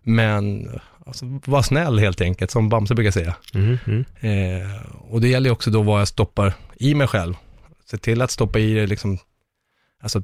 Men 0.03 0.69
alltså, 1.05 1.25
var 1.45 1.61
snäll 1.61 1.99
helt 1.99 2.21
enkelt, 2.21 2.51
som 2.51 2.69
Bamse 2.69 2.95
brukar 2.95 3.11
säga. 3.11 3.35
Mm, 3.53 3.77
mm. 3.87 4.05
Eh, 4.19 4.85
och 5.09 5.21
det 5.21 5.27
gäller 5.27 5.51
också 5.51 5.71
då 5.71 5.81
vad 5.81 6.01
jag 6.01 6.07
stoppar 6.07 6.53
i 6.75 6.95
mig 6.95 7.07
själv. 7.07 7.33
Se 7.85 7.97
till 7.97 8.21
att 8.21 8.31
stoppa 8.31 8.59
i 8.59 8.73
det 8.73 8.87
liksom, 8.87 9.17
alltså 10.01 10.21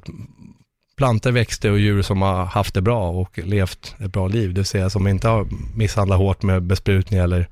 plantor, 0.96 1.30
växter 1.30 1.70
och 1.70 1.78
djur 1.78 2.02
som 2.02 2.22
har 2.22 2.44
haft 2.44 2.74
det 2.74 2.82
bra 2.82 3.10
och 3.10 3.38
levt 3.38 3.96
ett 3.98 4.12
bra 4.12 4.28
liv. 4.28 4.48
Det 4.48 4.60
vill 4.60 4.64
säga 4.64 4.90
som 4.90 5.06
inte 5.06 5.28
har 5.28 5.48
misshandlat 5.74 6.18
hårt 6.18 6.42
med 6.42 6.62
besprutning 6.62 7.20
eller 7.20 7.48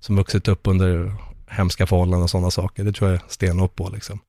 som 0.00 0.16
vuxit 0.16 0.48
upp 0.48 0.60
under 0.66 1.14
hemska 1.48 1.86
förhållanden 1.86 2.22
och 2.22 2.30
sådana 2.30 2.50
saker. 2.50 2.84
Det 2.84 2.92
tror 2.92 3.10
jag 3.10 3.20
stenhårt 3.28 3.74
på 3.74 3.88
liksom. 3.88 4.20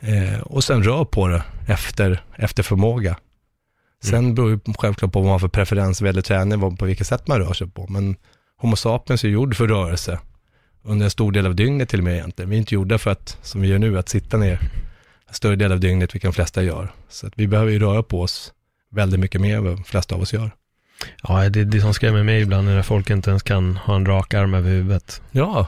Eh, 0.00 0.40
och 0.40 0.64
sen 0.64 0.82
rör 0.82 1.04
på 1.04 1.28
det 1.28 1.42
efter, 1.66 2.22
efter 2.36 2.62
förmåga. 2.62 3.16
Sen 4.04 4.18
Mm. 4.18 4.34
beror 4.34 4.50
det 4.64 4.74
självklart 4.78 5.12
på 5.12 5.18
vad 5.18 5.24
man 5.24 5.32
har 5.32 5.38
för 5.38 5.48
preferens 5.48 6.00
vad 6.00 6.08
gäller 6.08 6.22
träning, 6.22 6.76
på 6.76 6.84
vilket 6.84 7.06
sätt 7.06 7.28
man 7.28 7.38
rör 7.38 7.52
sig 7.52 7.66
på. 7.70 7.86
Men 7.88 8.16
Homo 8.56 8.76
sapiens 8.76 9.24
är 9.24 9.28
gjord 9.28 9.56
för 9.56 9.68
rörelse 9.68 10.18
under 10.82 11.04
en 11.04 11.10
stor 11.10 11.32
del 11.32 11.46
av 11.46 11.54
dygnet 11.54 11.88
till 11.88 12.00
och 12.00 12.04
med 12.04 12.14
egentligen. 12.14 12.50
Vi 12.50 12.56
är 12.56 12.60
inte 12.60 12.74
gjorda 12.74 12.98
för 12.98 13.10
att, 13.10 13.38
som 13.42 13.60
vi 13.60 13.68
gör 13.68 13.78
nu, 13.78 13.98
att 13.98 14.08
sitta 14.08 14.36
ner 14.36 14.60
en 15.28 15.34
större 15.34 15.56
del 15.56 15.72
av 15.72 15.80
dygnet, 15.80 16.14
vilket 16.14 16.28
de 16.28 16.32
flesta 16.34 16.62
gör. 16.62 16.92
Så 17.08 17.26
att 17.26 17.32
vi 17.36 17.46
behöver 17.46 17.72
ju 17.72 17.78
röra 17.78 18.02
på 18.02 18.20
oss 18.22 18.52
väldigt 18.90 19.20
mycket 19.20 19.40
mer 19.40 19.56
än 19.56 19.64
vad 19.64 19.76
de 19.76 19.84
flesta 19.84 20.14
av 20.14 20.20
oss 20.20 20.32
gör. 20.32 20.50
Ja, 21.22 21.48
det, 21.48 21.64
det 21.64 21.80
som 21.80 21.94
skrämmer 21.94 22.22
mig 22.22 22.42
ibland 22.42 22.68
är 22.68 22.74
när 22.74 22.82
folk 22.82 23.10
inte 23.10 23.30
ens 23.30 23.42
kan 23.42 23.76
ha 23.76 23.96
en 23.96 24.06
rak 24.06 24.34
arm 24.34 24.54
över 24.54 24.70
huvudet. 24.70 25.22
Ja, 25.30 25.66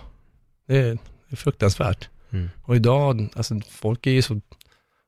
det 0.69 0.77
är, 0.79 0.85
det 0.93 0.99
är 1.29 1.37
fruktansvärt. 1.37 2.09
Mm. 2.33 2.51
Och 2.63 2.77
idag, 2.77 3.29
alltså 3.37 3.61
folk 3.71 4.07
är 4.07 4.11
ju 4.11 4.23
så 4.23 4.41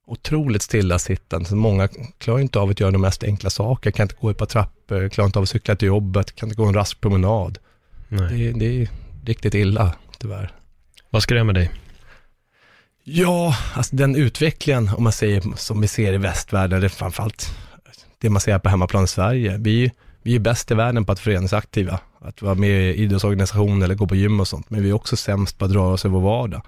otroligt 0.09 0.63
stillasittande, 0.63 1.49
så 1.49 1.57
många 1.57 1.89
klarar 2.19 2.41
inte 2.41 2.59
av 2.59 2.71
att 2.71 2.81
göra 2.81 2.91
de 2.91 3.01
mest 3.01 3.25
enkla 3.25 3.51
saker, 3.51 3.91
kan 3.91 4.05
inte 4.05 4.15
gå 4.21 4.31
ett 4.31 4.39
par 4.39 4.47
trappor, 4.47 5.09
klarar 5.09 5.27
inte 5.27 5.39
av 5.39 5.43
att 5.43 5.49
cykla 5.49 5.77
till 5.77 5.89
jobbet, 5.89 6.35
kan 6.37 6.49
inte 6.49 6.57
gå 6.63 6.67
en 6.69 6.75
rask 6.75 7.01
promenad. 7.01 7.59
Det, 8.09 8.17
är- 8.17 8.53
det 8.53 8.83
är 8.83 8.89
riktigt 9.25 9.55
illa, 9.55 9.93
tyvärr. 10.19 10.53
Vad 11.11 11.23
skrämmer 11.23 11.53
dig? 11.53 11.71
Ja, 13.05 13.57
alltså 13.75 13.97
den 13.97 14.17
utvecklingen, 14.17 14.91
om 14.97 15.03
man 15.03 15.13
säger 15.13 15.43
som 15.57 15.81
vi 15.81 15.89
ser 15.89 16.13
i 16.13 16.17
västvärlden, 16.19 16.81
det 16.81 16.87
är 16.87 16.89
framförallt 16.89 17.57
det 18.21 18.31
man 18.31 18.41
ser 18.41 18.59
på 18.59 18.69
hemmaplan 18.69 19.05
i 19.05 19.09
Sverige. 19.09 19.57
Vi, 19.59 19.85
är- 19.85 19.91
vi 20.23 20.35
är 20.35 20.39
bäst 20.39 20.71
i 20.71 20.75
världen 20.75 21.05
på 21.05 21.13
att 21.13 21.21
föreningsaktiva, 21.21 22.01
att 22.21 22.43
vara 22.43 22.55
med 22.55 22.71
i 22.91 22.95
idrottsorganisationer 22.95 23.85
eller 23.85 23.95
gå 23.95 24.07
på 24.07 24.15
gym 24.17 24.41
och 24.41 24.49
sånt, 24.49 24.71
men 24.71 24.83
vi 24.83 24.89
är 24.89 24.93
också 24.93 25.17
sämst 25.17 25.59
på 25.59 25.65
att 25.65 25.71
röra 25.73 25.93
oss 25.93 26.05
i 26.05 26.09
vår 26.09 26.21
vardag. 26.21 26.63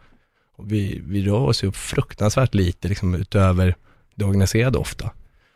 Vi, 0.64 1.02
vi 1.06 1.22
rör 1.22 1.40
oss 1.40 1.64
ju 1.64 1.72
fruktansvärt 1.72 2.54
lite, 2.54 2.88
liksom 2.88 3.14
utöver 3.14 3.74
det 4.14 4.24
organiserade 4.24 4.78
ofta. 4.78 5.10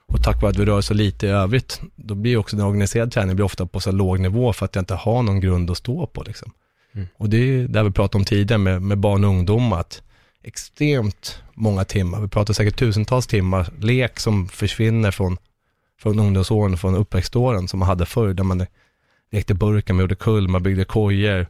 Och 0.06 0.22
tack 0.22 0.42
vare 0.42 0.50
att 0.50 0.58
vi 0.58 0.64
rör 0.64 0.78
oss 0.78 0.86
så 0.86 0.94
lite 0.94 1.26
i 1.26 1.30
övrigt, 1.30 1.80
då 1.96 2.14
blir 2.14 2.36
också 2.36 2.56
den 2.56 2.66
organiserade 2.66 3.10
träningen 3.10 3.36
blir 3.36 3.46
ofta 3.46 3.66
på 3.66 3.80
så 3.80 3.92
låg 3.92 4.20
nivå 4.20 4.52
för 4.52 4.64
att 4.64 4.74
jag 4.74 4.82
inte 4.82 4.94
har 4.94 5.22
någon 5.22 5.40
grund 5.40 5.70
att 5.70 5.76
stå 5.76 6.06
på. 6.06 6.22
Liksom. 6.22 6.52
Mm. 6.94 7.06
Och 7.16 7.28
det 7.28 7.36
är 7.36 7.68
det 7.68 7.82
vi 7.82 7.90
pratade 7.90 8.20
om 8.20 8.24
tidigare 8.24 8.58
med, 8.58 8.82
med 8.82 8.98
barn 8.98 9.24
och 9.24 9.30
ungdomar, 9.30 9.80
att 9.80 10.02
extremt 10.42 11.42
många 11.54 11.84
timmar, 11.84 12.20
vi 12.20 12.28
pratar 12.28 12.54
säkert 12.54 12.76
tusentals 12.76 13.26
timmar, 13.26 13.68
lek 13.78 14.20
som 14.20 14.48
försvinner 14.48 15.10
från, 15.10 15.36
från 16.00 16.18
ungdomsåren, 16.18 16.76
från 16.76 16.94
uppväxtåren 16.94 17.68
som 17.68 17.78
man 17.78 17.88
hade 17.88 18.06
förr, 18.06 18.34
där 18.34 18.44
man 18.44 18.66
lekte 19.30 19.54
burkar, 19.54 19.94
man 19.94 20.00
gjorde 20.00 20.14
kull, 20.14 20.48
man 20.48 20.62
byggde 20.62 20.84
kojor, 20.84 21.46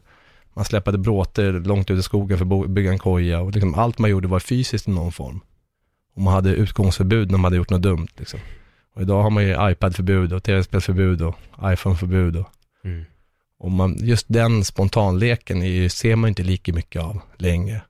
man 0.55 0.65
släpade 0.65 0.97
bråte 0.97 1.51
långt 1.51 1.91
ut 1.91 1.99
i 1.99 2.03
skogen 2.03 2.37
för 2.37 2.63
att 2.63 2.69
bygga 2.69 2.91
en 2.91 2.99
koja 2.99 3.41
och 3.41 3.51
liksom 3.51 3.75
allt 3.75 3.99
man 3.99 4.09
gjorde 4.09 4.27
var 4.27 4.39
fysiskt 4.39 4.87
i 4.87 4.91
någon 4.91 5.11
form. 5.11 5.39
Och 6.15 6.21
man 6.21 6.33
hade 6.33 6.49
utgångsförbud 6.49 7.31
när 7.31 7.37
man 7.37 7.43
hade 7.43 7.55
gjort 7.57 7.69
något 7.69 7.81
dumt. 7.81 8.07
Liksom. 8.17 8.39
Och 8.95 9.01
idag 9.01 9.23
har 9.23 9.29
man 9.29 9.43
ju 9.43 9.71
iPad-förbud 9.71 10.33
och 10.33 10.43
tv-spelsförbud 10.43 11.21
och 11.21 11.35
iPhone-förbud. 11.63 12.35
Och, 12.35 12.47
Mm. 12.83 13.05
och 13.59 13.71
man, 13.71 13.97
just 13.99 14.25
den 14.29 14.63
spontanleken 14.63 15.63
är, 15.63 15.89
ser 15.89 16.15
man 16.15 16.27
inte 16.27 16.43
lika 16.43 16.73
mycket 16.73 17.01
av 17.01 17.19
längre. 17.37 17.81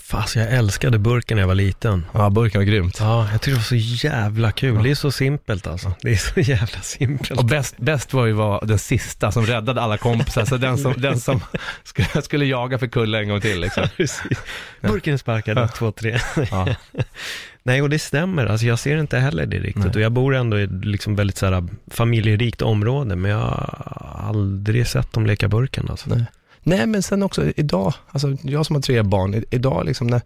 Fast 0.00 0.36
jag 0.36 0.52
älskade 0.52 0.98
burken 0.98 1.36
när 1.36 1.42
jag 1.42 1.48
var 1.48 1.54
liten. 1.54 2.06
Ja, 2.12 2.30
burken 2.30 2.60
var 2.60 2.66
grymt. 2.66 2.96
Ja, 3.00 3.28
jag 3.32 3.40
tyckte 3.40 3.50
det 3.50 3.56
var 3.56 3.62
så 3.62 4.06
jävla 4.06 4.52
kul. 4.52 4.82
Det 4.82 4.90
är 4.90 4.94
så 4.94 5.10
simpelt 5.10 5.66
alltså. 5.66 5.94
Det 6.02 6.12
är 6.12 6.16
så 6.16 6.40
jävla 6.40 6.80
simpelt. 6.80 7.38
Och 7.38 7.44
bäst, 7.44 7.76
bäst 7.78 8.12
var 8.12 8.26
ju 8.26 8.32
var 8.32 8.66
den 8.66 8.78
sista 8.78 9.32
som 9.32 9.46
räddade 9.46 9.80
alla 9.82 9.98
kompisar, 9.98 10.44
så 10.44 10.56
den 10.56 10.78
som, 10.78 10.94
den 10.96 11.20
som 11.20 11.40
skulle, 11.84 12.22
skulle 12.22 12.44
jaga 12.44 12.78
för 12.78 12.86
kulla 12.86 13.20
en 13.20 13.28
gång 13.28 13.40
till. 13.40 13.60
Liksom. 13.60 13.88
Precis. 13.96 14.38
Burken 14.80 15.14
är 15.14 15.18
sparkad, 15.18 15.58
ett, 15.58 15.74
två, 15.74 15.92
tre. 15.92 16.18
Ja. 16.50 16.68
Nej, 17.62 17.82
och 17.82 17.90
det 17.90 17.98
stämmer. 17.98 18.46
Alltså 18.46 18.66
jag 18.66 18.78
ser 18.78 18.96
inte 18.96 19.18
heller 19.18 19.46
det 19.46 19.58
riktigt. 19.58 19.84
Nej. 19.84 19.94
Och 19.94 20.00
jag 20.00 20.12
bor 20.12 20.34
ändå 20.34 20.60
i 20.60 20.62
ett 20.62 20.84
liksom 20.84 21.16
väldigt 21.16 21.36
så 21.36 21.46
här 21.46 21.64
familjerikt 21.90 22.62
område, 22.62 23.16
men 23.16 23.30
jag 23.30 23.38
har 23.38 24.28
aldrig 24.28 24.86
sett 24.86 25.12
dem 25.12 25.26
leka 25.26 25.48
burken 25.48 25.86
alltså. 25.90 26.10
Nej. 26.10 26.24
Nej, 26.62 26.86
men 26.86 27.02
sen 27.02 27.22
också 27.22 27.52
idag, 27.56 27.94
alltså 28.10 28.36
jag 28.42 28.66
som 28.66 28.76
har 28.76 28.80
tre 28.80 29.02
barn, 29.02 29.44
idag 29.50 29.84
liksom 29.86 30.06
när 30.06 30.20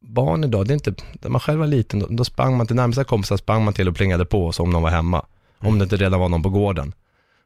barn 0.00 0.44
idag, 0.44 0.66
det 0.66 0.72
är 0.72 0.74
inte, 0.74 0.94
när 1.12 1.30
man 1.30 1.40
själv 1.40 1.60
var 1.60 1.66
liten, 1.66 2.00
då, 2.00 2.06
då 2.10 2.24
sprang 2.24 2.56
man 2.56 2.66
till 2.66 2.76
närmsta 2.76 3.04
kompisar, 3.04 3.36
sprang 3.36 3.64
man 3.64 3.74
till 3.74 3.88
och 3.88 3.96
plingade 3.96 4.24
på 4.24 4.52
så 4.52 4.62
om 4.62 4.70
någon 4.70 4.82
var 4.82 4.90
hemma. 4.90 5.26
Om 5.58 5.78
det 5.78 5.82
inte 5.82 5.96
redan 5.96 6.20
var 6.20 6.28
någon 6.28 6.42
på 6.42 6.50
gården. 6.50 6.92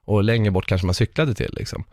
Och 0.05 0.25
längre 0.25 0.51
bort 0.51 0.67
kanske 0.67 0.87
man 0.87 0.95
cyklade 0.95 1.35
till 1.35 1.55
liksom. 1.57 1.85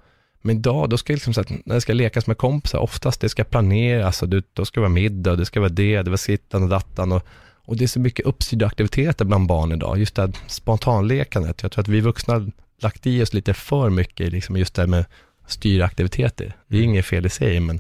Men 0.42 0.58
idag, 0.58 0.90
då 0.90 0.98
ska 0.98 1.14
liksom 1.14 1.34
så 1.34 1.42
att, 1.42 1.50
när 1.66 1.76
det 1.76 1.82
ska 1.82 1.94
lekas 1.94 2.28
med 2.28 2.38
kompisar, 2.38 2.80
oftast 2.80 3.22
det 3.22 3.30
ska 3.30 3.44
planeras 3.44 4.22
och 4.22 4.30
det, 4.30 4.46
då 4.54 4.66
ska 4.66 4.80
det 4.80 4.82
vara 4.82 4.94
middag 4.94 5.32
och 5.32 5.38
det 5.38 5.46
ska 5.46 5.60
vara 5.60 5.70
det, 5.70 6.02
det 6.02 6.10
var 6.10 6.18
sittan 6.18 6.64
och 6.64 6.70
dattan 6.70 7.12
och, 7.12 7.24
och 7.66 7.78
det 7.78 7.84
är 7.84 7.88
så 7.88 8.00
mycket 8.00 8.26
uppstyrda 8.26 8.66
aktiviteter 8.66 9.26
bland 9.26 9.48
barn 9.48 9.72
idag. 9.72 9.98
Just 9.98 10.16
det 10.16 10.22
här 10.22 10.34
spontanlekandet. 10.48 11.62
Jag 11.62 11.72
tror 11.72 11.82
att 11.82 11.88
vi 11.88 12.02
vuxna 12.02 12.52
lagt 12.82 13.08
i 13.08 13.24
oss 13.24 13.34
lite 13.34 13.54
för 13.54 13.90
mycket 13.90 14.32
liksom 14.32 14.58
just 14.58 14.74
det 14.76 14.82
här 14.82 14.88
med 14.88 15.06
styra 15.48 15.86
aktiviteter. 15.86 16.56
Det 16.68 16.78
är 16.78 16.82
inget 16.82 17.06
fel 17.06 17.26
i 17.26 17.30
sig, 17.30 17.60
men, 17.60 17.80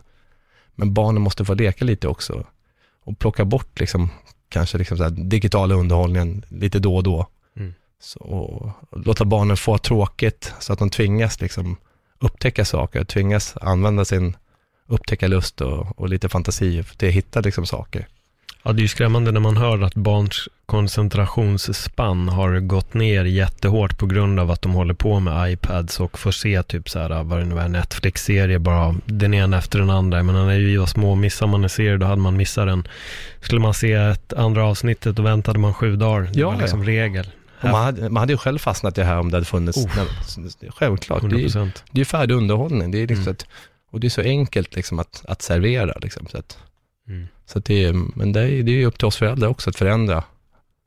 men 0.75 0.93
barnen 0.93 1.21
måste 1.21 1.45
få 1.45 1.53
leka 1.53 1.85
lite 1.85 2.07
också. 2.07 2.45
Och 3.03 3.19
plocka 3.19 3.45
bort 3.45 3.79
liksom, 3.79 4.09
kanske 4.49 4.77
liksom 4.77 4.97
så 4.97 5.03
här 5.03 5.11
digitala 5.11 5.75
underhållningen 5.75 6.45
lite 6.49 6.79
då 6.79 6.95
och 6.95 7.03
då. 7.03 7.27
Mm. 7.57 7.73
Så, 7.99 8.19
och 8.19 8.71
låta 9.05 9.25
barnen 9.25 9.57
få 9.57 9.77
tråkigt 9.77 10.53
så 10.59 10.73
att 10.73 10.79
de 10.79 10.89
tvingas 10.89 11.41
liksom 11.41 11.77
upptäcka 12.19 12.65
saker, 12.65 13.03
tvingas 13.03 13.57
använda 13.61 14.05
sin 14.05 14.37
upptäckarlust 14.87 15.61
och, 15.61 15.99
och 15.99 16.09
lite 16.09 16.29
fantasi 16.29 16.83
till 16.83 17.07
att 17.07 17.13
hitta 17.13 17.41
liksom 17.41 17.65
saker. 17.65 18.07
Ja, 18.67 18.73
det 18.73 18.79
är 18.79 18.81
ju 18.81 18.87
skrämmande 18.87 19.31
när 19.31 19.39
man 19.39 19.57
hör 19.57 19.81
att 19.81 19.95
barns 19.95 20.49
koncentrationsspann 20.65 22.29
har 22.29 22.59
gått 22.59 22.93
ner 22.93 23.25
jättehårt 23.25 23.97
på 23.97 24.05
grund 24.05 24.39
av 24.39 24.51
att 24.51 24.61
de 24.61 24.71
håller 24.73 24.93
på 24.93 25.19
med 25.19 25.51
iPads 25.51 25.99
och 25.99 26.19
får 26.19 26.31
se 26.31 26.63
typ 26.63 26.89
så 26.89 26.99
här, 26.99 27.23
vad 27.23 27.39
det 27.39 27.45
nu 27.45 27.59
är, 27.59 27.67
Netflix-serie 27.69 28.59
bara, 28.59 28.95
den 29.05 29.33
ena 29.33 29.57
efter 29.57 29.79
den 29.79 29.89
andra. 29.89 30.23
Men 30.23 30.35
när 30.35 30.57
vi 30.59 30.77
var 30.77 30.85
små, 30.85 31.15
missade 31.15 31.51
man 31.51 31.63
en 31.63 31.69
serie, 31.69 31.97
då 31.97 32.05
hade 32.05 32.21
man 32.21 32.37
missat 32.37 32.67
den. 32.67 32.87
Skulle 33.41 33.61
man 33.61 33.73
se 33.73 33.93
ett 33.93 34.33
andra 34.33 34.65
avsnittet, 34.65 35.15
då 35.15 35.21
väntade 35.23 35.59
man 35.59 35.73
sju 35.73 35.95
dagar. 35.95 36.21
Det 36.33 36.39
Ja, 36.39 36.51
var 36.51 36.57
liksom 36.61 36.83
ja. 36.83 36.87
regel. 36.89 37.29
Och 37.61 37.69
man, 37.69 37.83
hade, 37.83 38.09
man 38.09 38.17
hade 38.21 38.33
ju 38.33 38.37
själv 38.37 38.59
fastnat 38.59 38.97
i 38.97 39.01
det 39.01 39.07
här 39.07 39.19
om 39.19 39.31
det 39.31 39.35
hade 39.37 39.45
funnits. 39.45 39.77
Oh. 39.77 39.91
Nej, 39.97 40.71
självklart, 40.75 41.21
det 41.21 41.27
är, 41.27 41.47
100%. 41.47 41.71
det 41.91 41.97
är 41.97 41.99
ju 41.99 42.05
färdig 42.05 42.35
underhållning. 42.35 42.91
Det 42.91 42.97
är 42.97 43.07
liksom 43.07 43.21
Mm. 43.23 43.31
att, 43.31 43.45
och 43.91 43.99
det 43.99 44.07
är 44.07 44.09
så 44.09 44.21
enkelt 44.21 44.75
liksom 44.75 44.99
att, 44.99 45.23
att 45.27 45.41
servera. 45.41 45.97
Liksom, 46.01 46.27
så 46.31 46.37
att, 46.37 46.57
Mm. 47.07 47.27
Så 47.47 47.59
det 47.59 47.83
är, 47.83 47.93
men 47.93 48.33
det 48.33 48.41
är, 48.41 48.63
det 48.63 48.71
är 48.81 48.85
upp 48.85 48.97
till 48.97 49.05
oss 49.07 49.15
föräldrar 49.17 49.47
också 49.47 49.69
att 49.69 49.75
förändra, 49.75 50.23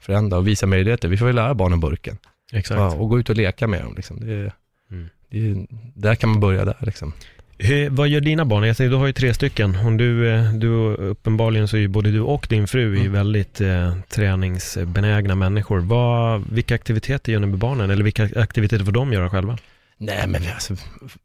förändra 0.02 0.38
och 0.38 0.48
visa 0.48 0.66
möjligheter. 0.66 1.08
Vi 1.08 1.16
får 1.16 1.28
ju 1.28 1.34
lära 1.34 1.54
barnen 1.54 1.80
burken 1.80 2.18
Exakt. 2.52 2.78
ja, 2.78 2.94
och 2.94 3.08
gå 3.08 3.18
ut 3.20 3.30
och 3.30 3.36
leka 3.36 3.66
med 3.66 3.82
dem. 3.82 3.94
Liksom. 3.96 4.20
Det, 4.20 4.52
Mm. 4.90 5.08
det, 5.30 5.50
är- 5.50 5.66
där 5.94 6.14
kan 6.14 6.30
man 6.30 6.40
börja 6.40 6.64
där. 6.64 6.76
Liksom. 6.80 7.12
Hur, 7.58 7.90
vad 7.90 8.08
gör 8.08 8.20
dina 8.20 8.44
barn? 8.44 8.64
Jag 8.64 8.76
säger, 8.76 8.90
du 8.90 8.96
har 8.96 9.06
ju 9.06 9.12
tre 9.12 9.34
stycken. 9.34 9.76
Om 9.76 9.96
du, 9.96 10.30
eh, 10.34 10.52
du, 10.52 10.68
uppenbarligen 10.94 11.68
så 11.68 11.76
är 11.76 11.80
ju 11.80 11.88
både 11.88 12.10
du 12.10 12.20
och 12.20 12.46
din 12.50 12.66
fru 12.66 12.96
Mm. 12.96 13.12
väldigt 13.12 13.60
eh, 13.60 13.96
träningsbenägna 14.08 15.34
människor. 15.34 15.78
Vad, 15.78 16.44
vilka 16.52 16.74
aktiviteter 16.74 17.32
gör 17.32 17.40
ni 17.40 17.46
med 17.46 17.58
barnen? 17.58 17.90
Eller 17.90 18.04
vilka 18.04 18.28
aktiviteter 18.36 18.84
får 18.84 18.92
de 18.92 19.12
göra 19.12 19.30
själva? 19.30 19.58
Nej, 19.98 20.24
men 20.28 20.42
alltså, 20.54 20.76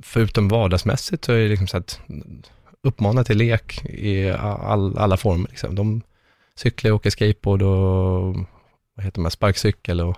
förutom 0.04 0.48
vardagsmässigt 0.48 1.26
så 1.26 1.32
är 1.34 1.38
det 1.40 1.48
liksom 1.48 1.68
så 1.68 1.78
att 1.78 2.00
uppmana 2.86 3.24
till 3.24 3.38
lek 3.38 3.86
i 3.86 4.32
all, 4.32 4.98
alla 4.98 5.18
former. 5.18 5.48
Liksom. 5.50 5.76
De 5.76 6.02
cyklar, 6.56 6.92
åker 6.92 7.10
skateboard 7.10 7.62
och 7.62 8.36
vad 8.96 9.06
heter 9.06 9.22
man, 9.22 9.32
sparkcykel 9.32 10.02
och 10.02 10.18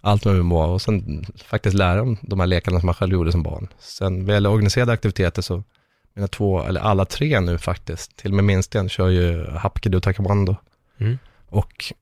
allt 0.00 0.24
med 0.24 0.44
var 0.44 0.66
och 0.66 0.82
sen 0.82 1.26
faktiskt 1.44 1.76
lära 1.76 1.96
dem 1.96 2.16
de 2.22 2.40
här 2.40 2.46
lekarna 2.46 2.80
som 2.80 2.86
man 2.86 2.94
själv 2.94 3.12
gjorde 3.12 3.32
som 3.32 3.42
barn. 3.42 3.68
Sen 3.78 4.26
vad 4.26 4.34
gäller 4.34 4.50
organiserade 4.50 4.92
aktiviteter 4.92 5.42
så, 5.42 5.62
mina 6.14 6.28
två, 6.28 6.62
eller 6.62 6.80
alla 6.80 7.04
tre 7.04 7.40
nu 7.40 7.58
faktiskt, 7.58 8.16
till 8.16 8.30
och 8.30 8.36
med 8.36 8.44
minsten 8.44 8.88
kör 8.88 9.08
ju 9.08 9.50
hapkido 9.50 10.00
taekwondo. 10.00 10.56
Mm. 10.98 11.18
Och 11.48 11.92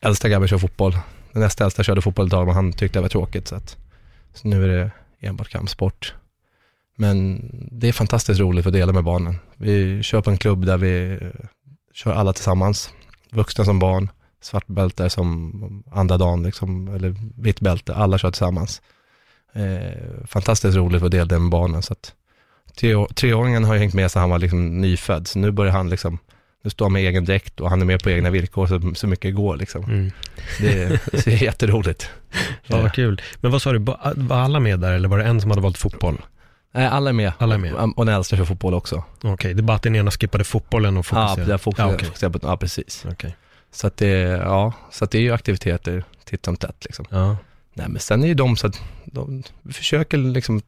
äldsta 0.00 0.28
grabben 0.28 0.48
kör 0.48 0.58
fotboll. 0.58 0.92
Den 1.32 1.42
nästa 1.42 1.64
äldsta 1.64 1.82
körde 1.82 2.02
fotboll 2.02 2.26
ett 2.26 2.30
tag, 2.30 2.46
men 2.46 2.54
han 2.54 2.72
tyckte 2.72 2.98
det 2.98 3.02
var 3.02 3.08
tråkigt. 3.08 3.48
Så, 3.48 3.56
att, 3.56 3.76
så 4.34 4.48
nu 4.48 4.64
är 4.64 4.68
det 4.68 4.90
enbart 5.20 5.48
kampsport. 5.48 6.14
Men 6.96 7.50
det 7.72 7.88
är 7.88 7.92
fantastiskt 7.92 8.40
roligt 8.40 8.66
att 8.66 8.72
dela 8.72 8.92
med 8.92 9.04
barnen. 9.04 9.36
Vi 9.56 10.02
kör 10.02 10.20
på 10.20 10.30
en 10.30 10.38
klubb 10.38 10.66
där 10.66 10.76
vi 10.76 11.18
kör 11.94 12.12
alla 12.12 12.32
tillsammans. 12.32 12.90
Vuxna 13.30 13.64
som 13.64 13.78
barn, 13.78 14.10
svart 14.40 14.66
bälte 14.66 15.10
som 15.10 15.84
andra 15.92 16.18
dagen, 16.18 16.42
liksom, 16.42 16.88
eller 16.88 17.14
vitt 17.42 17.60
bälte. 17.60 17.94
Alla 17.94 18.18
kör 18.18 18.30
tillsammans. 18.30 18.82
Eh, 19.52 20.26
fantastiskt 20.26 20.76
roligt 20.76 21.02
att 21.02 21.10
dela 21.10 21.24
det 21.24 21.38
med 21.38 21.50
barnen. 21.50 21.82
Så 21.82 21.92
att, 21.92 22.14
tre, 22.80 23.06
treåringen 23.14 23.64
har 23.64 23.76
hängt 23.76 23.94
med 23.94 24.10
sedan 24.10 24.20
han 24.20 24.30
var 24.30 24.38
liksom 24.38 24.80
nyfödd, 24.80 25.28
så 25.28 25.38
nu 25.38 25.50
börjar 25.50 25.72
han 25.72 25.90
liksom 25.90 26.18
nu 26.66 26.70
står 26.70 26.84
han 26.84 26.92
med 26.92 27.02
egen 27.02 27.24
dräkt 27.24 27.60
och 27.60 27.70
han 27.70 27.80
är 27.80 27.84
med 27.84 28.02
på 28.02 28.10
egna 28.10 28.30
villkor 28.30 28.66
så, 28.66 28.94
så 28.94 29.06
mycket 29.06 29.34
går 29.34 29.56
liksom. 29.56 29.84
Mm. 29.84 30.10
Det, 30.60 31.00
det 31.12 31.26
är 31.26 31.42
jätteroligt. 31.42 32.10
Ja, 32.66 32.82
vad 32.82 32.92
kul. 32.92 33.22
Men 33.40 33.50
vad 33.52 33.62
sa 33.62 33.72
du, 33.72 33.78
var 34.14 34.36
alla 34.36 34.60
med 34.60 34.80
där 34.80 34.92
eller 34.92 35.08
var 35.08 35.18
det 35.18 35.24
en 35.24 35.40
som 35.40 35.50
hade 35.50 35.62
valt 35.62 35.78
fotboll? 35.78 36.18
Nej, 36.76 36.86
alla 36.86 37.10
är 37.10 37.14
med. 37.14 37.32
Alla 37.38 37.54
är 37.54 37.58
med. 37.58 37.74
Och 37.96 38.06
den 38.06 38.14
äldsta 38.14 38.36
kör 38.36 38.44
fotboll 38.44 38.74
också. 38.74 39.04
Okej, 39.22 39.54
det 39.54 39.60
är 39.60 39.62
bara 39.62 39.76
att 39.76 39.82
den 39.82 39.96
ena 39.96 40.10
skippade 40.10 40.44
fotbollen 40.44 40.96
och 40.96 41.06
Ja, 41.12 41.26
fokuserade. 41.28 41.50
jag 41.52 41.60
fokuserar, 41.60 41.88
ja, 41.88 41.94
okej. 41.94 42.06
fokuserar 42.06 42.30
på, 42.30 42.38
ja, 42.42 42.56
precis. 42.56 43.04
Okej. 43.10 43.36
Så 43.70 43.86
att 43.86 43.96
det, 43.96 44.08
ja, 44.44 44.72
så 44.90 45.04
att 45.04 45.10
det 45.10 45.18
är 45.18 45.22
ju 45.22 45.32
aktiviteter 45.32 46.04
titt 46.24 46.44
som 46.44 46.56
tätt 46.56 46.84
liksom. 46.84 47.04
Ja. 47.10 47.36
Nej, 47.74 47.88
men 47.88 48.00
sen 48.00 48.22
är 48.22 48.26
ju 48.28 48.34
de 48.34 48.56
så 48.56 48.66
att 48.66 48.80
de 49.04 49.42
försöker 49.72 50.18
liksom, 50.18 50.62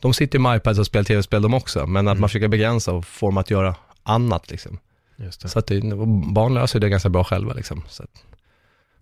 de 0.00 0.14
sitter 0.14 0.38
ju 0.38 0.42
med 0.42 0.56
iPads 0.56 0.78
och 0.78 0.86
spelar 0.86 1.04
tv-spel 1.04 1.42
de 1.42 1.54
också, 1.54 1.86
men 1.86 2.08
att 2.08 2.12
Mm. 2.12 2.20
man 2.20 2.28
försöker 2.28 2.48
begränsa 2.48 2.92
och 2.92 3.06
få 3.06 3.26
dem 3.26 3.36
att 3.38 3.50
göra 3.50 3.74
annat 4.02 4.50
liksom. 4.50 4.78
Så 5.30 5.58
att 5.58 5.66
det, 5.66 5.80
barn 6.32 6.54
löser 6.54 6.80
det 6.80 6.88
ganska 6.88 7.08
bra 7.08 7.24
själva 7.24 7.52
liksom. 7.52 7.82
Så 7.88 8.02
att, 8.02 8.24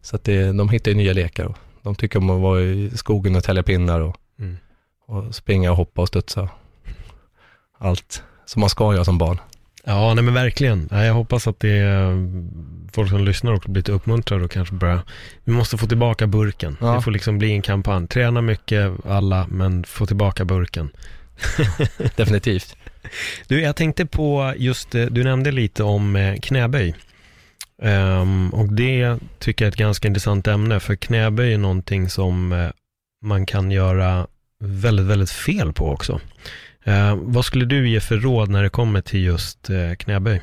så 0.03 0.16
att 0.16 0.24
det, 0.24 0.53
de 0.53 0.68
hittar 0.68 0.90
ju 0.90 0.97
nya 0.97 1.12
lekar 1.12 1.44
och 1.44 1.57
de 1.82 1.94
tycker 1.94 2.18
om 2.18 2.30
att 2.30 2.40
vara 2.40 2.61
i 2.62 2.90
skogen 2.94 3.36
och 3.36 3.44
tälja 3.44 3.62
pinnar 3.62 4.01
och, 4.01 4.16
Mm. 4.38 4.57
Och 5.07 5.34
springa 5.34 5.70
och 5.70 5.76
hoppa 5.76 6.02
och 6.02 6.09
studsa. 6.09 6.48
Allt 7.78 8.22
som 8.44 8.61
man 8.61 8.70
ska 8.70 8.94
göra 8.94 9.04
som 9.04 9.18
barn. 9.18 9.38
Ja, 9.84 10.14
nej 10.14 10.24
men 10.24 10.34
verkligen. 10.34 10.88
Ja, 10.90 11.04
jag 11.04 11.14
hoppas 11.14 11.46
att 11.46 11.61
det 11.61 11.78
är 11.78 12.28
folk 12.92 13.11
som 13.11 13.24
lyssnar 13.24 13.52
också 13.54 13.70
blir 13.70 13.80
lite 13.80 13.92
uppmuntrade 13.92 14.44
och 14.44 14.50
kanske 14.50 14.74
börja, 14.74 15.02
vi 15.44 15.52
måste 15.52 15.76
få 15.76 15.86
tillbaka 15.86 16.26
burken. 16.26 16.76
Ja. 16.80 16.94
Det 16.94 17.02
får 17.02 17.11
liksom 17.11 17.38
bli 17.38 17.52
en 17.52 17.62
kampanj. 17.62 18.09
Träna 18.09 18.40
mycket 18.40 18.92
alla, 19.07 19.46
men 19.50 19.84
få 19.84 20.07
tillbaka 20.07 20.44
burken. 20.44 20.90
Definitivt. 22.16 22.76
Du, 23.46 23.61
jag 23.61 23.76
tänkte 23.76 24.07
på 24.07 24.54
just, 24.57 24.94
eh, 24.94 25.04
du 25.07 25.24
nämnde 25.24 25.52
lite 25.52 25.82
om 25.82 26.16
eh, 26.16 26.36
knäböj. 26.36 26.94
Ehm, 27.82 28.50
och 28.50 28.72
det 28.72 29.18
tycker 29.38 29.64
jag 29.64 29.68
är 29.68 29.72
ett 29.72 29.78
ganska 29.78 30.09
intressant 30.09 30.46
ämne, 30.46 30.80
för 30.80 30.96
knäböj 30.96 31.52
är 31.52 31.59
någonting 31.59 32.09
som 32.09 32.52
eh, 32.52 32.70
man 33.22 33.46
kan 33.46 33.70
göra 33.70 34.26
väldigt, 34.59 35.07
väldigt 35.07 35.30
fel 35.30 35.72
på 35.72 35.90
också. 35.90 36.20
Eh, 36.84 37.16
vad 37.16 37.44
skulle 37.44 37.64
du 37.64 37.88
ge 37.88 38.00
för 38.00 38.16
råd 38.16 38.48
när 38.48 38.62
det 38.62 38.68
kommer 38.68 39.00
till 39.00 39.24
just 39.24 39.70
eh, 39.70 39.94
knäböj? 39.94 40.42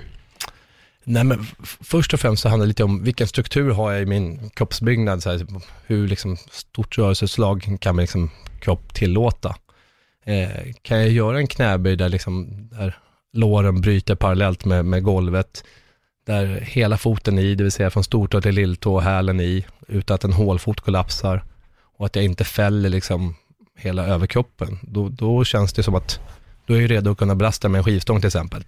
Nej 1.03 1.23
men 1.23 1.45
först 1.81 2.13
och 2.13 2.19
främst 2.19 2.41
så 2.41 2.49
handlar 2.49 2.65
det 2.65 2.67
lite 2.67 2.83
om 2.83 3.03
vilken 3.03 3.27
struktur 3.27 3.71
har 3.71 3.91
jag 3.91 4.01
i 4.01 4.05
min 4.05 4.49
kroppsbyggnad, 4.49 5.23
så 5.23 5.29
här, 5.29 5.45
hur 5.85 6.07
liksom 6.07 6.37
stort 6.51 6.97
rörelseslag 6.97 7.77
kan 7.81 7.95
min 7.95 8.03
liksom 8.03 8.31
kropp 8.59 8.93
tillåta. 8.93 9.55
Eh, 10.25 10.73
kan 10.81 10.99
jag 10.99 11.09
göra 11.09 11.37
en 11.37 11.47
knäböj 11.47 11.95
där, 11.95 12.09
liksom, 12.09 12.47
där 12.71 12.97
låren 13.33 13.81
bryter 13.81 14.15
parallellt 14.15 14.65
med, 14.65 14.85
med 14.85 15.03
golvet, 15.03 15.63
där 16.25 16.45
hela 16.45 16.97
foten 16.97 17.39
i, 17.39 17.55
det 17.55 17.63
vill 17.63 17.71
säga 17.71 17.89
från 17.89 18.03
stortå 18.03 18.41
till 18.41 18.55
lilltå, 18.55 18.99
hälen 18.99 19.41
i, 19.41 19.65
utan 19.87 20.15
att 20.15 20.23
en 20.23 20.33
hålfot 20.33 20.79
kollapsar 20.79 21.43
och 21.97 22.05
att 22.05 22.15
jag 22.15 22.25
inte 22.25 22.43
fäller 22.43 22.89
liksom 22.89 23.35
hela 23.75 24.05
överkroppen, 24.05 24.79
då, 24.81 25.09
då 25.09 25.43
känns 25.43 25.73
det 25.73 25.83
som 25.83 25.95
att 25.95 26.19
då 26.65 26.73
är 26.73 26.81
jag 26.81 26.91
redo 26.91 27.11
att 27.11 27.17
kunna 27.17 27.35
belasta 27.35 27.69
med 27.69 27.79
en 27.79 27.85
skivstång 27.85 28.19
till 28.19 28.27
exempel. 28.27 28.63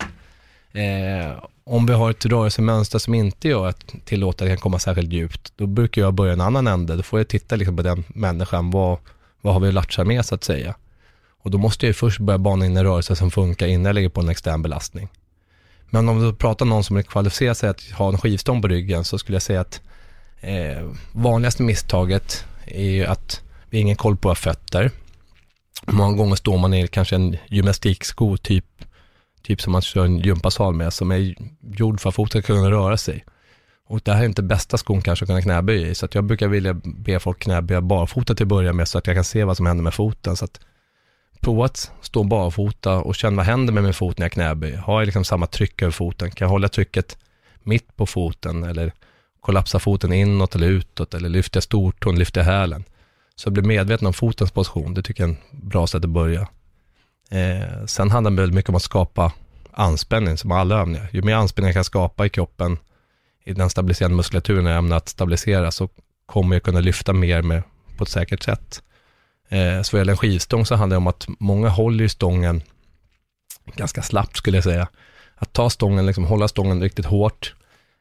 Eh, 0.74 1.44
om 1.64 1.86
vi 1.86 1.94
har 1.94 2.10
ett 2.10 2.26
rörelsemönster 2.26 3.00
som 3.00 3.14
inte 3.14 3.48
gör 3.48 3.68
att 3.68 3.96
tillåta 4.06 4.44
att 4.44 4.50
jag 4.50 4.58
kan 4.58 4.64
komma 4.64 4.80
särskilt 4.80 5.14
djupt, 5.14 5.54
då 5.56 5.68
brukar 5.68 6.02
jag 6.02 6.14
börja 6.14 6.34
en 6.34 6.42
annan 6.42 6.68
ände. 6.68 6.96
Då 6.96 7.04
får 7.04 7.20
jag 7.20 7.28
titta 7.28 7.56
liksom 7.56 7.78
på 7.78 7.84
den 7.84 8.04
människan, 8.08 8.72
vad, 8.72 8.98
vad 9.42 9.54
har 9.54 9.62
vi 9.62 9.68
att 9.68 9.74
latcha 9.74 10.04
med 10.04 10.26
så 10.26 10.36
att 10.36 10.44
säga. 10.44 10.76
Och 11.28 11.52
då 11.52 11.58
måste 11.58 11.86
jag 11.86 11.90
ju 11.90 11.94
först 11.94 12.20
börja 12.20 12.38
bana 12.38 12.66
in 12.66 12.78
en 12.78 12.84
rörelse 12.84 13.16
som 13.16 13.32
funkar 13.32 13.68
innan 13.68 13.86
jag 13.86 13.94
lägger 13.94 14.10
på 14.10 14.22
en 14.22 14.30
extern 14.30 14.62
belastning. 14.62 15.10
Men 15.90 16.10
om 16.10 16.22
du 16.22 16.34
pratar 16.34 16.66
om 16.66 16.70
någon 16.70 16.84
som 16.84 16.98
är 16.98 17.02
kvalificerad 17.02 17.58
sig 17.58 17.70
att 17.70 17.82
ha 17.82 18.10
en 18.10 18.18
skivstång 18.18 18.62
på 18.62 18.68
ryggen 18.68 19.04
så 19.04 19.18
skulle 19.18 19.36
jag 19.36 19.42
säga 19.42 19.62
att 19.62 19.82
eh, 20.42 20.90
vanligaste 21.12 21.64
misstaget 21.64 22.46
är 22.66 22.90
ju 22.90 23.06
att 23.06 23.42
vi 23.70 23.78
har 23.78 23.82
ingen 23.82 23.96
koll 23.96 24.18
på 24.18 24.28
våra 24.28 24.36
fötter. 24.36 24.92
Många 25.86 26.18
gånger 26.18 26.36
står 26.36 26.58
man 26.58 26.74
i 26.74 26.88
kanske 26.88 27.16
en 27.16 27.38
gymnastiksko 27.48 28.38
typ 28.38 28.66
typ 29.46 29.62
som 29.62 29.72
man 29.72 29.82
kör 29.82 30.06
en 30.06 30.20
gympasal 30.20 30.74
med, 30.74 30.94
som 30.94 31.12
är 31.12 31.36
gjord 31.62 32.02
för 32.02 32.10
att 32.10 32.16
foten 32.16 32.42
ska 32.42 32.54
kunna 32.54 32.72
röra 32.72 32.98
sig. 32.98 33.26
Och 33.88 34.02
det 34.04 34.14
här 34.14 34.22
är 34.22 34.26
inte 34.26 34.44
bästa 34.44 34.78
skon 34.78 35.02
kanske 35.02 35.26
att 35.26 35.30
kunna 35.30 35.42
knäböja 35.42 35.88
i, 35.88 35.96
så 35.96 36.06
att 36.06 36.16
jag 36.16 36.24
brukar 36.24 36.48
vilja 36.48 36.74
be 36.74 37.20
folk 37.20 37.40
knäböja 37.40 37.82
barfota 37.82 38.36
till 38.36 38.44
att 38.44 38.48
börja 38.48 38.74
med, 38.74 38.88
så 38.88 38.98
att 38.98 39.08
jag 39.08 39.16
kan 39.16 39.24
se 39.24 39.44
vad 39.44 39.58
som 39.58 39.66
händer 39.66 39.84
med 39.84 39.94
foten. 39.94 40.36
Så 40.36 40.46
att 40.46 40.60
prova 41.40 41.66
att 41.66 41.92
stå 42.02 42.24
barfota 42.24 42.98
och 42.98 43.16
känna 43.16 43.36
vad 43.36 43.46
händer 43.46 43.74
med 43.74 43.84
min 43.84 43.94
fot 43.94 44.18
när 44.18 44.26
jag 44.26 44.32
knäböjer. 44.32 44.78
Har 44.78 45.02
jag 45.02 45.06
liksom 45.06 45.24
samma 45.24 45.48
tryck 45.48 45.82
över 45.82 45.92
foten? 45.92 46.32
Kan 46.32 46.46
jag 46.46 46.50
hålla 46.50 46.68
trycket 46.68 47.18
mitt 47.64 47.96
på 47.96 48.06
foten 48.06 48.64
eller 48.64 48.94
kollapsa 49.42 49.80
foten 49.80 50.14
inåt 50.14 50.56
eller 50.56 50.68
utåt 50.68 51.14
eller 51.14 51.30
lyfter 51.30 51.58
jag 51.58 51.64
stortån, 51.64 52.20
lyfter 52.20 52.42
jag 52.42 52.46
hälen? 52.46 52.84
Så 53.36 53.48
jag 53.48 53.54
blir 53.54 53.64
medveten 53.64 54.08
om 54.08 54.14
fotens 54.14 54.52
position, 54.52 54.94
det 54.94 55.02
tycker 55.02 55.24
jag 55.24 55.30
är 55.30 55.34
en 55.34 55.70
bra 55.70 55.88
sätt 55.88 56.04
att 56.04 56.10
börja. 56.10 56.48
Eh, 57.32 57.86
sen 57.86 58.12
handlar 58.12 58.32
det 58.32 58.38
väldigt 58.38 58.56
mycket 58.56 58.70
om 58.70 58.76
att 58.76 58.82
skapa 58.82 59.34
anspänning, 59.72 60.38
som 60.38 60.52
alla 60.52 60.76
övningar. 60.76 61.10
Ju 61.12 61.22
mer 61.22 61.36
anspänning 61.36 61.68
jag 61.68 61.76
kan 61.76 61.84
skapa 61.84 62.26
i 62.26 62.30
kroppen, 62.30 62.78
i 63.44 63.54
den 63.54 63.70
stabiliserande 63.70 64.18
muskulaturen 64.18 64.66
jag 64.66 64.78
ämnar 64.78 64.98
att 64.98 65.10
stabilisera, 65.10 65.72
så 65.72 65.90
kommer 66.26 66.56
jag 66.56 66.64
kunna 66.64 66.80
lyfta 66.80 67.14
mer 67.14 67.42
med, 67.42 67.64
på 67.98 68.04
ett 68.04 68.10
säkert 68.10 68.44
sätt. 68.44 68.82
Eh, 69.50 69.82
så 69.82 69.96
vad 69.96 70.00
gäller 70.00 70.14
en 70.14 70.18
skivstång 70.18 70.66
så 70.66 70.76
handlar 70.76 70.96
det 70.96 70.98
om 70.98 71.08
att 71.08 71.28
många 71.28 71.70
håller 71.70 72.04
ju 72.04 72.10
stången 72.10 72.64
ganska 73.76 74.02
slappt 74.02 74.38
skulle 74.38 74.58
jag 74.58 74.64
säga. 74.64 74.88
Att 75.36 75.54
ta 75.54 75.70
stången, 75.70 76.06
liksom 76.06 76.26
hålla 76.26 76.48
stången 76.48 76.82
riktigt 76.82 77.06
hårt, 77.06 77.56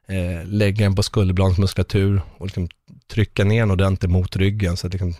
eh, 0.07 0.46
lägga 0.46 0.84
den 0.84 0.94
på 0.94 1.02
skulderbladens 1.02 1.59
muskulatur 1.59 2.22
och 2.38 2.46
liksom 2.46 2.68
trycka 3.07 3.44
ner 3.44 3.61
den 3.61 3.70
ordentligt 3.70 4.11
mot 4.11 4.36
ryggen, 4.36 4.76
så 4.76 4.86
att 4.86 4.92
liksom 4.92 5.14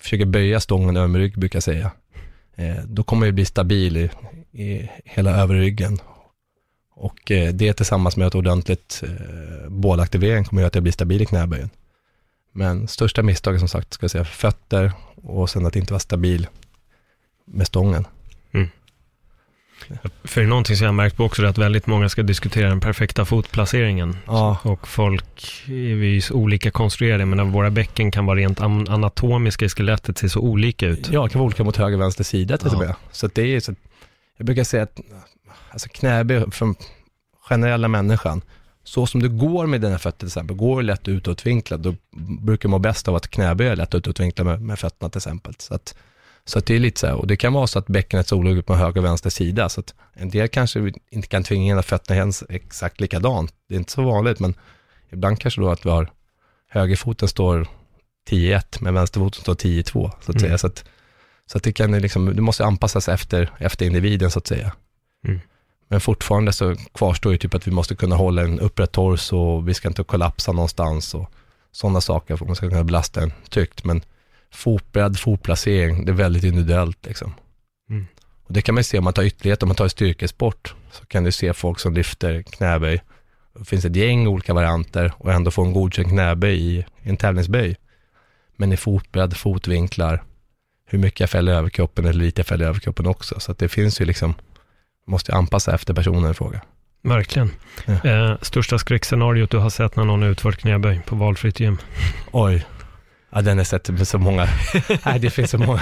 försöker 0.00 0.26
böja 0.26 0.60
stången 0.60 0.96
över 0.96 1.08
min 1.08 1.22
rygg 1.22 1.38
brukar 1.38 1.56
jag 1.56 1.62
säga. 1.62 1.90
Eh, 2.56 2.76
då 2.84 3.02
kommer 3.02 3.26
jag 3.26 3.34
bli 3.34 3.44
stabil 3.44 3.96
i, 3.96 4.10
i 4.52 4.90
hela 5.04 5.30
överryggen. 5.30 5.98
Och 6.94 7.30
eh, 7.30 7.52
det 7.52 7.72
tillsammans 7.72 8.16
med 8.16 8.26
ett 8.26 8.34
ordentligt 8.34 9.02
eh, 9.02 9.68
bålaktivering 9.68 10.44
kommer 10.44 10.62
göra 10.62 10.66
att 10.66 10.74
jag 10.74 10.82
blir 10.82 10.92
stabil 10.92 11.22
i 11.22 11.26
knäböjen. 11.26 11.70
Men 12.52 12.88
största 12.88 13.22
misstaget 13.22 13.60
som 13.60 13.68
sagt, 13.68 13.92
ska 13.92 14.04
jag 14.04 14.10
säga, 14.10 14.24
fötter 14.24 14.92
och 15.16 15.50
sen 15.50 15.66
att 15.66 15.76
inte 15.76 15.92
vara 15.92 16.00
stabil 16.00 16.46
med 17.44 17.66
stången. 17.66 18.06
För 20.24 20.40
det 20.40 20.46
är 20.46 20.48
någonting 20.48 20.76
som 20.76 20.84
jag 20.84 20.88
har 20.88 20.96
märkt 20.96 21.16
på 21.16 21.24
också, 21.24 21.42
är 21.42 21.46
att 21.46 21.58
väldigt 21.58 21.86
många 21.86 22.08
ska 22.08 22.22
diskutera 22.22 22.68
den 22.68 22.80
perfekta 22.80 23.24
fotplaceringen. 23.24 24.16
Ja. 24.26 24.58
Och 24.62 24.88
folk 24.88 25.62
är 25.66 25.94
vi 25.94 26.22
olika 26.30 26.70
konstruerade, 26.70 27.24
men 27.24 27.52
våra 27.52 27.70
bäcken 27.70 28.10
kan 28.10 28.26
vara 28.26 28.38
rent 28.38 28.60
an- 28.60 28.88
anatomiska 28.88 29.64
i 29.64 29.68
skelettet, 29.68 30.18
ser 30.18 30.28
så 30.28 30.40
olika 30.40 30.86
ut. 30.86 31.08
Ja, 31.12 31.28
kan 31.28 31.38
vara 31.38 31.46
olika 31.46 31.64
mot 31.64 31.76
höger 31.76 31.96
och 31.96 32.02
vänster 32.02 32.24
sida 32.24 32.58
till 32.58 32.68
och 32.68 32.84
Ja. 32.84 32.96
Så 33.12 33.28
det 33.34 33.42
är 33.42 33.60
så, 33.60 33.74
jag 34.36 34.46
brukar 34.46 34.64
säga 34.64 34.82
att 34.82 35.00
alltså 35.70 35.88
knäböj 35.88 36.50
för 36.50 36.66
den 36.66 36.74
generella 37.48 37.88
människan, 37.88 38.42
så 38.84 39.06
som 39.06 39.22
du 39.22 39.28
går 39.28 39.66
med 39.66 39.80
dina 39.80 39.98
fötter 39.98 40.18
till 40.18 40.26
exempel, 40.28 40.56
går 40.56 40.76
du 40.76 40.86
lätt 40.86 41.08
utåtvinklad, 41.08 41.80
då 41.80 41.94
brukar 42.40 42.68
man 42.68 42.80
må 42.80 42.82
bäst 42.82 43.08
av 43.08 43.14
att 43.14 43.28
knäböja 43.28 43.74
lätt 43.74 43.94
utåtvinklad 43.94 44.46
med, 44.46 44.60
med 44.60 44.78
fötterna 44.78 45.10
till 45.10 45.18
exempel. 45.18 45.54
Så 45.58 45.74
att, 45.74 45.94
så 46.46 46.60
det 46.60 46.74
är 46.74 46.78
lite 46.78 47.00
så 47.00 47.06
här, 47.06 47.14
och 47.14 47.26
det 47.26 47.36
kan 47.36 47.52
vara 47.52 47.66
så 47.66 47.78
att 47.78 47.86
bäckenet 47.86 48.32
är 48.32 48.36
olika 48.36 48.62
på 48.62 48.74
höger 48.74 49.00
och 49.00 49.04
vänster 49.04 49.30
sida, 49.30 49.68
så 49.68 49.80
att 49.80 49.94
en 50.12 50.30
del 50.30 50.48
kanske 50.48 50.92
inte 51.10 51.28
kan 51.28 51.44
tvinga 51.44 51.72
in 51.72 51.78
att 51.78 51.86
fötterna 51.86 52.20
känns 52.20 52.44
exakt 52.48 53.00
likadant. 53.00 53.52
Det 53.68 53.74
är 53.74 53.78
inte 53.78 53.92
så 53.92 54.02
vanligt, 54.02 54.40
men 54.40 54.54
ibland 55.12 55.40
kanske 55.40 55.60
då 55.60 55.70
att 55.70 55.86
vi 55.86 55.90
har 55.90 56.10
högerfoten 56.70 57.28
står 57.28 57.68
10-1, 58.30 58.78
men 58.80 58.94
vänsterfoten 58.94 59.40
står 59.40 59.54
10-2, 59.54 59.92
så 59.92 60.06
att 60.16 60.28
Mm. 60.28 60.40
säga. 60.40 60.58
Så 60.58 60.66
att, 60.66 60.84
så 61.46 61.58
att 61.58 61.64
det 61.64 61.72
kan 61.72 61.92
liksom, 61.98 62.36
det 62.36 62.42
måste 62.42 62.64
anpassas 62.64 63.08
efter, 63.08 63.50
efter 63.58 63.86
individen 63.86 64.30
så 64.30 64.38
att 64.38 64.46
säga. 64.46 64.72
Mm. 65.26 65.40
Men 65.88 66.00
fortfarande 66.00 66.52
så 66.52 66.76
kvarstår 66.94 67.32
ju 67.32 67.38
typ 67.38 67.54
att 67.54 67.66
vi 67.66 67.72
måste 67.72 67.94
kunna 67.94 68.16
hålla 68.16 68.42
en 68.42 68.60
upprätt 68.60 68.92
torso 68.92 69.36
och 69.36 69.68
vi 69.68 69.74
ska 69.74 69.88
inte 69.88 70.04
kollapsa 70.04 70.52
någonstans 70.52 71.14
och 71.14 71.30
sådana 71.72 72.00
saker 72.00 72.36
för 72.36 72.44
att 72.44 72.48
man 72.48 72.56
ska 72.56 72.68
kunna 72.68 72.84
belasta 72.84 73.22
en 73.22 73.32
tykt. 73.48 73.84
Men 73.84 74.02
fotbredd, 74.54 75.18
fotplacering, 75.18 76.04
det 76.04 76.12
är 76.12 76.16
väldigt 76.16 76.44
individuellt 76.44 77.06
liksom. 77.06 77.34
Mm. 77.90 78.06
Och 78.44 78.52
det 78.52 78.62
kan 78.62 78.74
man 78.74 78.84
se 78.84 78.98
om 78.98 79.04
man 79.04 79.12
tar 79.12 79.22
ytterlighet, 79.22 79.62
om 79.62 79.68
man 79.68 79.76
tar 79.76 79.88
styrkesport, 79.88 80.74
så 80.90 81.06
kan 81.06 81.24
du 81.24 81.32
se 81.32 81.52
folk 81.52 81.80
som 81.80 81.94
lyfter 81.94 82.42
knäböj. 82.42 83.02
Det 83.58 83.64
finns 83.64 83.84
ett 83.84 83.96
gäng 83.96 84.26
olika 84.26 84.54
varianter 84.54 85.12
och 85.18 85.32
ändå 85.32 85.50
få 85.50 85.64
en 85.64 85.72
godkänd 85.72 86.08
knäböj 86.08 86.78
i 86.78 86.84
en 87.02 87.16
tävlingsböj. 87.16 87.76
Men 88.56 88.72
i 88.72 88.76
fotbredd, 88.76 89.36
fotvinklar, 89.36 90.22
hur 90.86 90.98
mycket 90.98 91.20
jag 91.20 91.30
fäller 91.30 91.52
överkroppen 91.52 92.04
eller 92.04 92.24
lite 92.24 92.40
jag 92.40 92.46
fäller 92.46 92.66
överkroppen 92.66 93.06
också. 93.06 93.40
Så 93.40 93.52
det 93.52 93.68
finns 93.68 94.00
ju 94.00 94.04
liksom, 94.04 94.34
måste 95.06 95.34
anpassa 95.34 95.74
efter 95.74 95.94
personen 95.94 96.30
i 96.30 96.34
fråga. 96.34 96.60
Verkligen. 97.02 97.50
Ja. 97.86 98.10
Eh, 98.10 98.36
största 98.42 98.78
skräckscenariot 98.78 99.50
du 99.50 99.58
har 99.58 99.70
sett 99.70 99.96
när 99.96 100.04
någon 100.04 100.22
utfört 100.22 100.56
knäböj 100.56 101.00
på 101.06 101.16
valfritt 101.16 101.60
gym? 101.60 101.78
Oj. 102.32 102.64
Ja, 103.34 103.42
den 103.42 103.58
har 103.58 103.64
sett 103.64 103.90
med 103.90 104.08
så 104.08 104.18
många. 104.18 104.48
Nej, 105.04 105.18
det 105.18 105.30
finns 105.30 105.50
så 105.50 105.58
många. 105.58 105.80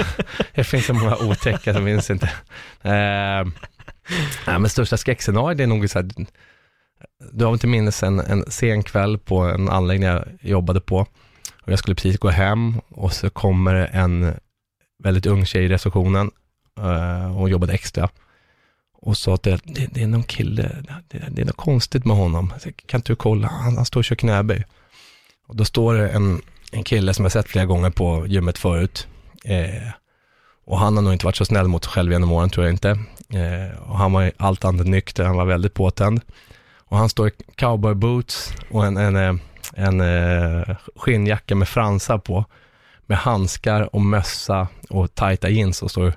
Det 0.54 0.64
finns 0.64 0.86
så 0.86 0.94
många 0.94 1.16
otäcka 1.16 1.74
som 1.74 1.84
minns 1.84 2.10
inte. 2.10 2.26
Eh, 2.82 3.44
nej, 4.46 4.58
men 4.58 4.68
största 4.68 4.96
skräckscenariot 4.96 5.60
är 5.60 5.66
nog 5.66 5.90
så 5.90 5.98
här, 5.98 6.10
du 7.32 7.44
har 7.44 7.52
inte 7.52 7.66
minnes 7.66 8.02
en, 8.02 8.20
en 8.20 8.50
sen 8.50 8.82
kväll 8.82 9.18
på 9.18 9.38
en 9.38 9.68
anläggning 9.68 10.08
jag 10.08 10.24
jobbade 10.40 10.80
på. 10.80 10.98
Och 11.62 11.72
jag 11.72 11.78
skulle 11.78 11.94
precis 11.94 12.18
gå 12.18 12.28
hem 12.28 12.80
och 12.88 13.12
så 13.12 13.30
kommer 13.30 13.74
en 13.74 14.34
väldigt 15.02 15.26
ung 15.26 15.46
tjej 15.46 15.64
i 15.64 15.68
receptionen 15.68 16.30
eh, 16.78 17.40
och 17.40 17.50
jobbade 17.50 17.72
extra. 17.72 18.08
Och 18.92 19.16
sa 19.16 19.34
att 19.34 19.42
det, 19.42 19.60
det, 19.64 19.86
det 19.86 20.02
är 20.02 20.06
någon 20.06 20.22
kille, 20.22 20.76
det, 21.08 21.28
det 21.30 21.42
är 21.42 21.46
något 21.46 21.56
konstigt 21.56 22.04
med 22.04 22.16
honom. 22.16 22.52
Kan 22.86 22.98
inte 22.98 23.12
du 23.12 23.16
kolla? 23.16 23.48
Han, 23.48 23.76
han 23.76 23.84
står 23.84 24.00
och 24.00 24.04
kör 24.04 24.16
knäböj. 24.16 24.64
Och 25.46 25.56
då 25.56 25.64
står 25.64 25.94
det 25.94 26.08
en, 26.08 26.42
en 26.72 26.84
kille 26.84 27.14
som 27.14 27.24
jag 27.24 27.32
sett 27.32 27.48
flera 27.48 27.66
gånger 27.66 27.90
på 27.90 28.26
gymmet 28.26 28.58
förut. 28.58 29.08
Eh, 29.44 29.88
och 30.64 30.78
han 30.78 30.96
har 30.96 31.02
nog 31.02 31.12
inte 31.12 31.26
varit 31.26 31.36
så 31.36 31.44
snäll 31.44 31.68
mot 31.68 31.84
sig 31.84 31.92
själv 31.92 32.12
genom 32.12 32.32
åren, 32.32 32.50
tror 32.50 32.66
jag 32.66 32.74
inte. 32.74 32.90
Eh, 33.28 33.80
och 33.90 33.98
han 33.98 34.12
var 34.12 34.32
allt 34.36 34.64
annat 34.64 34.86
nykter, 34.86 35.24
han 35.24 35.36
var 35.36 35.44
väldigt 35.44 35.74
påtänd. 35.74 36.20
Och 36.76 36.98
han 36.98 37.08
står 37.08 37.28
i 37.28 37.32
cowboyboots 37.54 38.54
och 38.70 38.86
en, 38.86 38.96
en, 38.96 39.16
eh, 39.16 39.34
en, 39.74 40.00
en 40.00 40.64
skinnjacka 40.96 41.54
med 41.54 41.68
fransar 41.68 42.18
på. 42.18 42.44
Med 43.06 43.18
handskar 43.18 43.94
och 43.94 44.02
mössa 44.02 44.68
och 44.90 45.14
tajta 45.14 45.48
jeans 45.48 45.82
och 45.82 45.90
står 45.90 46.12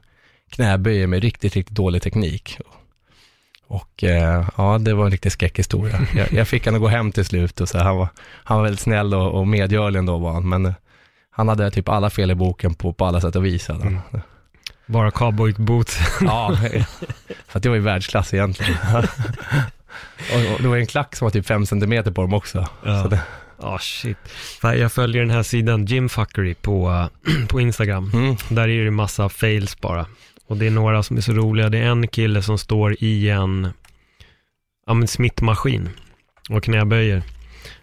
knäböjer 0.49 1.08
med 1.08 1.22
riktigt, 1.22 1.56
riktigt 1.56 1.76
dålig 1.76 2.01
teknik. 2.01 2.60
Och 3.68 4.03
eh, 4.03 4.47
ja, 4.57 4.78
det 4.78 4.93
var 4.93 5.05
en 5.05 5.11
riktig 5.11 5.32
skräckhistoria. 5.32 5.99
Jag, 6.16 6.34
jag 6.34 6.47
fick 6.47 6.66
han 6.66 6.76
att 6.76 6.82
gå 6.82 6.88
hem 6.88 7.11
till 7.11 7.26
slut 7.26 7.61
och 7.61 7.70
så 7.70 7.78
han 7.78 7.97
var, 7.97 8.07
han 8.43 8.57
var 8.57 8.63
väldigt 8.63 8.80
snäll 8.82 9.13
och, 9.13 9.39
och 9.39 9.47
medgörlig 9.47 9.99
ändå 9.99 10.18
var 10.18 10.34
han, 10.34 10.49
men 10.49 10.66
eh, 10.66 10.74
han 11.32 11.47
hade 11.47 11.72
typ 11.72 11.89
alla 11.89 12.09
fel 12.09 12.32
i 12.32 12.36
boken 12.36 12.74
på, 12.74 12.93
på 12.93 13.05
alla 13.05 13.22
sätt 13.22 13.36
och 13.36 13.45
vis. 13.45 13.70
Mm. 13.70 13.99
Bara 14.86 15.11
cowboyboots. 15.11 15.99
Ja, 16.22 16.57
för 17.47 17.59
det 17.59 17.70
var 17.70 17.76
ju 17.76 17.82
världsklass 17.82 18.34
egentligen. 18.34 18.78
och, 20.34 20.53
och 20.55 20.61
det 20.61 20.68
var 20.68 20.78
en 20.78 20.88
klack 20.88 21.16
som 21.16 21.26
var 21.26 21.32
typ 21.32 21.45
fem 21.45 21.66
centimeter 21.66 22.11
på 22.11 22.22
dem 22.22 22.34
också. 22.34 22.68
Ja. 22.84 23.07
Det, 23.07 23.20
Ja, 23.61 23.80
shit. 23.80 24.18
Jag 24.61 24.91
följer 24.91 25.22
den 25.22 25.32
här 25.32 25.43
sidan 25.43 25.86
Jimfuckery 25.86 26.53
på, 26.53 27.09
på 27.47 27.61
Instagram. 27.61 28.11
mm, 28.13 28.36
Där 28.49 28.68
är 28.68 28.86
det 28.86 28.91
massa 28.91 29.30
fails 29.30 29.82
bara. 29.82 30.05
Och 30.48 30.58
det 30.58 30.68
är 30.68 30.72
några 30.72 31.04
som 31.04 31.18
är 31.18 31.22
så 31.22 31.32
roliga. 31.32 31.70
Det 31.70 31.78
är 31.78 31.89
en 31.89 32.08
kille 32.08 32.41
som 32.41 32.58
står 32.58 32.96
i 33.00 33.30
en 33.30 33.68
ja, 34.88 34.93
men 34.93 35.08
smittmaskin 35.08 35.89
och 36.50 36.64
knäböjer. 36.64 37.24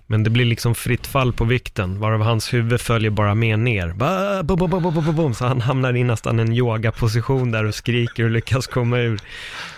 Men 0.07 0.25
det 0.25 0.31
blir 0.31 0.45
liksom 0.45 0.75
fritt 0.75 1.07
fall 1.07 1.33
på 1.33 1.45
vikten, 1.45 2.01
varav 2.01 2.23
hans 2.23 2.55
huvud 2.55 2.81
följer 2.81 3.11
bara 3.11 3.35
med 3.35 3.59
ner. 3.59 3.93
Ba, 3.93 4.43
bum, 4.43 4.71
bum, 4.71 5.17
bum. 5.17 5.35
Så 5.35 5.47
han 5.47 5.61
hamnar 5.61 5.97
i 5.97 6.05
nästan 6.05 6.39
en 6.39 6.53
yogaposition 6.53 7.51
där 7.51 7.65
och 7.65 7.75
skriker 7.75 8.25
och 8.25 8.31
lyckas 8.31 8.67
komma 8.67 8.99
ur. 8.99 9.21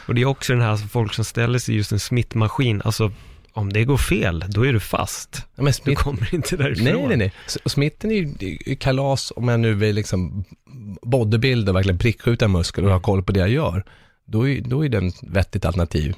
Och 0.07 0.15
det 0.15 0.21
är 0.21 0.27
också 0.27 0.53
den 0.53 0.63
här 0.63 0.77
folk 0.77 1.15
som 1.15 1.25
ställer 1.25 1.59
sig 1.59 1.75
i 1.75 1.77
just 1.77 1.93
en 1.93 2.01
smittmaskin. 2.01 2.83
Alltså, 2.85 3.13
om 3.55 3.73
det 3.73 3.85
går 3.85 3.97
fel, 3.97 4.45
då 4.49 4.67
är 4.67 4.73
du 4.73 4.81
fast. 4.81 5.37
ja, 5.37 5.63
men 5.63 5.65
Du 5.67 5.73
smitt, 5.73 5.99
kommer 5.99 6.35
inte 6.35 6.57
därifrån. 6.57 6.85
nej, 6.85 7.07
nej, 7.09 7.17
nej. 7.17 7.33
Och 7.65 7.71
smitten 7.71 8.11
är 8.11 8.15
ju 8.69 8.77
kalas 8.77 9.33
om 9.37 9.49
jag 9.49 9.61
nu 9.61 9.75
vill 9.75 9.95
liksom 9.95 10.45
bodybuilda 11.03 11.73
och 11.73 11.77
verkligen 11.77 11.99
prickskjuta 11.99 12.49
muskler 12.49 12.85
och 12.85 12.93
ha 12.93 13.01
koll 13.01 13.23
på 13.23 13.33
det 13.33 13.41
jag 13.41 13.49
gör. 13.51 13.85
Då 14.27 14.49
är, 14.49 14.61
då 14.61 14.85
är 14.85 14.89
det 14.89 14.99
ett 14.99 15.15
vettigt 15.23 15.65
alternativ. 15.65 16.15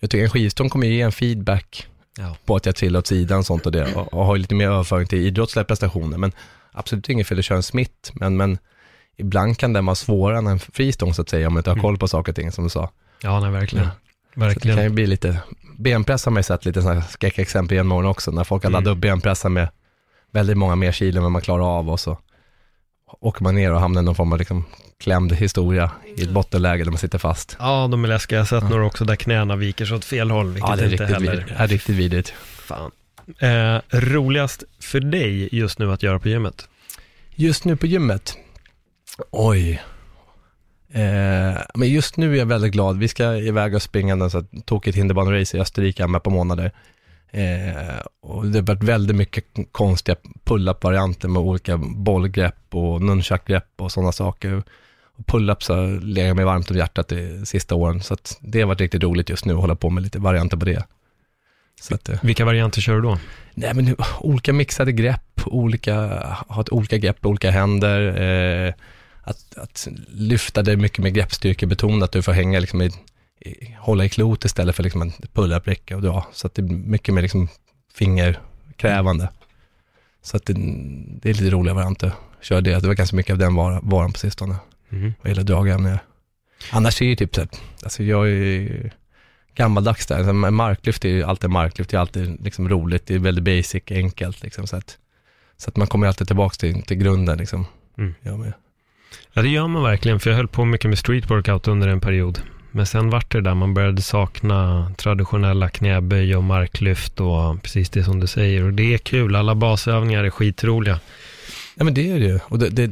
Jag 0.00 0.10
tycker 0.10 0.24
en 0.24 0.30
skivstång 0.30 0.68
kommer 0.68 0.86
ge 0.86 1.00
en 1.00 1.12
feedback 1.12 1.86
Ja. 2.20 2.36
på 2.44 2.56
att 2.56 2.66
jag 2.66 2.76
trillar 2.76 2.98
åt 3.00 3.06
sidan 3.06 3.38
och 3.38 3.46
sånt 3.46 3.66
och 3.66 3.72
det 3.72 3.94
och, 3.94 4.14
och 4.14 4.24
har 4.24 4.38
lite 4.38 4.54
mer 4.54 4.66
överföring 4.68 5.06
till 5.06 5.18
idrottsliga 5.18 5.64
prestationer. 5.64 6.18
Men 6.18 6.32
absolut 6.72 7.08
inget 7.08 7.26
fel 7.26 7.38
att 7.38 7.44
köra 7.44 7.56
en 7.56 7.62
smitt, 7.62 8.10
men, 8.14 8.36
men 8.36 8.58
ibland 9.16 9.58
kan 9.58 9.72
den 9.72 9.86
vara 9.86 9.94
svårare 9.94 10.38
än 10.38 10.46
en 10.46 10.58
fristång 10.58 11.14
så 11.14 11.22
att 11.22 11.28
säga, 11.28 11.46
om 11.46 11.52
man 11.52 11.60
inte 11.60 11.70
har 11.70 11.76
koll 11.78 11.98
på 11.98 12.08
saker 12.08 12.32
och 12.32 12.36
ting 12.36 12.52
som 12.52 12.64
du 12.64 12.70
sa. 12.70 12.90
Ja, 13.22 13.40
nej, 13.40 13.50
verkligen. 13.50 13.86
Så 13.86 13.90
det 14.34 14.40
Verkligen. 14.40 14.76
kan 14.76 14.84
ju 14.84 14.90
bli 14.90 15.06
lite, 15.06 15.38
benpress 15.78 16.24
har 16.24 16.32
man 16.32 16.38
ju 16.38 16.42
sett 16.44 16.64
lite 16.64 16.82
sådana 16.82 17.02
skräckexempel 17.02 17.76
genom 17.76 17.92
åren 17.92 18.06
också, 18.08 18.30
när 18.30 18.44
folk 18.44 18.62
har 18.64 18.70
laddat 18.70 18.86
Mm. 18.86 18.96
upp 18.98 19.02
benpressar 19.02 19.48
med 19.48 19.68
väldigt 20.30 20.56
många 20.58 20.76
mer 20.76 20.92
kilo 20.92 21.16
än 21.16 21.22
vad 21.22 21.32
man 21.32 21.42
klarar 21.42 21.78
av 21.78 21.90
och 21.90 22.00
så 22.00 22.18
åker 23.20 23.42
man 23.42 23.54
ner 23.54 23.72
och 23.72 23.80
hamnar 23.80 24.00
i 24.02 24.04
någon 24.04 24.14
form 24.14 24.32
av 24.32 24.38
liksom 24.38 24.64
klämd 25.00 25.32
historia 25.32 25.90
i 26.16 26.22
ett 26.22 26.30
bottenläge 26.30 26.84
där 26.84 26.90
man 26.90 26.98
sitter 26.98 27.18
fast. 27.18 27.56
Ja, 27.60 27.88
de 27.90 28.04
är 28.04 28.08
läskiga. 28.08 28.36
Jag 28.36 28.40
har 28.44 28.46
sett 28.46 28.62
Ja. 28.62 28.68
några 28.68 28.86
också 28.86 29.04
där 29.04 29.16
knäna 29.16 29.56
viker 29.56 29.84
så 29.86 29.96
åt 29.96 30.04
fel 30.04 30.30
håll, 30.30 30.46
vilket 30.52 30.70
Ja, 30.70 30.76
det 30.76 30.84
är 30.84 30.92
inte 30.92 31.04
heller... 31.06 31.36
vid, 31.36 31.54
är 31.56 31.66
riktigt 31.68 31.96
vidrigt. 31.96 32.34
Fan. 32.46 32.90
Eh, 33.38 33.80
roligast 33.90 34.62
för 34.80 35.00
dig 35.00 35.48
just 35.52 35.78
nu 35.78 35.92
att 35.92 36.02
göra 36.02 36.18
på 36.18 36.28
gymmet? 36.28 36.68
Just 37.34 37.64
nu 37.64 37.76
på 37.76 37.86
gymmet, 37.86 38.36
oj. 39.30 39.82
Eh, 40.92 41.60
men 41.74 41.88
just 41.88 42.16
nu 42.16 42.34
är 42.34 42.38
jag 42.38 42.46
väldigt 42.46 42.72
glad. 42.72 42.98
Vi 42.98 43.08
ska 43.08 43.36
iväg 43.36 43.74
och 43.74 43.82
springa 43.82 44.12
en 44.12 44.30
så 44.30 44.44
tokigt 44.64 44.96
hinderbanerace 44.96 45.56
i 45.56 45.60
Österrike 45.60 46.04
om 46.04 46.14
ett 46.14 46.22
par 46.22 46.30
månader. 46.30 46.72
Eh, 47.30 47.98
och 48.20 48.46
det 48.46 48.58
har 48.58 48.66
varit 48.66 48.82
väldigt 48.82 49.16
mycket 49.16 49.44
konstiga 49.72 50.16
pull-up-varianter 50.44 51.28
med 51.28 51.42
olika 51.42 51.76
bollgrepp 51.76 52.74
och 52.74 53.02
nunchuck-grepp 53.02 53.68
och 53.76 53.92
sådana 53.92 54.12
saker. 54.12 54.62
Och 55.16 55.26
pull-ups 55.26 55.68
har 55.68 56.00
legat 56.00 56.36
mig 56.36 56.44
varmt 56.44 56.70
om 56.70 56.76
hjärtat 56.76 57.08
de 57.08 57.46
sista 57.46 57.74
åren, 57.74 58.02
så 58.02 58.16
det 58.40 58.60
har 58.60 58.66
varit 58.66 58.80
riktigt 58.80 59.02
roligt 59.02 59.30
just 59.30 59.44
nu 59.44 59.54
att 59.54 59.60
hålla 59.60 59.76
på 59.76 59.90
med 59.90 60.02
lite 60.02 60.18
varianter 60.18 60.56
på 60.56 60.64
det. 60.64 60.84
Så 61.80 61.94
att, 61.94 62.08
eh, 62.08 62.18
Vilka 62.22 62.44
varianter 62.44 62.80
kör 62.80 62.94
du 62.94 63.00
då? 63.00 63.18
Nej 63.54 63.74
men 63.74 63.96
olika 64.20 64.52
mixade 64.52 64.92
grepp, 64.92 65.40
olika, 65.46 65.94
ha 66.48 66.60
ett 66.60 66.72
olika 66.72 66.98
grepp, 66.98 67.26
olika 67.26 67.50
händer. 67.50 68.22
Eh, 68.66 68.74
att, 69.30 69.58
att 69.58 69.88
lyfta 70.08 70.62
det 70.62 70.76
mycket 70.76 70.98
med 70.98 71.14
greppstyrkebetonat, 71.14 72.02
att 72.02 72.12
du 72.12 72.22
får 72.22 72.32
hänga 72.32 72.60
liksom 72.60 72.82
i, 72.82 72.90
i, 73.40 73.76
hålla 73.78 74.04
i 74.04 74.08
klot 74.08 74.44
istället 74.44 74.76
för 74.76 74.82
liksom 74.82 75.02
en 75.02 75.12
pull-up-räcka 75.32 75.96
och 75.96 76.02
dra. 76.02 76.26
Så 76.32 76.46
att 76.46 76.54
det 76.54 76.62
är 76.62 76.66
mycket 76.66 77.14
mer 77.14 77.22
liksom 77.22 77.48
fingerkrävande. 77.94 79.28
Så 80.22 80.36
att 80.36 80.46
det, 80.46 80.52
det 81.22 81.30
är 81.30 81.34
lite 81.34 81.50
roliga 81.50 81.74
varianter. 81.74 82.12
Kör 82.40 82.60
det, 82.60 82.80
det 82.80 82.86
var 82.86 82.94
ganska 82.94 83.16
mycket 83.16 83.32
av 83.32 83.38
den 83.38 83.54
var, 83.54 83.80
varan 83.82 84.12
på 84.12 84.18
sistone, 84.18 84.56
Mm. 84.90 85.14
vad 85.22 85.30
gäller 85.30 85.42
dragövningar. 85.42 85.98
Annars 86.70 87.02
är 87.02 87.06
ju 87.06 87.16
typ 87.16 87.34
så 87.34 87.40
här, 87.40 87.50
alltså 87.82 88.02
jag 88.02 88.26
är 88.26 88.30
ju 88.30 88.90
gammaldags 89.54 90.06
där. 90.06 90.16
Alltså, 90.16 90.32
marklyft 90.32 91.04
är 91.04 91.08
ju 91.08 91.22
alltid 91.22 91.50
marklyft, 91.50 91.90
det 91.90 91.96
är 91.96 92.00
alltid 92.00 92.44
liksom 92.44 92.68
roligt, 92.68 93.06
det 93.06 93.14
är 93.14 93.18
väldigt 93.18 93.44
basic, 93.44 93.82
enkelt 93.90 94.42
liksom. 94.42 94.66
Så 94.66 94.76
att, 94.76 94.98
så 95.56 95.70
att 95.70 95.76
man 95.76 95.86
kommer 95.86 96.06
alltid 96.06 96.26
tillbaka 96.26 96.54
till, 96.54 96.82
till 96.82 96.96
grunden 96.96 97.38
liksom. 97.38 97.66
Mm. 97.98 98.14
Jag 98.22 98.38
med. 98.38 98.52
Ja, 99.32 99.42
det 99.42 99.48
gör 99.48 99.66
man 99.66 99.82
verkligen, 99.82 100.20
för 100.20 100.30
jag 100.30 100.36
höll 100.36 100.48
på 100.48 100.64
mycket 100.64 100.88
med 100.90 100.98
street 100.98 101.30
workout 101.30 101.68
under 101.68 101.88
en 101.88 102.00
period. 102.00 102.40
Men 102.70 102.86
sen 102.86 103.10
vart 103.10 103.32
det 103.32 103.40
där, 103.40 103.54
man 103.54 103.74
började 103.74 104.02
sakna 104.02 104.90
traditionella 104.98 105.68
knäböj 105.68 106.36
och 106.36 106.44
marklyft 106.44 107.20
och 107.20 107.62
precis 107.62 107.90
det 107.90 108.04
som 108.04 108.20
du 108.20 108.26
säger. 108.26 108.64
Och 108.64 108.72
det 108.72 108.94
är 108.94 108.98
kul, 108.98 109.36
alla 109.36 109.54
basövningar 109.54 110.24
är 110.24 110.30
skitroliga. 110.30 111.00
Ja 111.74 111.84
men 111.84 111.94
det 111.94 112.10
är 112.10 112.20
det 112.20 112.26
ju. 112.26 112.38
Och 112.44 112.58
det, 112.58 112.68
det, 112.68 112.86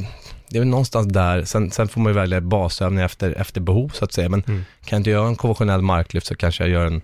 det 0.48 0.56
är 0.56 0.58
väl 0.58 0.68
någonstans 0.68 1.12
där, 1.12 1.44
sen, 1.44 1.70
sen 1.70 1.88
får 1.88 2.00
man 2.00 2.12
ju 2.12 2.18
välja 2.18 2.40
basövningar 2.40 3.04
efter, 3.04 3.32
efter 3.40 3.60
behov 3.60 3.88
så 3.94 4.04
att 4.04 4.12
säga. 4.12 4.28
Men 4.28 4.42
Mm. 4.46 4.64
kan 4.84 4.96
jag 4.96 5.00
inte 5.00 5.10
göra 5.10 5.28
en 5.28 5.36
konventionell 5.36 5.82
marklyft 5.82 6.26
så 6.26 6.34
kanske 6.36 6.62
jag 6.62 6.70
gör 6.70 6.86
en 6.86 7.00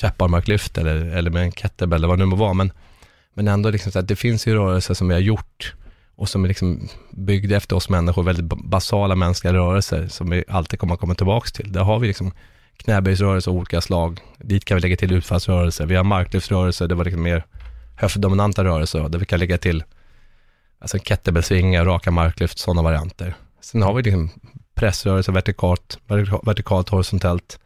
trapparmarklyft 0.00 0.78
eller, 0.78 0.96
eller 0.96 1.30
med 1.30 1.42
en 1.42 1.52
kettlebell 1.52 1.96
eller 1.98 2.08
vad 2.08 2.18
det 2.18 2.24
nu 2.24 2.26
må 2.30 2.36
vara. 2.36 2.52
Men, 2.54 2.72
men 3.34 3.48
ändå 3.48 3.70
liksom 3.70 3.92
så 3.92 3.98
att 3.98 4.08
det 4.08 4.16
finns 4.16 4.46
ju 4.46 4.54
rörelser 4.54 4.94
som 4.94 5.08
vi 5.08 5.14
har 5.14 5.20
gjort 5.20 5.74
och 6.18 6.28
som 6.28 6.44
är 6.44 6.48
liksom 6.48 6.88
byggda 7.10 7.56
efter 7.56 7.76
oss 7.76 7.88
människor, 7.88 8.22
väldigt 8.22 8.44
basala 8.44 9.14
mänskliga 9.14 9.54
rörelser 9.54 10.08
som 10.08 10.30
vi 10.30 10.44
alltid 10.48 10.78
kommer 10.78 10.94
att 10.94 11.00
komma 11.00 11.14
tillbaka 11.14 11.48
till. 11.48 11.72
Där 11.72 11.80
har 11.80 11.98
vi 11.98 12.06
liksom 12.06 12.32
knäböjsrörelser 12.76 13.50
av 13.50 13.56
olika 13.56 13.80
slag. 13.80 14.20
Dit 14.38 14.64
kan 14.64 14.74
vi 14.74 14.80
lägga 14.80 14.96
till 14.96 15.12
utfallsrörelser. 15.12 15.86
Vi 15.86 15.96
har 15.96 16.04
marklyftsrörelser, 16.04 16.88
det 16.88 16.94
var 16.94 17.04
liksom 17.04 17.22
mer 17.22 17.44
höftdominanta 17.96 18.64
rörelser 18.64 19.08
där 19.08 19.18
vi 19.18 19.26
kan 19.26 19.38
lägga 19.38 19.58
till 19.58 19.84
alltså 20.78 20.98
kettlebellsvingar, 20.98 21.84
raka 21.84 22.10
marklyft, 22.10 22.58
sådana 22.58 22.82
varianter. 22.82 23.34
Sen 23.60 23.82
har 23.82 23.94
vi 23.94 24.02
liksom 24.02 24.30
pressrörelser 24.74 25.32
vertikalt, 25.32 25.98
vertikalt, 26.06 26.46
vertikalt 26.46 26.88
horisontellt, 26.88 27.60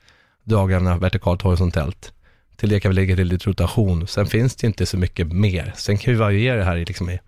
dragövningar 0.44 0.98
vertikalt 0.98 1.42
horisontellt. 1.42 2.12
Till 2.57 2.68
det 2.68 2.80
kan 2.80 2.90
vi 2.90 2.94
lägga 2.94 3.16
till 3.16 3.28
lite 3.28 3.50
rotation. 3.50 4.07
Sen 4.07 4.26
finns 4.26 4.57
det 4.57 4.66
inte 4.66 4.86
så 4.86 4.96
mycket 4.96 5.32
mer. 5.32 5.72
Sen 5.76 5.98
kan 5.98 6.14
vi 6.14 6.18
variera 6.18 6.57
det 6.57 6.64
här 6.64 6.76
i, 6.76 6.84
liksom, 6.84 7.11
i 7.11 7.18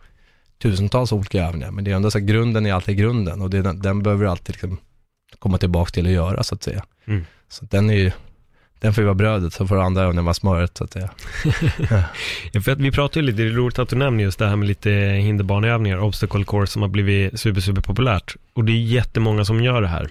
tusentals 0.65 1.13
olika 1.13 1.47
övningar, 1.47 1.71
men 1.71 1.85
det 1.85 1.91
är 1.91 1.95
ändå 1.97 2.11
så 2.11 2.19
att 2.19 2.25
grunden 2.25 2.67
är 2.67 2.73
alltid 2.73 2.97
grunden 2.97 3.43
och 3.43 3.51
det, 3.51 3.63
den, 3.63 3.81
den 3.83 4.03
behöver 4.03 4.25
vi 4.25 4.31
alltid 4.31 4.55
liksom 4.55 4.79
komma 5.39 5.59
tillbaka 5.59 5.91
till 5.91 6.07
att 6.07 6.13
göra 6.13 6.43
så 6.43 6.55
att 6.55 6.63
säga. 6.63 6.85
Mm. 7.07 7.25
Så 7.49 7.65
den 7.65 7.91
är 7.91 7.95
ju, 7.95 8.11
den 8.81 8.95
får 8.95 9.03
ju 9.03 9.07
vara 9.07 9.15
brödet, 9.15 9.53
så 9.53 9.67
får 9.67 9.81
andra 9.81 10.03
övningar 10.03 10.23
vara 10.23 10.35
smöret 10.35 10.77
så 10.79 10.85
att 10.85 10.93
säga. 10.93 11.11
Ja, 12.53 12.61
för 12.61 12.73
att 12.73 12.79
vi 12.79 12.91
pratar 12.93 13.21
ju 13.21 13.27
lite, 13.27 13.43
det 13.43 13.49
är 13.49 13.53
roligt 13.53 13.79
att 13.79 13.89
du 13.89 13.97
nämner 13.97 14.25
just 14.25 14.39
det 14.39 14.47
här 14.47 14.57
med 14.57 14.69
lite 14.69 14.91
hinderbaneövningar, 15.23 15.99
obstacle 15.99 16.45
course 16.45 16.73
som 16.73 16.83
har 16.83 16.89
blivit 16.89 17.41
super, 17.41 17.61
super 17.61 17.83
populärt. 17.83 18.37
Och 18.55 18.65
det 18.65 18.73
är 18.73 18.77
jättemånga 18.83 19.45
som 19.45 19.63
gör 19.63 19.83
det 19.83 19.89
här. 19.89 20.09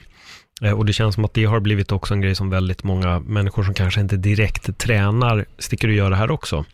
Eh, 0.61 0.71
Och 0.71 0.85
det 0.85 0.93
känns 0.93 1.15
som 1.15 1.25
att 1.25 1.33
det 1.33 1.45
har 1.45 1.59
blivit 1.59 1.91
också 1.91 2.13
en 2.13 2.21
grej 2.21 2.35
som 2.35 2.49
väldigt 2.49 2.83
många 2.83 3.19
människor 3.19 3.63
som 3.63 3.73
kanske 3.73 4.01
inte 4.01 4.17
direkt 4.17 4.77
tränar 4.77 5.45
sticker 5.59 5.87
och 5.87 5.93
gör 5.93 6.09
det 6.09 6.15
här 6.15 6.31
också. 6.31 6.65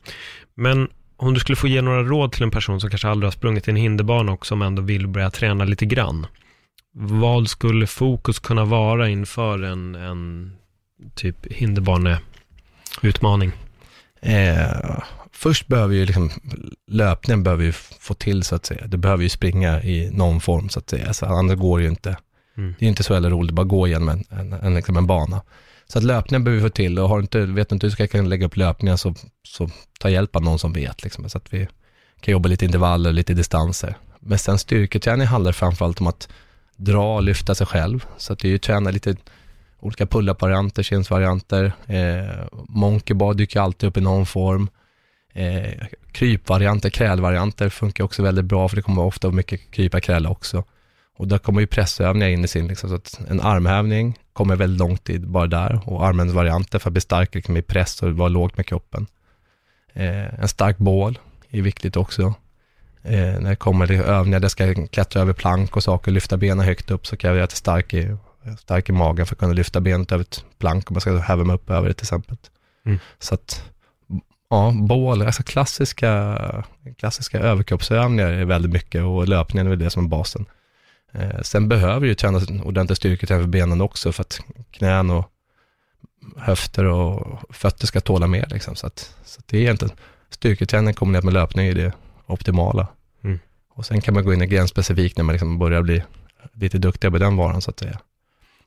Men 0.55 0.87
om 1.19 1.33
du 1.33 1.39
skulle 1.39 1.55
få 1.55 1.67
ge 1.67 1.81
några 1.81 2.03
råd 2.03 2.31
till 2.31 2.43
en 2.43 2.51
person 2.51 2.81
som 2.81 2.89
kanske 2.89 3.07
aldrig 3.07 3.27
har 3.27 3.31
sprungit 3.31 3.67
i 3.67 3.71
en 3.71 3.77
hinderbana 3.77 4.31
och 4.31 4.45
som 4.45 4.61
ändå 4.61 4.81
vill 4.81 5.07
börja 5.07 5.31
träna 5.31 5.63
lite 5.63 5.85
grann. 5.85 6.27
Vad 6.93 7.49
skulle 7.49 7.87
fokus 7.87 8.39
kunna 8.39 8.65
vara 8.65 9.09
inför 9.09 9.63
en, 9.63 9.95
en 9.95 10.51
typ 11.15 11.53
hinderbaneutmaning? 11.53 13.51
Eh, 14.21 14.99
först 15.31 15.67
behöver 15.67 15.95
ju 15.95 16.05
liksom, 16.05 16.31
löpningen 16.87 17.43
behöver 17.43 17.63
ju 17.63 17.71
få 17.99 18.13
till 18.13 18.43
så 18.43 18.55
att 18.55 18.65
säga. 18.65 18.87
Du 18.87 18.97
behöver 18.97 19.23
ju 19.23 19.29
springa 19.29 19.83
i 19.83 20.09
någon 20.11 20.41
form 20.41 20.69
så 20.69 20.79
att 20.79 20.89
säga, 20.89 21.13
så 21.13 21.25
annars 21.25 21.57
går 21.57 21.77
det 21.77 21.83
ju 21.83 21.89
inte. 21.89 22.17
Mm. 22.57 22.75
Det 22.79 22.85
är 22.85 22.89
inte 22.89 23.03
så 23.03 23.13
jävla 23.13 23.29
roligt 23.29 23.51
att 23.51 23.55
bara 23.55 23.63
gå 23.65 23.87
igenom 23.87 24.09
en, 24.09 24.23
en, 24.29 24.53
en, 24.53 24.75
liksom 24.75 24.97
en 24.97 25.07
bana. 25.07 25.41
Så 25.91 25.97
att 25.97 26.03
löpningar 26.03 26.39
behöver 26.39 26.63
vi 26.63 26.69
få 26.69 26.73
till 26.73 26.99
och 26.99 27.09
har 27.09 27.19
inte, 27.19 27.45
vet 27.45 27.69
du 27.69 27.75
inte 27.75 27.87
hur 27.87 27.95
du 27.97 28.07
kan 28.07 28.29
lägga 28.29 28.45
upp 28.45 28.57
löpningar 28.57 28.97
så, 28.97 29.15
så 29.47 29.69
ta 29.99 30.09
hjälp 30.09 30.35
av 30.35 30.43
någon 30.43 30.59
som 30.59 30.73
vet. 30.73 31.03
Liksom, 31.03 31.29
så 31.29 31.37
att 31.37 31.53
vi 31.53 31.67
kan 32.21 32.31
jobba 32.31 32.49
lite 32.49 32.65
intervaller, 32.65 33.11
lite 33.11 33.33
distanser. 33.33 33.97
Men 34.19 34.39
sen 34.39 34.57
styrketräning 34.57 35.27
handlar 35.27 35.51
framförallt 35.51 36.01
om 36.01 36.07
att 36.07 36.29
dra 36.75 37.15
och 37.15 37.23
lyfta 37.23 37.55
sig 37.55 37.67
själv. 37.67 38.05
Så 38.17 38.33
att 38.33 38.39
det 38.39 38.47
är 38.47 38.49
ju 38.49 38.57
träna 38.57 38.91
lite 38.91 39.15
olika 39.79 40.05
pull-up-varianter, 40.05 40.83
chins-varianter. 40.83 41.73
Eh, 41.87 42.47
monkey 42.67 43.13
bar 43.13 43.33
dyker 43.33 43.59
alltid 43.59 43.89
upp 43.89 43.97
i 43.97 44.01
någon 44.01 44.25
form. 44.25 44.69
Eh, 45.33 45.85
krypvarianter, 46.11 46.89
krälvarianter 46.89 47.69
funkar 47.69 48.03
också 48.03 48.23
väldigt 48.23 48.45
bra 48.45 48.69
för 48.69 48.75
det 48.75 48.81
kommer 48.81 49.01
ofta 49.01 49.31
mycket 49.31 49.71
krypa 49.71 49.99
kräla 49.99 50.29
också. 50.29 50.63
Och 51.19 51.27
där 51.27 51.37
kommer 51.37 51.61
ju 51.61 51.67
pressövningar 51.67 52.29
in 52.29 52.45
i 52.45 52.47
sin, 52.47 52.67
liksom, 52.67 52.89
så 52.89 52.95
att 52.95 53.19
en 53.29 53.41
armhävning 53.41 54.19
kommer 54.33 54.55
väldigt 54.55 54.79
långt 54.79 55.03
tid 55.03 55.27
bara 55.27 55.47
där 55.47 55.81
och 55.85 56.05
armhävningsvarianter 56.05 56.79
för 56.79 56.89
att 56.89 56.93
bli 56.93 57.01
stark 57.01 57.35
liksom, 57.35 57.57
i 57.57 57.61
press 57.61 58.01
och 58.01 58.11
vara 58.11 58.29
lågt 58.29 58.57
med 58.57 58.65
kroppen. 58.65 59.07
Eh, 59.93 60.41
en 60.41 60.47
stark 60.47 60.77
bål 60.77 61.19
är 61.49 61.61
viktigt 61.61 61.95
också. 61.95 62.33
Eh, 63.03 63.39
när 63.39 63.49
det 63.49 63.55
kommer 63.55 63.87
till 63.87 63.95
övningar 63.95 64.39
där 64.39 64.45
jag 64.45 64.51
ska 64.51 64.87
klättra 64.87 65.21
över 65.21 65.33
plank 65.33 65.75
och 65.75 65.83
saker, 65.83 66.11
lyfta 66.11 66.37
benen 66.37 66.65
högt 66.65 66.91
upp 66.91 67.07
så 67.07 67.17
kräver 67.17 67.37
jag 67.37 67.43
att 67.43 67.51
jag 67.51 67.55
är 67.55 67.81
stark 67.81 67.93
i, 67.93 68.17
stark 68.59 68.89
i 68.89 68.91
magen 68.91 69.25
för 69.25 69.35
att 69.35 69.39
kunna 69.39 69.53
lyfta 69.53 69.81
benet 69.81 70.11
över 70.11 70.21
ett 70.21 70.45
plank 70.59 70.91
om 70.91 70.93
man 70.93 71.01
ska 71.01 71.17
häva 71.17 71.43
mig 71.43 71.55
upp 71.55 71.69
över 71.69 71.87
det 71.87 71.93
till 71.93 72.03
exempel. 72.03 72.37
Mm. 72.85 72.99
Så 73.19 73.33
att, 73.35 73.63
ja, 74.49 74.73
bål, 74.75 75.21
alltså 75.21 75.43
klassiska, 75.43 76.63
klassiska 76.97 77.39
överkroppsövningar 77.39 78.27
är 78.27 78.45
väldigt 78.45 78.71
mycket 78.71 79.03
och 79.03 79.27
löpningen 79.27 79.65
är 79.65 79.69
väl 79.69 79.79
det 79.79 79.89
som 79.89 80.05
är 80.05 80.09
basen. 80.09 80.45
Eh, 81.11 81.41
sen 81.41 81.69
behöver 81.69 82.07
ju 82.07 82.15
träna 82.15 82.41
ordentlig 82.63 82.97
styrketräning 82.97 83.43
för 83.43 83.49
benen 83.49 83.81
också 83.81 84.11
för 84.11 84.21
att 84.21 84.39
knän 84.71 85.09
och 85.09 85.31
höfter 86.37 86.85
och 86.85 87.39
fötter 87.55 87.87
ska 87.87 88.01
tåla 88.01 88.27
mer. 88.27 88.47
Liksom. 88.49 88.75
Så, 88.75 88.87
att, 88.87 89.15
så 89.25 89.39
att 89.39 89.47
det 89.47 89.57
är 89.57 89.61
egentligen 89.61 89.95
styrketräning 90.29 90.93
kombinerat 90.93 91.23
med 91.23 91.33
löpning 91.33 91.67
är 91.67 91.75
det 91.75 91.93
optimala. 92.25 92.87
Mm. 93.23 93.39
Och 93.69 93.85
sen 93.85 94.01
kan 94.01 94.13
man 94.13 94.25
gå 94.25 94.33
in 94.33 94.41
i 94.41 94.47
grenspecifikt 94.47 95.17
när 95.17 95.23
man 95.23 95.33
liksom 95.33 95.59
börjar 95.59 95.81
bli 95.81 96.03
lite 96.53 96.77
duktigare 96.77 97.11
på 97.11 97.17
den 97.17 97.35
varan 97.35 97.61
så 97.61 97.69
att 97.71 97.79
säga. 97.79 97.99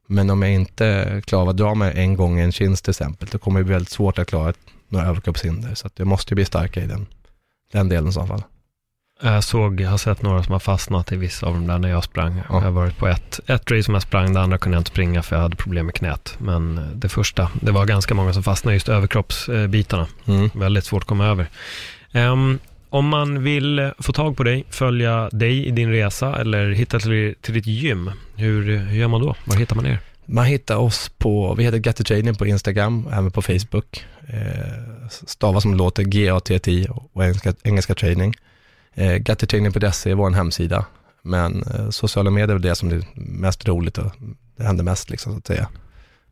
Men 0.07 0.31
om 0.31 0.43
jag 0.43 0.53
inte 0.53 1.23
klarar 1.25 1.51
att 1.51 1.57
dra 1.57 1.75
mig 1.75 1.93
en 1.97 2.17
gång 2.17 2.39
i 2.39 2.43
en 2.43 2.53
chins 2.53 2.83
till 2.83 2.91
exempel, 2.91 3.29
då 3.33 3.39
kommer 3.39 3.61
det 3.61 3.65
bli 3.65 3.73
väldigt 3.73 3.91
svårt 3.91 4.19
att 4.19 4.29
klara 4.29 4.53
några 4.89 5.07
överkroppshinder. 5.07 5.75
Så 5.75 5.87
att 5.87 5.99
jag 5.99 6.09
måste 6.09 6.33
ju 6.33 6.35
bli 6.35 6.45
starkare 6.45 6.85
i 6.85 6.89
den, 6.89 7.07
den 7.73 7.89
delen 7.89 8.09
i 8.09 8.13
så 8.13 8.27
fall. 8.27 8.43
Jag 9.25 9.45
såg, 9.45 9.81
jag 9.81 9.91
har 9.91 9.99
sett 9.99 10.23
några 10.23 10.43
som 10.43 10.53
har 10.53 10.59
fastnat 10.59 11.13
i 11.13 11.17
vissa 11.17 11.47
av 11.47 11.55
dem 11.55 11.67
där 11.67 11.79
när 11.79 11.89
jag 11.89 12.05
sprang. 12.05 12.37
Ja. 12.37 12.45
Jag 12.55 12.61
har 12.61 12.71
varit 12.71 12.99
på 12.99 13.09
ett, 13.09 13.41
ett 13.47 13.71
race 13.71 13.83
som 13.83 13.95
jag 13.95 14.03
sprang, 14.03 14.35
det 14.35 14.41
andra 14.41 14.59
kunde 14.59 14.77
jag 14.77 14.81
inte 14.81 14.91
springa 14.91 15.23
för 15.23 15.37
jag 15.37 15.43
hade 15.43 15.57
problem 15.57 15.87
med 15.87 15.95
knät. 15.95 16.35
Men 16.39 16.79
eh, 16.79 16.85
det 16.85 17.09
första, 17.09 17.51
det 17.61 17.73
var 17.73 17.87
ganska 17.87 18.15
många 18.15 18.33
som 18.33 18.43
fastnade 18.43 18.75
just 18.75 18.89
överkroppsbitarna. 18.89 20.07
Mm. 20.27 20.51
Väldigt 20.55 20.85
svårt 20.85 21.03
att 21.03 21.09
komma 21.09 21.27
över. 21.27 21.47
Ehm, 22.13 22.59
om 22.89 23.09
man 23.09 23.43
vill 23.43 23.91
få 23.99 24.13
tag 24.13 24.37
på 24.37 24.43
dig, 24.43 24.65
följa 24.71 25.29
dig 25.33 25.67
i 25.67 25.71
din 25.71 25.91
resa 25.91 26.41
eller 26.41 26.71
hitta 26.71 26.99
till, 26.99 27.35
till 27.41 27.55
ditt 27.55 27.67
gym, 27.67 28.11
hur, 28.37 28.77
hur 28.77 28.99
gör 28.99 29.09
man 29.09 29.21
då? 29.21 29.35
Var 29.45 29.57
hittar 29.57 29.77
man 29.77 29.87
er? 29.87 29.99
Man 30.27 30.45
hittar 30.45 30.77
oss 30.77 31.11
på, 31.19 31.55
vi 31.55 31.65
heter 31.65 31.79
Gatty 31.79 32.05
Training 32.05 32.35
på 32.35 32.47
Instagram, 32.47 33.09
även 33.13 33.31
på 33.31 33.43
Facebook. 33.43 34.05
Eh, 34.29 35.09
stavas 35.27 35.63
som 35.63 35.75
låter, 35.75 36.03
G-A-T-T 36.03 36.87
och 37.13 37.25
engelska, 37.25 37.55
engelska 37.63 37.95
training. 37.95 38.35
Eh, 38.95 39.17
Gattytraining.se 39.17 40.11
är 40.11 40.15
vår 40.15 40.31
hemsida. 40.31 40.87
Men 41.23 41.63
eh, 41.63 41.91
sociala 41.91 42.31
medier 42.31 42.49
är 42.49 42.53
väl 42.53 42.63
det 42.63 42.75
som 42.75 42.91
är 42.91 43.05
mest 43.15 43.69
roligt 43.69 43.99
och 43.99 44.13
det 44.57 44.65
händer 44.65 44.85
mest 44.85 45.11
liksom 45.11 45.33
så 45.33 45.39
att 45.39 45.47
säga. 45.47 45.69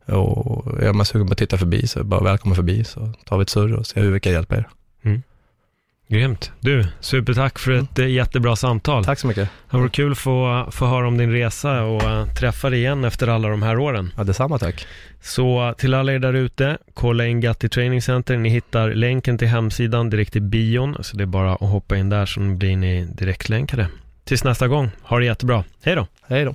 Och 0.07 0.83
är 0.83 0.93
man 0.93 1.07
sugen 1.07 1.27
på 1.27 1.33
att 1.33 1.39
titta 1.39 1.59
förbi 1.59 1.87
så 1.87 1.99
är 1.99 2.03
det 2.03 2.09
bara 2.09 2.25
välkommen 2.25 2.57
förbi 2.57 2.85
så 2.85 3.13
tar 3.27 3.39
vi 3.39 3.43
ett 3.43 3.51
surr 3.51 3.75
och 3.75 3.87
ser 3.87 4.01
hur 4.01 4.11
vi 4.11 4.21
kan 4.21 4.33
hjälpa 4.33 4.57
er. 4.57 4.69
Grymt. 6.11 6.53
Du, 6.61 6.87
supertack 7.01 7.59
för 7.59 7.73
ett 7.73 7.99
eh, 7.99 8.07
jättebra 8.09 8.57
samtal. 8.57 9.05
Tack 9.05 9.19
så 9.19 9.27
mycket. 9.27 9.49
Det 9.71 9.77
vore 9.77 9.89
kul 9.89 10.13
att 10.13 10.19
få, 10.19 10.69
få 10.71 10.87
höra 10.87 11.09
om 11.09 11.19
din 11.19 11.33
resa 11.33 11.83
och 11.83 12.03
eh, 12.03 12.35
träffa 12.35 12.71
dig 12.71 12.79
igen 12.79 13.05
efter 13.05 13.29
alla 13.29 13.49
de 13.49 13.63
här 13.63 13.79
åren. 13.79 14.13
Ja, 14.17 14.25
detsamma 14.25 14.59
tack. 14.59 14.87
Så 15.21 15.75
till 15.79 15.95
alla 15.95 16.13
er 16.13 16.19
där 16.19 16.35
ute, 16.35 16.79
kolla 16.95 17.27
in 17.27 17.41
Gatti 17.41 17.69
Training 17.69 18.03
Center. 18.03 18.37
Ni 18.37 18.49
hittar 18.49 18.91
länken 18.95 19.39
till 19.39 19.49
hemsidan 19.49 20.11
direkt 20.11 20.37
i 20.37 20.41
bion, 20.41 20.97
så 21.01 21.17
det 21.17 21.25
är 21.25 21.27
bara 21.27 21.53
att 21.53 21.61
hoppa 21.61 21.97
in 21.97 22.09
där 22.09 22.27
så 22.27 22.41
blir 22.41 22.77
ni 22.77 23.05
direktlänkade. 23.05 23.87
Tills 24.25 24.45
nästa 24.45 24.69
gång, 24.69 24.91
ha 25.03 25.19
det 25.19 25.25
jättebra. 25.25 25.65
Hej 25.83 25.95
då! 25.95 26.07
Hej 26.29 26.45
då. 26.45 26.55